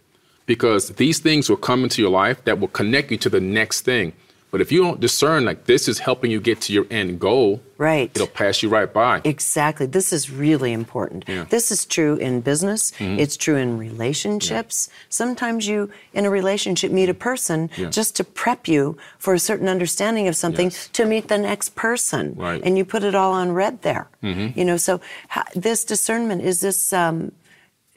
because 0.45 0.89
these 0.89 1.19
things 1.19 1.49
will 1.49 1.57
come 1.57 1.83
into 1.83 2.01
your 2.01 2.11
life 2.11 2.43
that 2.45 2.59
will 2.59 2.67
connect 2.69 3.11
you 3.11 3.17
to 3.17 3.29
the 3.29 3.39
next 3.39 3.81
thing. 3.81 4.13
But 4.51 4.61
if 4.61 4.71
you 4.71 4.81
don't 4.81 4.99
discern, 4.99 5.45
like 5.45 5.65
this 5.65 5.87
is 5.87 5.99
helping 5.99 6.31
you 6.31 6.39
get 6.41 6.59
to 6.61 6.73
your 6.73 6.87
end 6.89 7.19
goal, 7.19 7.61
Right. 7.77 8.09
it'll 8.15 8.25
pass 8.27 8.63
you 8.63 8.69
right 8.69 8.91
by. 8.91 9.21
Exactly. 9.23 9.85
This 9.85 10.11
is 10.11 10.31
really 10.31 10.73
important. 10.73 11.25
Yeah. 11.27 11.35
Mm-hmm. 11.41 11.49
This 11.49 11.71
is 11.71 11.85
true 11.85 12.15
in 12.15 12.41
business. 12.41 12.91
It's 12.99 13.37
true 13.37 13.55
in 13.57 13.77
relationships. 13.77 14.89
Sometimes 15.09 15.67
you, 15.67 15.89
in 16.13 16.25
a 16.25 16.29
relationship, 16.29 16.91
meet 16.91 17.09
a 17.09 17.13
person 17.13 17.69
Yeah. 17.77 17.89
just 17.89 18.15
to 18.17 18.23
prep 18.23 18.67
you 18.67 18.97
for 19.17 19.33
a 19.33 19.39
certain 19.39 19.67
understanding 19.69 20.27
of 20.27 20.35
something 20.35 20.67
Yes. 20.71 20.89
to 20.93 21.05
meet 21.05 21.27
the 21.27 21.37
next 21.37 21.75
person. 21.75 22.33
Right. 22.35 22.57
Mm-hmm. 22.57 22.67
And 22.67 22.77
you 22.77 22.85
put 22.85 23.03
it 23.03 23.15
all 23.15 23.33
on 23.33 23.51
red 23.51 23.81
there. 23.83 24.07
You 24.21 24.65
know, 24.65 24.77
so 24.77 24.99
how, 25.29 25.43
this 25.55 25.85
discernment 25.85 26.41
is 26.41 26.59
this, 26.61 26.91
um, 26.91 27.31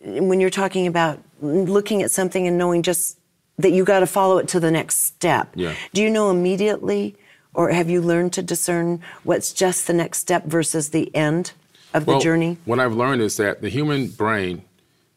when 0.05 0.39
you're 0.41 0.51
talking 0.51 0.87
about 0.87 1.18
looking 1.41 2.03
at 2.03 2.11
something 2.11 2.47
and 2.47 2.57
knowing 2.59 2.83
just 2.83 3.18
that 3.63 3.73
you 3.73 3.85
got 3.85 4.01
to 4.01 4.07
follow 4.07 4.39
it 4.39 4.49
to 4.49 4.61
the 4.61 4.71
next 4.71 4.99
step. 4.99 5.53
Yeah. 5.55 5.75
Do 5.93 6.03
you 6.03 6.11
know 6.11 6.31
immediately, 6.31 7.17
or 7.55 7.71
have 7.71 7.89
you 7.89 8.01
learned 8.01 8.33
to 8.35 8.43
discern 8.43 9.01
what's 9.25 9.53
just 9.53 9.87
the 9.87 9.93
next 9.93 10.19
step 10.19 10.45
versus 10.47 10.91
the 10.91 11.15
end 11.15 11.53
of 11.95 12.07
the 12.07 12.13
Well, 12.13 12.21
journey? 12.21 12.59
What 12.65 12.81
I've 12.81 12.95
learned 12.95 13.23
is 13.23 13.37
that 13.39 13.63
the 13.63 13.69
human 13.69 14.09
brain 14.09 14.63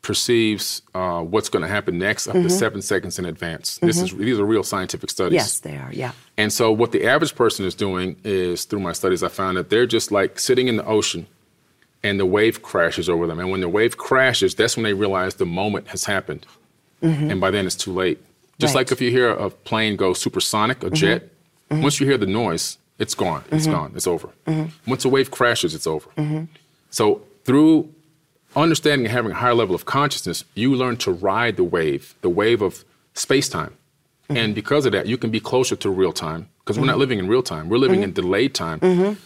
perceives 0.01 0.83
uh, 0.93 1.21
what's 1.21 1.49
going 1.49 1.63
to 1.63 1.67
happen 1.67 1.97
next 1.97 2.27
up 2.27 2.33
to 2.33 2.39
mm-hmm. 2.39 2.49
seven 2.49 2.81
seconds 2.81 3.17
in 3.17 3.25
advance. 3.25 3.79
This 3.79 3.99
is 3.99 4.11
mm-hmm. 4.11 4.21
these 4.21 4.39
are 4.39 4.45
real 4.45 4.63
scientific 4.63 5.09
studies. 5.09 5.33
Yes, 5.33 5.59
they 5.59 5.77
are. 5.77 5.91
Yeah. 5.91 6.11
And 6.37 6.53
so, 6.53 6.71
what 6.71 6.91
the 6.91 7.07
average 7.07 7.33
person 7.33 7.65
is 7.65 7.73
doing 7.73 8.15
is, 8.23 8.65
through 8.65 8.81
my 8.81 8.93
studies, 8.93 9.23
I 9.23 9.29
found 9.29 9.57
that 9.57 9.71
they're 9.71 9.87
just 9.87 10.11
like 10.11 10.37
sitting 10.39 10.67
in 10.67 10.77
the 10.77 10.85
ocean 10.85 11.25
and 12.03 12.19
the 12.19 12.25
wave 12.25 12.61
crashes 12.61 13.09
over 13.09 13.25
them. 13.25 13.39
And 13.39 13.49
when 13.49 13.61
the 13.61 13.69
wave 13.69 13.97
crashes, 13.97 14.53
that's 14.53 14.77
when 14.77 14.83
they 14.83 14.93
realize 14.93 15.35
the 15.35 15.45
moment 15.47 15.87
has 15.87 16.03
happened. 16.05 16.45
Mm-hmm. 17.01 17.31
And 17.31 17.41
by 17.41 17.49
then, 17.49 17.65
it's 17.65 17.75
too 17.75 17.91
late. 17.91 18.23
Just 18.59 18.73
Right. 18.73 18.81
like 18.81 18.91
if 18.91 19.01
you 19.01 19.11
hear 19.11 19.29
a 19.29 19.49
plane 19.49 19.95
go 19.95 20.13
supersonic, 20.13 20.83
a 20.83 20.87
mm-hmm. 20.87 20.95
jet, 20.95 21.29
mm-hmm. 21.69 21.81
once 21.81 21.99
you 21.99 22.07
hear 22.07 22.17
the 22.17 22.25
noise, 22.25 22.77
it's 22.97 23.13
gone. 23.13 23.43
It's 23.51 23.65
mm-hmm. 23.65 23.73
gone. 23.73 23.91
It's 23.95 24.07
over. 24.07 24.29
Once 24.87 25.03
a 25.03 25.09
wave 25.09 25.31
crashes, 25.31 25.75
it's 25.75 25.87
over. 25.87 26.09
So, 26.89 27.21
through 27.43 27.93
understanding 28.55 29.05
and 29.05 29.13
having 29.13 29.31
a 29.31 29.35
higher 29.35 29.53
level 29.53 29.75
of 29.75 29.85
consciousness, 29.85 30.45
you 30.53 30.73
learn 30.75 30.95
to 30.97 31.11
ride 31.11 31.57
the 31.57 31.63
wave, 31.63 32.15
the 32.21 32.29
wave 32.29 32.61
of 32.61 32.85
space 33.13 33.49
time. 33.49 33.73
And 34.29 34.55
because 34.55 34.85
of 34.85 34.91
that, 34.93 35.05
you 35.05 35.17
can 35.17 35.29
be 35.29 35.39
closer 35.39 35.75
to 35.75 35.89
real 35.89 36.13
time 36.13 36.49
because 36.59 36.79
we're 36.79 36.87
not 36.87 36.97
living 36.97 37.19
in 37.19 37.27
real 37.27 37.43
time. 37.43 37.69
We're 37.69 37.77
living 37.77 38.01
in 38.01 38.11
delayed 38.13 38.55
time. 38.55 38.79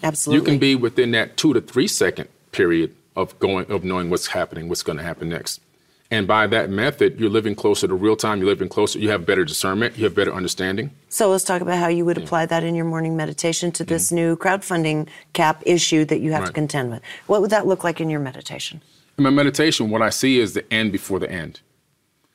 Absolutely. 0.03 0.39
You 0.39 0.45
can 0.45 0.59
be 0.59 0.75
within 0.75 1.11
that 1.11 1.37
two 1.37 1.53
to 1.53 1.61
three 1.61 1.87
second 1.87 2.27
period 2.51 2.95
of 3.15 3.37
going 3.39 3.71
of 3.71 3.83
knowing 3.83 4.09
what's 4.09 4.27
happening, 4.27 4.67
what's 4.67 4.83
going 4.83 4.97
to 4.97 5.03
happen 5.03 5.29
next. 5.29 5.61
And 6.11 6.27
by 6.27 6.47
that 6.47 6.71
method, 6.71 7.19
you're 7.19 7.29
living 7.29 7.53
closer 7.53 7.87
to 7.87 7.93
real 7.93 8.15
time. 8.15 8.39
You're 8.39 8.47
living 8.47 8.67
closer. 8.67 8.97
You 8.97 9.11
have 9.11 9.27
better 9.27 9.45
discernment. 9.45 9.95
You 9.95 10.05
have 10.05 10.15
better 10.15 10.33
understanding. 10.33 10.89
So 11.09 11.29
let's 11.29 11.43
talk 11.43 11.61
about 11.61 11.77
how 11.77 11.87
you 11.87 12.03
would 12.03 12.17
apply 12.17 12.47
that 12.47 12.63
in 12.63 12.73
your 12.73 12.85
morning 12.85 13.15
meditation 13.15 13.71
to 13.73 13.83
this 13.83 14.07
mm-hmm. 14.07 14.15
new 14.15 14.35
crowdfunding 14.35 15.07
cap 15.33 15.61
issue 15.67 16.05
that 16.05 16.19
you 16.19 16.31
have 16.31 16.45
to 16.45 16.51
contend 16.51 16.89
with. 16.89 17.03
What 17.27 17.41
would 17.41 17.51
that 17.51 17.67
look 17.67 17.83
like 17.83 18.01
in 18.01 18.09
your 18.09 18.19
meditation? 18.19 18.81
In 19.19 19.23
my 19.23 19.29
meditation, 19.29 19.91
what 19.91 20.01
I 20.01 20.09
see 20.09 20.39
is 20.39 20.55
the 20.55 20.73
end 20.73 20.91
before 20.91 21.19
the 21.19 21.29
end. 21.29 21.59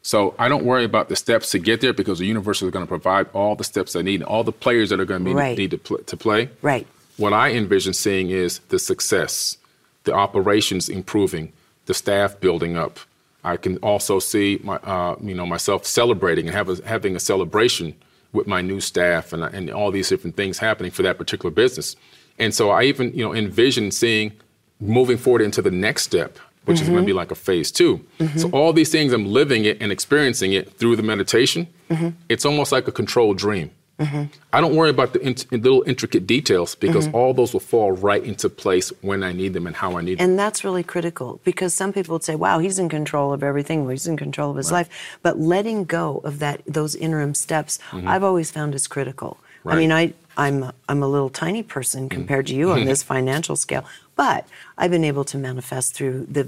So 0.02 0.34
I 0.38 0.48
don't 0.48 0.64
worry 0.64 0.84
about 0.84 1.08
the 1.08 1.16
steps 1.16 1.50
to 1.52 1.58
get 1.58 1.80
there 1.80 1.94
because 1.94 2.18
the 2.18 2.26
universe 2.26 2.62
is 2.62 2.70
going 2.70 2.84
to 2.84 2.88
provide 2.88 3.26
all 3.32 3.56
the 3.56 3.64
steps 3.64 3.96
I 3.96 4.02
need 4.02 4.20
and 4.20 4.24
all 4.24 4.44
the 4.44 4.52
players 4.52 4.90
that 4.90 5.00
are 5.00 5.06
going 5.06 5.22
to 5.22 5.24
be, 5.24 5.34
Right. 5.34 5.56
need 5.56 5.70
to, 5.70 5.78
pl- 5.78 5.98
to 5.98 6.16
play. 6.16 6.50
Right. 6.62 6.86
What 7.16 7.32
I 7.32 7.52
envision 7.52 7.94
seeing 7.94 8.30
is 8.30 8.58
the 8.68 8.78
success, 8.78 9.56
the 10.04 10.12
operations 10.12 10.88
improving, 10.88 11.52
the 11.86 11.94
staff 11.94 12.38
building 12.38 12.76
up. 12.76 13.00
I 13.44 13.56
can 13.56 13.76
also 13.78 14.18
see 14.18 14.58
my, 14.62 14.76
uh, 14.76 15.16
you 15.20 15.34
know, 15.34 15.46
myself 15.46 15.84
celebrating 15.84 16.46
and 16.46 16.54
have 16.54 16.68
a, 16.68 16.86
having 16.86 17.14
a 17.14 17.20
celebration 17.20 17.94
with 18.32 18.46
my 18.46 18.60
new 18.62 18.80
staff 18.80 19.32
and, 19.32 19.44
and 19.44 19.70
all 19.70 19.90
these 19.90 20.08
different 20.08 20.36
things 20.36 20.58
happening 20.58 20.90
for 20.90 21.02
that 21.02 21.18
particular 21.18 21.50
business. 21.50 21.94
And 22.38 22.54
so 22.54 22.70
I 22.70 22.84
even, 22.84 23.12
you 23.12 23.24
know, 23.24 23.34
envision 23.34 23.90
seeing 23.90 24.32
moving 24.80 25.16
forward 25.16 25.42
into 25.42 25.62
the 25.62 25.70
next 25.70 26.02
step, 26.02 26.38
which 26.64 26.80
is 26.80 26.88
going 26.88 26.94
to 26.94 27.00
mm-hmm. 27.00 27.06
be 27.06 27.12
like 27.12 27.30
a 27.30 27.36
phase 27.36 27.70
2 27.70 27.98
mm-hmm. 28.18 28.38
So 28.38 28.50
all 28.50 28.72
these 28.72 28.90
things, 28.90 29.12
I'm 29.12 29.26
living 29.26 29.64
it 29.64 29.80
and 29.80 29.92
experiencing 29.92 30.52
it 30.52 30.72
through 30.78 30.96
the 30.96 31.02
meditation. 31.02 31.68
Mm-hmm. 31.90 32.08
It's 32.28 32.44
almost 32.44 32.72
like 32.72 32.88
a 32.88 32.92
controlled 32.92 33.38
dream. 33.38 33.70
Mm-hmm. 33.98 34.24
I 34.52 34.60
don't 34.60 34.74
worry 34.74 34.90
about 34.90 35.12
the 35.12 35.20
int- 35.20 35.50
little 35.52 35.84
intricate 35.86 36.26
details 36.26 36.74
because 36.74 37.06
mm-hmm. 37.06 37.16
all 37.16 37.32
those 37.32 37.52
will 37.52 37.60
fall 37.60 37.92
right 37.92 38.22
into 38.24 38.48
place 38.48 38.92
when 39.02 39.22
I 39.22 39.32
need 39.32 39.52
them 39.52 39.68
and 39.68 39.76
how 39.76 39.96
I 39.96 40.02
need 40.02 40.18
them. 40.18 40.30
And 40.30 40.38
that's 40.38 40.64
really 40.64 40.82
critical 40.82 41.40
because 41.44 41.74
some 41.74 41.92
people 41.92 42.14
would 42.14 42.24
say, 42.24 42.34
"Wow, 42.34 42.58
he's 42.58 42.78
in 42.78 42.88
control 42.88 43.32
of 43.32 43.44
everything. 43.44 43.82
Well, 43.82 43.90
he's 43.90 44.08
in 44.08 44.16
control 44.16 44.50
of 44.50 44.56
his 44.56 44.72
life." 44.72 44.88
But 45.22 45.38
letting 45.38 45.84
go 45.84 46.20
of 46.24 46.40
that 46.40 46.62
those 46.66 46.96
interim 46.96 47.34
steps, 47.34 47.78
mm-hmm. 47.90 48.08
I've 48.08 48.24
always 48.24 48.50
found 48.50 48.74
is 48.74 48.88
critical. 48.88 49.38
I 49.66 49.76
mean, 49.76 49.92
I 49.92 50.12
I'm 50.36 50.72
I'm 50.88 51.02
a 51.02 51.08
little 51.08 51.30
tiny 51.30 51.62
person 51.62 52.08
compared 52.08 52.46
to 52.48 52.54
you 52.54 52.72
on 52.72 52.84
this 52.90 53.02
financial 53.02 53.56
scale, 53.56 53.84
but 54.16 54.46
I've 54.76 54.90
been 54.90 55.04
able 55.04 55.24
to 55.24 55.38
manifest 55.38 55.94
through 55.94 56.26
the 56.26 56.46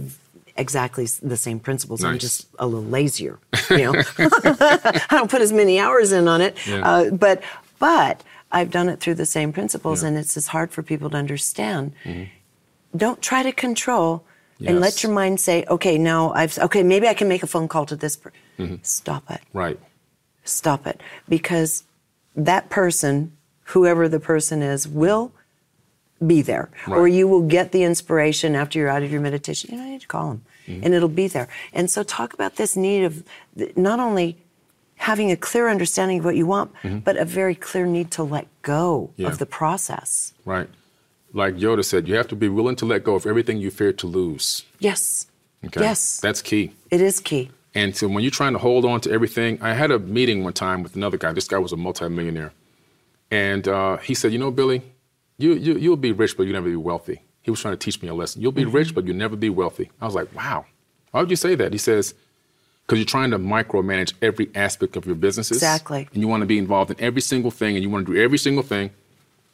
exactly 0.59 1.07
the 1.23 1.37
same 1.37 1.61
principles. 1.61 2.03
I'm 2.05 2.19
just 2.19 2.49
a 2.59 2.67
little 2.67 2.85
lazier, 2.85 3.39
you 3.71 3.79
know. 3.93 4.03
I 4.19 5.07
don't 5.11 5.31
put 5.31 5.41
as 5.43 5.53
many 5.53 5.79
hours 5.79 6.13
in 6.13 6.29
on 6.29 6.41
it, 6.41 6.57
Yeah. 6.67 6.89
uh, 6.89 7.11
but 7.11 7.43
but 7.79 8.23
I've 8.53 8.71
done 8.71 8.89
it 8.89 9.01
through 9.01 9.15
the 9.17 9.27
same 9.27 9.53
principles, 9.53 10.03
Yeah. 10.03 10.09
and 10.09 10.17
it's 10.19 10.37
as 10.37 10.49
hard 10.49 10.71
for 10.71 10.83
people 10.83 11.11
to 11.11 11.17
understand. 11.17 11.93
Don't 12.97 13.21
try 13.21 13.43
to 13.43 13.53
control, 13.53 14.25
and 14.65 14.81
let 14.81 15.03
your 15.03 15.13
mind 15.13 15.41
say, 15.41 15.65
"Okay, 15.69 15.99
now 15.99 16.33
I've 16.33 16.59
okay, 16.59 16.83
maybe 16.83 17.07
I 17.09 17.15
can 17.15 17.29
make 17.29 17.43
a 17.43 17.47
phone 17.47 17.69
call 17.69 17.85
to 17.87 17.97
this." 17.97 18.17
Per-. 18.17 18.33
Stop 18.83 19.31
it. 19.31 19.41
Right. 19.53 19.79
Stop 20.45 20.87
it, 20.87 21.01
because 21.29 21.83
that 22.37 22.71
person, 22.71 23.33
whoever 23.65 24.09
the 24.09 24.21
person 24.21 24.63
is, 24.63 24.87
will 24.89 25.33
be 26.25 26.41
there, 26.43 26.71
or 26.89 27.07
you 27.09 27.27
will 27.29 27.43
get 27.43 27.73
the 27.73 27.83
inspiration 27.83 28.55
after 28.55 28.79
you're 28.79 28.89
out 28.89 29.03
of 29.03 29.11
your 29.13 29.21
meditation. 29.21 29.71
You 29.73 29.79
know, 29.79 29.85
I 29.85 29.91
need 29.91 30.01
to 30.03 30.07
call 30.07 30.31
him, 30.33 30.43
Mm-hmm. 30.67 30.85
and 30.85 30.95
it'll 30.95 31.09
be 31.09 31.29
there. 31.29 31.47
And 31.73 31.89
so, 31.91 32.03
talk 32.03 32.35
about 32.35 32.57
this 32.57 32.77
need 32.77 33.05
of 33.05 33.23
not 33.77 34.01
only 34.01 34.37
having 34.97 35.31
a 35.31 35.37
clear 35.37 35.69
understanding 35.69 36.19
of 36.21 36.25
what 36.25 36.35
you 36.37 36.47
want, 36.47 36.73
but 37.05 37.17
a 37.17 37.25
very 37.25 37.55
clear 37.55 37.87
need 37.87 38.11
to 38.13 38.23
let 38.25 38.47
go 38.63 39.11
Mm-hmm. 39.13 39.23
Yeah. 39.23 39.29
of 39.29 39.39
the 39.39 39.47
process. 39.47 40.33
Right. 40.45 40.69
Like 41.33 41.55
Yoda 41.57 41.85
said, 41.85 42.09
you 42.09 42.15
have 42.17 42.29
to 42.29 42.37
be 42.37 42.49
willing 42.49 42.77
to 42.77 42.87
let 42.87 43.05
go 43.05 43.15
of 43.15 43.27
everything 43.27 43.59
you 43.59 43.71
fear 43.71 43.93
to 43.93 44.07
lose. 44.07 44.65
Yes. 44.81 45.27
Okay. 45.65 45.83
Yes. 45.83 46.19
That's 46.21 46.41
key. 46.43 46.73
It 46.91 47.01
is 47.01 47.21
key. 47.21 47.51
And 47.75 47.95
so 47.95 48.09
when 48.09 48.23
you're 48.25 48.31
trying 48.31 48.55
to 48.55 48.59
hold 48.59 48.85
on 48.87 49.01
to 49.03 49.11
everything, 49.13 49.59
I 49.61 49.75
had 49.75 49.91
a 49.91 49.99
meeting 49.99 50.43
one 50.45 50.55
time 50.55 50.83
with 50.83 50.97
another 50.97 51.19
guy. 51.19 51.33
This 51.33 51.47
guy 51.47 51.59
was 51.59 51.73
a 51.73 51.77
multimillionaire. 51.77 52.53
And 53.31 53.69
uh, 53.69 53.99
he 53.99 54.15
said, 54.15 54.33
You 54.33 54.39
know, 54.39 54.51
Billy, 54.51 54.83
you, 55.39 55.55
you, 55.55 55.77
you'll 55.77 55.97
be 55.97 56.13
rich, 56.13 56.37
but 56.37 56.45
you'll 56.45 56.55
never 56.55 56.69
be 56.69 56.77
wealthy. 56.77 57.23
He 57.43 57.51
was 57.51 57.61
trying 57.61 57.75
to 57.75 57.79
teach 57.79 58.03
me 58.03 58.09
a 58.09 58.15
lesson. 58.15 58.43
You'll 58.43 58.53
be 58.53 58.65
mm-hmm. 58.65 58.73
rich, 58.77 58.95
but 58.95 59.07
you'll 59.07 59.17
never 59.17 59.37
be 59.37 59.51
wealthy. 59.51 59.91
I 60.01 60.07
was 60.07 60.15
like, 60.15 60.35
Wow. 60.35 60.67
Why 61.13 61.21
would 61.21 61.31
you 61.31 61.37
say 61.37 61.55
that? 61.55 61.73
He 61.73 61.79
says, 61.79 62.15
Because 62.85 62.99
you're 62.99 63.07
trying 63.07 63.31
to 63.31 63.39
micromanage 63.39 64.15
every 64.21 64.51
aspect 64.55 64.97
of 64.97 65.07
your 65.07 65.15
businesses. 65.15 65.59
Exactly. 65.59 66.09
And 66.13 66.21
you 66.21 66.29
want 66.29 66.43
to 66.43 66.47
be 66.47 66.59
involved 66.59 66.91
in 66.91 67.01
every 67.01 67.21
single 67.21 67.51
thing, 67.51 67.77
and 67.77 67.83
you 67.83 67.91
want 67.91 68.07
to 68.07 68.13
do 68.13 68.21
every 68.21 68.39
single 68.39 68.63
thing. 68.63 68.91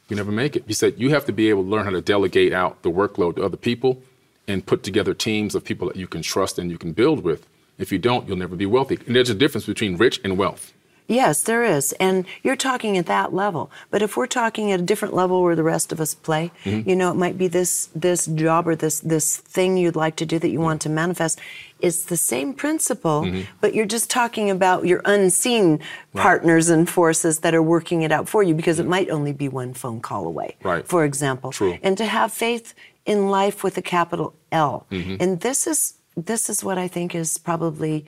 You 0.09 0.15
never 0.15 0.31
make 0.31 0.55
it. 0.55 0.63
He 0.67 0.73
said, 0.73 0.95
You 0.97 1.09
have 1.09 1.25
to 1.25 1.31
be 1.31 1.49
able 1.49 1.63
to 1.63 1.69
learn 1.69 1.85
how 1.85 1.91
to 1.91 2.01
delegate 2.01 2.53
out 2.53 2.81
the 2.81 2.91
workload 2.91 3.35
to 3.35 3.43
other 3.43 3.57
people 3.57 4.01
and 4.47 4.65
put 4.65 4.83
together 4.83 5.13
teams 5.13 5.55
of 5.55 5.63
people 5.63 5.87
that 5.87 5.95
you 5.95 6.07
can 6.07 6.21
trust 6.21 6.59
and 6.59 6.69
you 6.69 6.77
can 6.77 6.91
build 6.91 7.23
with. 7.23 7.47
If 7.77 7.91
you 7.91 7.97
don't, 7.97 8.27
you'll 8.27 8.37
never 8.37 8.55
be 8.55 8.65
wealthy. 8.65 8.99
And 9.07 9.15
there's 9.15 9.29
a 9.29 9.35
difference 9.35 9.65
between 9.65 9.97
rich 9.97 10.19
and 10.23 10.37
wealth. 10.37 10.73
Yes, 11.07 11.43
there 11.43 11.63
is. 11.63 11.91
And 11.93 12.25
you're 12.43 12.55
talking 12.55 12.97
at 12.97 13.05
that 13.07 13.33
level. 13.33 13.69
But 13.91 14.01
if 14.01 14.15
we're 14.15 14.27
talking 14.27 14.71
at 14.71 14.79
a 14.79 14.83
different 14.83 15.13
level 15.13 15.41
where 15.43 15.55
the 15.55 15.63
rest 15.63 15.91
of 15.91 15.99
us 15.99 16.13
play, 16.15 16.51
Mm-hmm. 16.63 16.89
you 16.89 16.95
know, 16.95 17.11
it 17.11 17.15
might 17.15 17.37
be 17.37 17.47
this 17.47 17.89
this 17.95 18.25
job 18.25 18.67
or 18.67 18.75
this 18.75 18.99
this 19.01 19.37
thing 19.37 19.77
you'd 19.77 19.95
like 19.95 20.15
to 20.17 20.25
do 20.25 20.39
that 20.39 20.49
you 20.49 20.59
want 20.59 20.81
to 20.83 20.89
manifest. 20.89 21.39
It's 21.79 22.05
the 22.05 22.17
same 22.17 22.53
principle, 22.53 23.23
Mm-hmm. 23.23 23.41
but 23.61 23.73
you're 23.75 23.85
just 23.85 24.09
talking 24.09 24.49
about 24.49 24.85
your 24.85 25.01
unseen 25.05 25.79
partners 26.13 26.69
and 26.69 26.89
forces 26.89 27.39
that 27.39 27.53
are 27.53 27.61
working 27.63 28.01
it 28.03 28.11
out 28.11 28.29
for 28.29 28.41
you 28.43 28.53
because 28.55 28.79
it 28.79 28.87
might 28.87 29.09
only 29.09 29.33
be 29.33 29.49
one 29.49 29.73
phone 29.73 29.99
call 29.99 30.25
away. 30.25 30.55
Right. 30.63 30.87
For 30.87 31.03
example. 31.05 31.51
True. 31.51 31.77
And 31.83 31.97
to 31.97 32.05
have 32.05 32.31
faith 32.31 32.73
in 33.05 33.29
life 33.29 33.63
with 33.63 33.77
a 33.77 33.81
capital 33.81 34.33
L. 34.51 34.85
Mm-hmm. 34.91 35.17
And 35.19 35.41
this 35.41 35.67
is 35.67 35.95
this 36.15 36.49
is 36.49 36.63
what 36.63 36.77
I 36.77 36.87
think 36.87 37.13
is 37.15 37.37
probably 37.37 38.05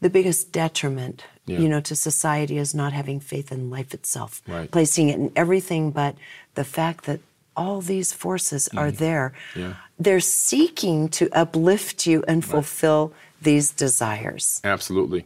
the 0.00 0.10
biggest 0.10 0.52
detriment, 0.52 1.24
Yeah. 1.46 1.60
you 1.60 1.68
know, 1.68 1.80
to 1.80 1.94
society 1.94 2.58
as 2.58 2.74
not 2.74 2.92
having 2.92 3.20
faith 3.20 3.52
in 3.52 3.70
life 3.70 3.94
itself, 3.94 4.42
Right. 4.48 4.70
placing 4.70 5.08
it 5.10 5.18
in 5.18 5.30
everything 5.36 5.92
but 5.92 6.16
the 6.54 6.64
fact 6.64 7.04
that 7.04 7.20
all 7.56 7.80
these 7.80 8.12
forces 8.12 8.68
are 8.76 8.90
there. 8.90 9.32
Mm-hmm. 9.52 9.60
Yeah. 9.60 9.74
They're 9.98 10.20
seeking 10.20 11.08
to 11.10 11.28
uplift 11.32 12.06
you 12.06 12.22
and 12.28 12.44
fulfill 12.44 13.12
these 13.40 13.70
desires. 13.70 14.60
Absolutely. 14.64 15.24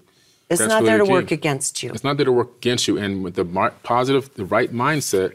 It's 0.49 0.59
That's 0.61 0.69
not 0.69 0.85
there 0.85 0.99
to 0.99 1.05
work 1.05 1.31
against 1.31 1.83
you. 1.83 1.91
It's 1.91 2.05
not 2.05 2.17
there 2.17 2.27
to 2.27 2.33
work 2.33 2.57
against 2.59 2.87
you. 2.89 2.99
And 2.99 3.25
with 3.25 3.35
the 3.35 3.45
positive, 3.83 4.35
the 4.35 4.45
right 4.45 4.73
mindset, 4.73 5.35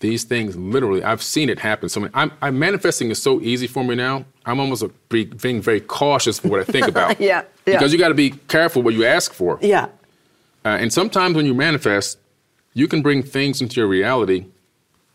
these 0.00 0.24
things 0.24 0.56
literally, 0.56 1.02
I've 1.02 1.22
seen 1.22 1.48
it 1.50 1.58
happen. 1.58 1.88
So 1.88 2.00
many, 2.00 2.12
I'm, 2.14 2.30
I'm 2.40 2.58
manifesting 2.58 3.10
is 3.10 3.20
so 3.20 3.40
easy 3.40 3.66
for 3.66 3.82
me 3.82 3.94
now. 3.94 4.24
I'm 4.46 4.60
almost 4.60 4.82
a, 4.82 4.88
being 5.08 5.60
very 5.60 5.80
cautious 5.80 6.38
for 6.38 6.48
what 6.48 6.60
I 6.60 6.64
think 6.64 6.86
about. 6.86 7.20
Yeah, 7.20 7.42
yeah. 7.66 7.74
Because 7.74 7.92
you 7.92 7.98
got 7.98 8.08
to 8.08 8.14
be 8.14 8.30
careful 8.30 8.82
what 8.82 8.94
you 8.94 9.04
ask 9.04 9.32
for. 9.32 9.58
Yeah. 9.60 9.86
Uh, 10.64 10.68
and 10.80 10.92
sometimes 10.92 11.34
when 11.34 11.46
you 11.46 11.54
manifest, 11.54 12.18
you 12.74 12.86
can 12.86 13.02
bring 13.02 13.22
things 13.22 13.60
into 13.60 13.80
your 13.80 13.88
reality 13.88 14.46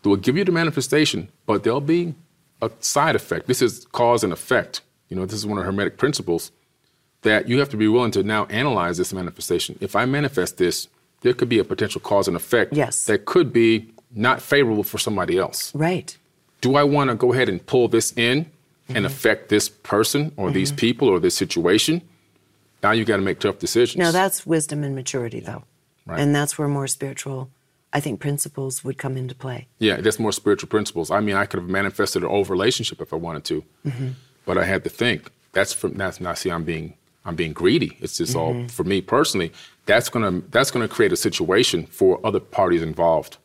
that 0.02 0.08
will 0.08 0.16
give 0.16 0.36
you 0.36 0.44
the 0.44 0.52
manifestation, 0.52 1.28
but 1.46 1.64
there'll 1.64 1.80
be 1.80 2.14
a 2.60 2.70
side 2.80 3.16
effect. 3.16 3.46
This 3.46 3.62
is 3.62 3.86
cause 3.92 4.22
and 4.22 4.32
effect. 4.32 4.82
You 5.08 5.16
know, 5.16 5.24
this 5.24 5.34
is 5.34 5.46
one 5.46 5.58
of 5.58 5.64
Hermetic 5.64 5.96
principles 5.96 6.50
that 7.22 7.48
you 7.48 7.58
have 7.58 7.70
to 7.70 7.76
be 7.78 7.88
willing 7.88 8.10
to 8.12 8.22
now 8.22 8.44
analyze 8.46 8.98
this 8.98 9.12
manifestation. 9.14 9.78
If 9.80 9.96
I 9.96 10.04
manifest 10.04 10.58
this, 10.58 10.88
there 11.22 11.32
could 11.32 11.48
be 11.48 11.58
a 11.58 11.64
potential 11.64 12.02
cause 12.02 12.28
and 12.28 12.36
effect 12.36 12.74
Yes. 12.74 13.06
that 13.06 13.24
could 13.24 13.50
be 13.52 13.90
not 14.14 14.40
favorable 14.42 14.84
for 14.84 14.98
somebody 14.98 15.38
else. 15.38 15.74
Right. 15.74 16.16
Do 16.60 16.76
I 16.76 16.84
want 16.84 17.10
to 17.10 17.16
go 17.16 17.32
ahead 17.32 17.48
and 17.48 17.64
pull 17.64 17.88
this 17.88 18.12
in 18.16 18.46
Mm-hmm. 18.86 18.96
and 18.98 19.06
affect 19.06 19.48
this 19.48 19.70
person 19.70 20.30
or 20.36 20.50
these 20.50 20.70
people 20.70 21.08
or 21.08 21.18
this 21.18 21.34
situation? 21.34 22.02
Now 22.82 22.90
you 22.90 23.06
got 23.06 23.16
to 23.16 23.22
make 23.22 23.40
tough 23.40 23.58
decisions. 23.58 23.96
Now 23.98 24.10
that's 24.12 24.44
wisdom 24.46 24.84
and 24.84 24.94
maturity, 24.94 25.40
though. 25.40 25.64
Right. 26.04 26.20
And 26.20 26.34
that's 26.34 26.58
where 26.58 26.68
more 26.68 26.86
spiritual, 26.86 27.48
I 27.94 28.00
think, 28.00 28.20
principles 28.20 28.84
would 28.84 28.98
come 28.98 29.16
into 29.16 29.34
play. 29.34 29.68
Yeah, 29.78 30.02
that's 30.02 30.18
more 30.18 30.32
spiritual 30.32 30.68
principles. 30.68 31.10
I 31.10 31.20
mean, 31.20 31.34
I 31.34 31.46
could 31.46 31.60
have 31.60 31.70
manifested 31.70 32.24
an 32.24 32.28
old 32.28 32.50
relationship 32.50 33.00
if 33.00 33.14
I 33.14 33.16
wanted 33.16 33.44
to, 33.44 33.64
Mm-hmm. 33.86 34.08
but 34.44 34.58
I 34.58 34.64
had 34.66 34.84
to 34.84 34.90
think 34.90 35.30
that's 35.52 35.72
from 35.72 35.94
that's 35.94 36.20
not 36.20 36.36
see 36.36 36.50
I'm 36.50 36.64
being 36.64 36.92
I'm 37.24 37.36
being 37.36 37.54
greedy. 37.54 37.96
It's 38.02 38.18
just 38.18 38.36
all 38.36 38.68
for 38.68 38.84
me 38.84 39.00
personally. 39.00 39.50
That's 39.86 40.10
gonna 40.10 40.42
that's 40.50 40.70
gonna 40.70 40.88
create 40.88 41.10
a 41.12 41.16
situation 41.16 41.86
for 41.86 42.20
other 42.22 42.40
parties 42.40 42.82
involved. 42.82 43.38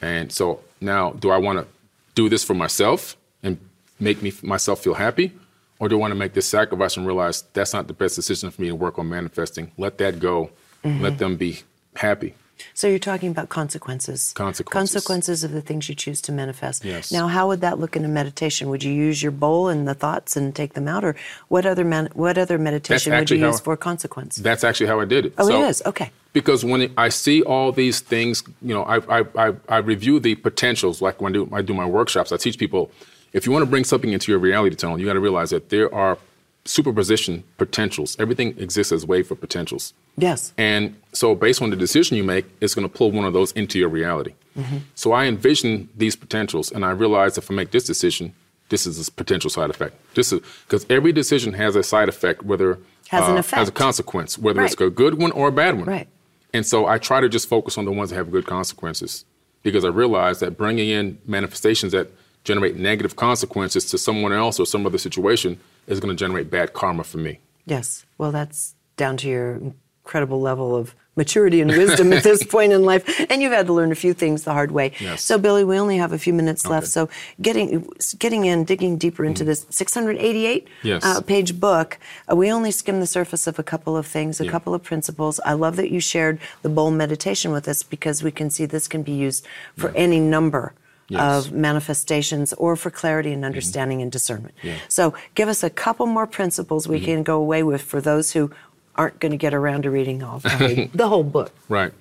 And 0.00 0.32
so 0.32 0.60
now, 0.80 1.12
do 1.12 1.30
I 1.30 1.36
want 1.36 1.58
to 1.58 1.66
do 2.14 2.28
this 2.28 2.42
for 2.42 2.54
myself 2.54 3.16
and 3.42 3.58
make 3.98 4.22
me 4.22 4.32
myself 4.42 4.82
feel 4.82 4.94
happy, 4.94 5.32
or 5.78 5.88
do 5.88 5.96
I 5.96 5.98
want 5.98 6.10
to 6.12 6.16
make 6.16 6.32
this 6.32 6.46
sacrifice 6.46 6.96
and 6.96 7.06
realize 7.06 7.42
that's 7.52 7.72
not 7.72 7.86
the 7.86 7.92
best 7.92 8.16
decision 8.16 8.50
for 8.50 8.60
me 8.62 8.68
to 8.68 8.74
work 8.74 8.98
on 8.98 9.08
manifesting? 9.08 9.72
Let 9.76 9.98
that 9.98 10.18
go. 10.18 10.50
Let 10.82 10.92
mm-hmm. 10.92 11.16
them 11.16 11.36
be 11.36 11.62
happy. 11.96 12.34
So 12.74 12.88
you're 12.88 12.98
talking 12.98 13.30
about 13.30 13.48
consequences. 13.48 14.32
Consequences. 14.34 14.92
Consequences 14.94 15.44
of 15.44 15.52
the 15.52 15.60
things 15.62 15.88
you 15.88 15.94
choose 15.94 16.20
to 16.22 16.32
manifest. 16.32 16.84
Yes. 16.84 17.12
Now, 17.12 17.28
how 17.28 17.48
would 17.48 17.60
that 17.60 17.78
look 17.78 17.96
in 17.96 18.04
a 18.04 18.08
meditation? 18.08 18.68
Would 18.68 18.82
you 18.84 18.92
use 18.92 19.22
your 19.22 19.32
bowl 19.32 19.68
and 19.68 19.86
the 19.86 19.94
thoughts 19.94 20.36
and 20.36 20.54
take 20.54 20.74
them 20.74 20.88
out, 20.88 21.04
or 21.04 21.16
what 21.48 21.66
other 21.66 21.84
man, 21.84 22.08
what 22.14 22.38
other 22.38 22.58
meditation 22.58 23.12
would 23.14 23.30
you 23.30 23.40
how- 23.40 23.46
use 23.48 23.60
for 23.60 23.76
consequence? 23.76 24.36
That's 24.36 24.64
actually 24.64 24.86
how 24.86 25.00
I 25.00 25.04
did 25.04 25.26
it. 25.26 25.34
oh, 25.38 25.48
So- 25.48 25.62
it 25.62 25.68
is 25.68 25.82
okay. 25.86 26.10
because 26.32 26.64
when 26.64 26.92
I 26.96 27.08
see 27.08 27.42
all 27.42 27.72
these 27.72 28.00
things, 28.00 28.42
you 28.62 28.74
know, 28.74 28.82
I, 28.84 29.20
I, 29.20 29.24
I, 29.48 29.52
I 29.68 29.78
review 29.78 30.20
the 30.20 30.34
potentials. 30.34 31.00
Like 31.02 31.20
when 31.20 31.32
I 31.32 31.34
do, 31.34 31.48
I 31.52 31.62
do 31.62 31.74
my 31.74 31.86
workshops, 31.86 32.32
I 32.32 32.36
teach 32.36 32.58
people 32.58 32.90
if 33.32 33.46
you 33.46 33.52
want 33.52 33.62
to 33.62 33.70
bring 33.70 33.84
something 33.84 34.12
into 34.12 34.32
your 34.32 34.40
reality 34.40 34.74
tunnel, 34.74 34.98
you 34.98 35.06
got 35.06 35.12
to 35.12 35.20
realize 35.20 35.50
that 35.50 35.68
there 35.68 35.92
are 35.94 36.18
superposition 36.64 37.42
potentials. 37.56 38.16
Everything 38.18 38.58
exists 38.58 38.92
as 38.92 39.06
waveform 39.06 39.40
potentials. 39.40 39.94
Yes. 40.16 40.52
And 40.58 40.94
so, 41.12 41.34
based 41.34 41.62
on 41.62 41.70
the 41.70 41.76
decision 41.76 42.16
you 42.16 42.24
make, 42.24 42.44
it's 42.60 42.74
going 42.74 42.88
to 42.88 42.94
pull 42.94 43.10
one 43.10 43.24
of 43.24 43.32
those 43.32 43.52
into 43.52 43.78
your 43.78 43.88
reality. 43.88 44.34
Mm-hmm. 44.56 44.78
So, 44.94 45.12
I 45.12 45.24
envision 45.24 45.88
these 45.96 46.16
potentials, 46.16 46.70
and 46.70 46.84
I 46.84 46.90
realize 46.90 47.38
if 47.38 47.50
I 47.50 47.54
make 47.54 47.70
this 47.70 47.84
decision, 47.84 48.34
this 48.68 48.86
is 48.86 49.08
a 49.08 49.12
potential 49.12 49.50
side 49.50 49.70
effect. 49.70 49.96
This 50.14 50.32
is 50.32 50.40
because 50.66 50.84
every 50.90 51.12
decision 51.12 51.54
has 51.54 51.76
a 51.76 51.82
side 51.82 52.08
effect, 52.08 52.42
whether 52.42 52.78
Has 53.08 53.28
an 53.28 53.38
effect, 53.38 53.58
has 53.58 53.68
a 53.68 53.72
consequence, 53.72 54.36
whether 54.38 54.62
it's 54.62 54.74
a 54.74 54.90
good 54.90 55.14
one 55.14 55.32
or 55.32 55.48
a 55.48 55.52
bad 55.52 55.76
one. 55.76 55.86
Right. 55.86 56.08
And 56.52 56.66
so, 56.66 56.86
I 56.86 56.98
try 56.98 57.20
to 57.20 57.28
just 57.28 57.48
focus 57.48 57.78
on 57.78 57.84
the 57.84 57.92
ones 57.92 58.10
that 58.10 58.16
have 58.16 58.30
good 58.30 58.46
consequences, 58.46 59.24
because 59.62 59.84
I 59.84 59.88
realize 59.88 60.40
that 60.40 60.58
bringing 60.58 60.90
in 60.90 61.18
manifestations 61.26 61.92
that 61.92 62.10
generate 62.44 62.76
negative 62.76 63.16
consequences 63.16 63.84
to 63.86 63.98
someone 63.98 64.32
else 64.32 64.58
or 64.58 64.66
some 64.66 64.86
other 64.86 64.98
situation 64.98 65.60
is 65.86 66.00
going 66.00 66.14
to 66.14 66.18
generate 66.18 66.50
bad 66.50 66.72
karma 66.72 67.04
for 67.04 67.18
me. 67.18 67.40
Yes. 67.66 68.04
Well, 68.18 68.32
that's 68.32 68.74
down 68.96 69.16
to 69.18 69.28
your 69.28 69.60
incredible 70.02 70.40
level 70.40 70.74
of 70.76 70.94
maturity 71.16 71.60
and 71.60 71.70
wisdom 71.70 72.12
at 72.12 72.22
this 72.22 72.42
point 72.56 72.72
in 72.72 72.82
life. 72.84 73.04
And 73.30 73.42
you've 73.42 73.52
had 73.52 73.66
to 73.66 73.72
learn 73.72 73.92
a 73.92 73.96
few 73.96 74.14
things 74.14 74.44
the 74.44 74.52
hard 74.52 74.70
way. 74.70 74.92
Yes. 75.00 75.22
So, 75.22 75.38
Billy, 75.38 75.64
we 75.64 75.78
only 75.78 75.98
have 75.98 76.12
a 76.12 76.18
few 76.18 76.32
minutes 76.32 76.66
left. 76.66 76.86
So, 76.86 77.08
getting 77.42 77.86
getting 78.18 78.44
in, 78.46 78.64
digging 78.64 78.96
deeper 78.96 79.24
into 79.24 79.44
this 79.44 79.66
688 79.70 80.68
Yes. 80.82 81.04
uh, 81.04 81.20
page 81.20 81.60
book, 81.60 81.98
uh, 82.30 82.36
we 82.36 82.50
only 82.50 82.70
skim 82.70 83.00
the 83.00 83.06
surface 83.06 83.46
of 83.46 83.58
a 83.58 83.62
couple 83.62 83.96
of 83.96 84.06
things, 84.06 84.40
a 84.40 84.44
Yeah. 84.44 84.50
couple 84.50 84.74
of 84.74 84.82
principles. 84.82 85.40
I 85.44 85.52
love 85.52 85.76
that 85.76 85.90
you 85.90 86.00
shared 86.00 86.38
the 86.62 86.68
bowl 86.68 86.90
meditation 86.90 87.52
with 87.52 87.68
us 87.68 87.82
because 87.82 88.22
we 88.22 88.30
can 88.30 88.48
see 88.48 88.64
this 88.64 88.88
can 88.88 89.02
be 89.02 89.12
used 89.12 89.46
for 89.76 89.90
any 89.96 90.20
number. 90.20 90.72
Yes. 91.10 91.20
Mm-hmm. 91.20 91.54
Of 91.54 91.60
manifestations 91.60 92.52
or 92.54 92.76
for 92.76 92.90
clarity 92.90 93.32
and 93.32 93.44
understanding 93.44 94.00
and 94.00 94.12
discernment. 94.12 94.54
Yeah. 94.62 94.76
So, 94.88 95.12
give 95.34 95.48
us 95.48 95.64
a 95.64 95.68
couple 95.68 96.06
more 96.06 96.26
principles 96.26 96.86
we 96.86 97.00
can 97.00 97.24
go 97.24 97.36
away 97.36 97.64
with 97.64 97.82
for 97.82 98.00
those 98.00 98.30
who 98.30 98.52
aren't 98.94 99.18
going 99.18 99.32
to 99.32 99.38
get 99.38 99.52
around 99.52 99.82
to 99.82 99.90
reading 99.90 100.22
all 100.22 100.38
the 100.38 100.48
whole, 100.50 100.88
the 100.94 101.08
whole 101.08 101.24
book. 101.24 101.52
Right. 101.68 101.92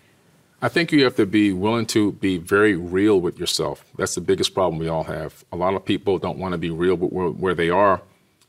I 0.61 0.67
think 0.67 0.91
you 0.91 1.03
have 1.05 1.15
to 1.15 1.25
be 1.25 1.53
willing 1.53 1.85
to 1.87 2.11
be 2.13 2.37
very 2.37 2.75
real 2.75 3.19
with 3.19 3.39
yourself. 3.39 3.85
That's 3.97 4.15
the 4.15 4.21
biggest 4.21 4.53
problem 4.53 4.79
we 4.79 4.89
all 4.89 5.05
have. 5.05 5.45
A 5.53 5.55
lot 5.55 5.73
of 5.73 5.85
people 5.85 6.19
don't 6.19 6.37
want 6.37 6.51
to 6.51 6.57
be 6.57 6.69
real 6.69 6.95
with 6.95 7.11
where, 7.11 7.29
where 7.29 7.53
they 7.53 7.69
are. 7.69 8.01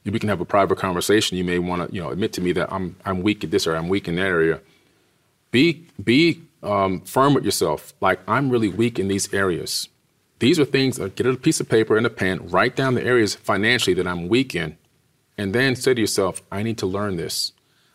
We 0.05 0.19
can 0.19 0.29
have 0.29 0.41
a 0.41 0.45
private 0.45 0.79
conversation. 0.79 1.39
You 1.39 1.45
may 1.45 1.59
want 1.59 1.89
to, 1.89 1.95
you 1.95 2.03
know, 2.03 2.11
admit 2.11 2.33
to 2.33 2.41
me 2.41 2.53
that 2.53 2.73
I'm 2.73 2.97
I'm 3.05 3.23
weak 3.23 3.45
at 3.45 3.51
this 3.51 3.67
or 3.67 3.77
I'm 3.77 3.89
weak 3.89 4.09
in 4.09 4.17
that 4.17 4.23
area. 4.23 4.61
Be 5.53 5.87
be 6.03 6.43
um, 6.63 7.03
firm 7.03 7.35
with 7.35 7.45
yourself. 7.45 7.93
Like 8.01 8.19
I'm 8.27 8.51
really 8.51 8.69
weak 8.69 8.99
in 8.99 9.09
these 9.09 9.33
areas. 9.33 9.89
These 10.41 10.59
are 10.59 10.65
things. 10.65 10.99
Uh, 10.99 11.09
get 11.15 11.27
a 11.27 11.35
piece 11.37 11.61
of 11.61 11.69
paper 11.69 11.97
and 11.97 12.05
a 12.07 12.11
pen. 12.11 12.49
Write 12.49 12.75
down 12.75 12.95
the 12.95 13.05
areas 13.05 13.35
financially 13.35 13.95
that 13.95 14.07
I'm 14.07 14.29
weak 14.29 14.55
in, 14.55 14.77
and 15.39 15.55
then 15.55 15.77
say 15.77 15.95
to 15.95 16.01
yourself, 16.01 16.43
I 16.51 16.63
need 16.63 16.79
to 16.79 16.87
learn 16.87 17.17
this. 17.17 17.53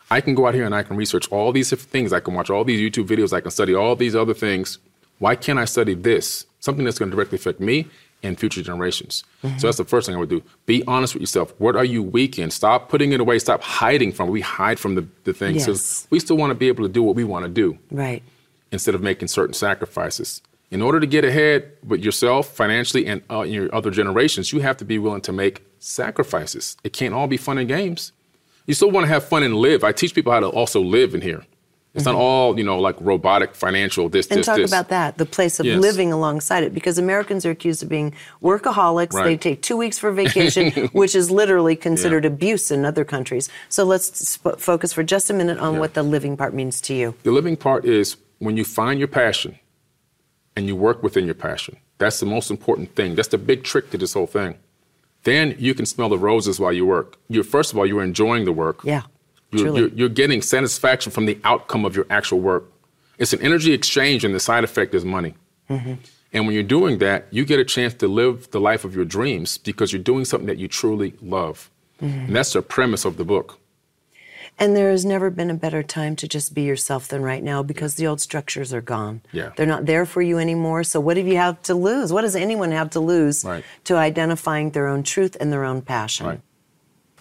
I 0.09 0.21
can 0.21 0.35
go 0.35 0.47
out 0.47 0.53
here 0.53 0.65
and 0.65 0.75
I 0.75 0.83
can 0.83 0.95
research 0.95 1.27
all 1.31 1.51
these 1.51 1.69
different 1.71 1.89
things. 1.91 2.13
I 2.13 2.19
can 2.19 2.33
watch 2.35 2.49
all 2.51 2.63
these 2.63 2.79
YouTube 2.79 3.07
videos. 3.07 3.33
I 3.33 3.41
can 3.41 3.49
study 3.51 3.73
all 3.73 3.95
these 3.95 4.15
other 4.15 4.35
things. 4.35 4.77
Why 5.17 5.35
can't 5.35 5.57
I 5.57 5.65
study 5.65 5.95
this? 5.95 6.45
Something 6.59 6.85
that's 6.85 6.99
going 6.99 7.09
to 7.09 7.15
directly 7.15 7.37
affect 7.37 7.59
me 7.59 7.87
and 8.21 8.39
future 8.39 8.61
generations. 8.61 9.23
So 9.41 9.67
that's 9.67 9.77
the 9.77 9.83
first 9.85 10.05
thing 10.07 10.15
I 10.15 10.19
would 10.19 10.29
do. 10.29 10.43
Be 10.67 10.83
honest 10.87 11.13
with 11.15 11.21
yourself. 11.21 11.53
What 11.59 11.75
are 11.75 11.85
you 11.85 12.01
weak 12.03 12.37
in? 12.39 12.49
Stop 12.51 12.89
putting 12.89 13.13
it 13.13 13.19
away. 13.19 13.39
Stop 13.39 13.61
hiding 13.61 14.11
from 14.11 14.29
it. 14.29 14.31
We 14.31 14.41
hide 14.41 14.79
from 14.79 14.95
the, 14.95 15.07
the 15.25 15.33
things. 15.33 15.67
Yes. 15.67 16.07
We 16.11 16.19
still 16.19 16.37
want 16.37 16.51
to 16.51 16.55
be 16.55 16.67
able 16.67 16.83
to 16.83 16.91
do 16.91 17.01
what 17.03 17.15
we 17.15 17.23
want 17.23 17.45
to 17.45 17.49
do 17.49 17.77
Right. 17.91 18.21
instead 18.71 18.93
of 18.95 19.01
making 19.01 19.27
certain 19.27 19.53
sacrifices. 19.53 20.41
In 20.71 20.81
order 20.81 20.99
to 20.99 21.07
get 21.07 21.23
ahead 21.23 21.71
with 21.85 22.01
yourself 22.03 22.49
financially 22.49 23.05
and 23.05 23.21
uh, 23.29 23.41
your 23.41 23.73
other 23.73 23.91
generations, 23.91 24.51
you 24.51 24.59
have 24.61 24.77
to 24.77 24.85
be 24.85 24.97
willing 24.97 25.21
to 25.21 25.31
make 25.31 25.63
sacrifices. 25.79 26.75
It 26.83 26.91
can't 26.93 27.13
all 27.13 27.27
be 27.27 27.37
fun 27.37 27.57
and 27.57 27.67
games. 27.67 28.11
You 28.65 28.73
still 28.73 28.89
want 28.91 29.03
to 29.05 29.07
have 29.09 29.23
fun 29.23 29.43
and 29.43 29.55
live. 29.55 29.83
I 29.83 29.91
teach 29.91 30.13
people 30.15 30.31
how 30.33 30.39
to 30.39 30.47
also 30.47 30.81
live 30.81 31.13
in 31.13 31.21
here. 31.21 31.43
It's 31.93 32.03
not 32.03 32.15
all, 32.15 32.57
you 32.57 32.65
know, 32.65 32.77
like 32.79 32.97
robotic, 32.99 33.55
financial, 33.55 34.09
this, 34.09 34.25
Mm-hmm. 34.25 34.33
And 34.33 34.39
this, 34.39 34.45
talk 34.47 34.57
this. 34.57 34.69
about 34.69 34.89
that, 34.89 35.17
the 35.17 35.25
place 35.25 35.61
of 35.61 35.65
Yes. 35.65 35.79
living 35.79 36.11
alongside 36.11 36.63
it, 36.65 36.73
because 36.73 36.97
Americans 36.97 37.45
are 37.45 37.51
accused 37.51 37.81
of 37.83 37.87
being 37.87 38.13
workaholics. 38.43 39.13
They 39.23 39.37
take 39.37 39.61
two 39.61 39.77
weeks 39.77 39.97
for 39.97 40.11
vacation, 40.23 40.71
which 40.91 41.15
is 41.15 41.31
literally 41.31 41.77
considered 41.77 42.25
abuse 42.25 42.69
in 42.69 42.83
other 42.83 43.05
countries. 43.05 43.47
So 43.69 43.85
let's 43.85 44.07
sp- 44.27 44.59
focus 44.59 44.91
for 44.91 45.03
just 45.03 45.29
a 45.29 45.33
minute 45.33 45.57
on 45.59 45.75
Yeah. 45.75 45.79
what 45.79 45.93
the 45.93 46.03
living 46.03 46.35
part 46.35 46.53
means 46.53 46.81
to 46.81 46.93
you. 46.93 47.15
The 47.23 47.31
living 47.31 47.55
part 47.55 47.85
is 47.85 48.17
when 48.39 48.57
you 48.57 48.65
find 48.65 48.99
your 48.99 49.07
passion 49.07 49.57
and 50.55 50.67
you 50.67 50.75
work 50.75 51.03
within 51.03 51.25
your 51.25 51.35
passion. 51.35 51.77
That's 51.97 52.19
the 52.19 52.25
most 52.25 52.51
important 52.51 52.95
thing. 52.95 53.15
That's 53.15 53.27
the 53.29 53.37
big 53.37 53.63
trick 53.63 53.91
to 53.91 53.97
this 53.97 54.13
whole 54.13 54.27
thing. 54.27 54.57
Then 55.23 55.55
you 55.57 55.73
can 55.73 55.85
smell 55.85 56.09
the 56.09 56.17
roses 56.17 56.59
while 56.59 56.73
you 56.73 56.85
work. 56.85 57.17
You're 57.29 57.43
first 57.43 57.71
of 57.71 57.77
all, 57.77 57.85
you're 57.85 58.03
enjoying 58.03 58.45
the 58.45 58.51
work. 58.51 58.81
Yeah, 58.83 59.03
You're, 59.51 59.63
truly. 59.63 59.79
you're, 59.79 59.89
you're 59.89 60.09
getting 60.09 60.41
satisfaction 60.41 61.11
from 61.11 61.25
the 61.25 61.39
outcome 61.43 61.83
of 61.83 61.95
your 61.95 62.05
actual 62.09 62.39
work. 62.39 62.65
It's 63.17 63.33
an 63.33 63.41
energy 63.41 63.71
exchange, 63.73 64.23
and 64.25 64.35
the 64.35 64.39
side 64.39 64.63
effect 64.63 64.93
is 64.93 65.05
money. 65.05 65.33
Mm-hmm. 65.69 65.93
And 66.33 66.45
when 66.45 66.53
you're 66.53 66.63
doing 66.63 66.97
that, 66.99 67.27
you 67.31 67.45
get 67.45 67.59
a 67.59 67.65
chance 67.65 67.93
to 67.95 68.07
live 68.07 68.51
the 68.51 68.59
life 68.59 68.83
of 68.83 68.93
your 68.93 69.05
dreams 69.05 69.57
because 69.57 69.93
you're 69.93 70.01
doing 70.01 70.25
something 70.25 70.47
that 70.47 70.57
you 70.57 70.67
truly 70.67 71.13
love. 71.21 71.71
Mm-hmm. 72.01 72.25
And 72.25 72.35
that's 72.35 72.53
the 72.53 72.61
premise 72.61 73.05
of 73.05 73.15
the 73.17 73.23
book. 73.23 73.57
And 74.57 74.75
there 74.75 74.89
has 74.91 75.03
never 75.03 75.29
been 75.29 75.49
a 75.49 75.53
better 75.55 75.83
time 75.83 76.15
to 76.17 76.27
just 76.29 76.53
be 76.53 76.61
yourself 76.61 77.09
than 77.09 77.21
right 77.23 77.43
now 77.43 77.61
because 77.61 77.95
the 77.95 78.07
old 78.07 78.21
structures 78.21 78.71
are 78.73 78.81
gone. 78.81 79.21
Yeah. 79.33 79.51
They're 79.57 79.65
not 79.65 79.85
there 79.85 80.05
for 80.05 80.21
you 80.21 80.37
anymore. 80.37 80.83
So 80.85 81.01
what 81.01 81.15
do 81.15 81.21
you 81.21 81.35
have 81.35 81.61
to 81.63 81.75
lose? 81.75 82.13
What 82.13 82.21
does 82.21 82.37
anyone 82.37 82.71
have 82.71 82.89
to 82.91 83.01
lose 83.01 83.43
Right. 83.43 83.65
to 83.83 83.95
identifying 83.97 84.71
their 84.71 84.87
own 84.87 85.03
truth 85.03 85.35
and 85.41 85.51
their 85.51 85.65
own 85.65 85.81
passion? 85.81 86.25
Right. 86.27 86.41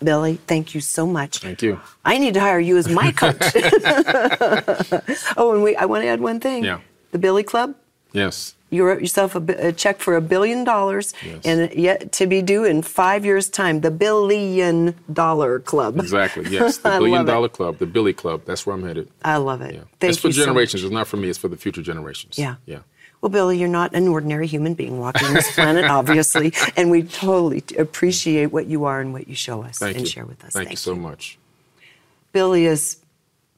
Billy, 0.03 0.39
thank 0.47 0.75
you 0.75 0.81
so 0.81 1.07
much. 1.07 1.39
Thank 1.39 1.63
you. 1.63 1.81
I 2.05 2.19
need 2.19 2.35
to 2.35 2.41
hire 2.41 2.61
you 2.61 2.77
as 2.77 2.89
my 2.89 3.11
coach. 3.11 3.37
oh, 5.37 5.53
and 5.55 5.63
we 5.63 5.75
I 5.77 5.87
want 5.87 6.03
to 6.03 6.09
add 6.09 6.21
one 6.21 6.41
thing. 6.41 6.65
Yeah. 6.65 6.81
The 7.13 7.19
Billy 7.19 7.43
Club. 7.43 7.75
Yes. 8.13 8.55
You 8.75 8.85
wrote 8.85 9.01
yourself 9.01 9.35
a, 9.35 9.69
a 9.69 9.73
check 9.73 10.01
for 10.01 10.17
a 10.17 10.21
billion 10.21 10.65
dollars, 10.65 11.15
Yes. 11.25 11.45
and 11.45 11.73
yet 11.75 12.13
to 12.13 12.27
be 12.27 12.43
due 12.43 12.65
in 12.65 12.83
five 12.83 13.25
years' 13.25 13.49
time. 13.49 13.81
The 13.81 13.91
Billion 13.91 14.95
Dollar 15.13 15.61
Club. 15.61 15.99
Exactly. 15.99 16.45
Yes. 16.51 16.79
The 16.79 16.91
billion 16.91 17.25
dollar 17.25 17.47
it. 17.47 17.53
Club, 17.53 17.79
the 17.79 17.87
Billy 17.87 18.13
Club. 18.13 18.43
That's 18.45 18.67
where 18.67 18.75
I'm 18.77 18.83
headed. 18.85 19.09
I 19.25 19.37
love 19.37 19.61
it. 19.63 19.75
Yeah. 19.75 19.81
Thank 20.01 20.11
it's 20.13 20.19
for 20.21 20.29
you 20.29 20.33
so 20.35 20.41
much. 20.41 20.47
generations. 20.47 20.85
it's 20.85 20.93
not 20.93 21.07
for 21.07 21.17
me. 21.17 21.29
It's 21.29 21.39
for 21.39 21.49
the 21.49 21.57
future 21.57 21.83
generations. 21.83 22.39
Yeah. 22.39 22.57
Yeah. 22.67 22.81
Well, 23.21 23.31
Billy, 23.31 23.57
you're 23.59 23.69
not 23.71 23.95
an 23.95 24.07
ordinary 24.09 24.47
human 24.47 24.75
being 24.75 24.99
walking 24.99 25.33
this 25.33 25.51
planet, 25.55 25.87
obviously, 25.87 26.53
and 26.77 26.91
we 26.91 27.03
totally 27.05 27.65
appreciate 27.79 28.53
what 28.53 28.67
you 28.67 28.85
are 28.85 29.01
and 29.01 29.15
what 29.15 29.29
you 29.29 29.35
show 29.35 29.63
us 29.63 29.79
Thank 29.79 29.97
and 29.97 30.05
you. 30.05 30.11
share 30.11 30.27
with 30.27 30.45
us. 30.45 30.53
Thank, 30.53 30.71
you 30.71 30.77
so 30.77 30.95
much. 30.95 31.39
Billy 32.33 32.67
is 32.67 32.99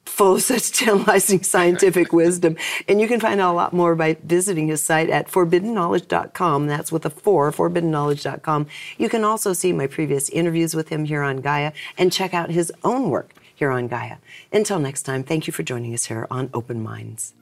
full 0.08 0.36
of 0.36 0.42
such 0.50 0.72
tantalizing 0.72 1.42
scientific 1.42 2.12
wisdom, 2.12 2.56
and 2.88 3.00
you 3.00 3.08
can 3.08 3.20
find 3.20 3.40
out 3.40 3.52
a 3.52 3.56
lot 3.56 3.72
more 3.72 3.94
by 3.94 4.16
visiting 4.24 4.68
his 4.68 4.82
site 4.82 5.10
at 5.10 5.28
4biddenknowledge.com. 5.28 6.66
That's 6.66 6.92
with 6.92 7.04
a 7.04 7.10
four, 7.10 7.52
4biddenknowledge.com. 7.52 8.66
You 8.98 9.08
can 9.08 9.24
also 9.24 9.52
see 9.52 9.72
my 9.72 9.86
previous 9.86 10.28
interviews 10.30 10.74
with 10.74 10.88
him 10.88 11.04
here 11.04 11.22
on 11.22 11.38
Gaia 11.38 11.72
and 11.98 12.12
check 12.12 12.34
out 12.34 12.50
his 12.50 12.72
own 12.84 13.10
work 13.10 13.32
here 13.54 13.70
on 13.70 13.88
Gaia. 13.88 14.16
Until 14.52 14.78
next 14.78 15.02
time, 15.02 15.22
thank 15.22 15.46
you 15.46 15.52
for 15.52 15.62
joining 15.62 15.94
us 15.94 16.06
here 16.06 16.26
on 16.30 16.50
Open 16.54 16.82
Minds. 16.82 17.34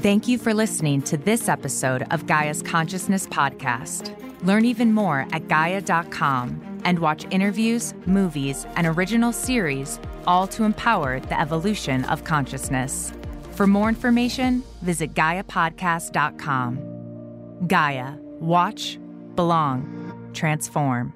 Thank 0.00 0.28
you 0.28 0.38
for 0.38 0.52
listening 0.54 1.02
to 1.02 1.16
this 1.16 1.48
episode 1.48 2.06
of 2.10 2.26
Gaia's 2.26 2.62
Consciousness 2.62 3.26
Podcast. 3.26 4.14
Learn 4.44 4.64
even 4.64 4.92
more 4.92 5.26
at 5.32 5.48
Gaia.com 5.48 6.75
and 6.86 7.00
watch 7.00 7.26
interviews, 7.30 7.92
movies, 8.06 8.66
and 8.76 8.86
original 8.86 9.32
series, 9.32 10.00
all 10.26 10.46
to 10.46 10.64
empower 10.64 11.20
the 11.20 11.38
evolution 11.38 12.04
of 12.04 12.24
consciousness. 12.24 13.12
For 13.52 13.66
more 13.66 13.90
information, 13.90 14.62
visit 14.80 15.12
GaiaPodcast.com. 15.12 17.66
Gaia, 17.66 18.14
watch, 18.40 18.98
belong, 19.34 20.30
transform. 20.32 21.12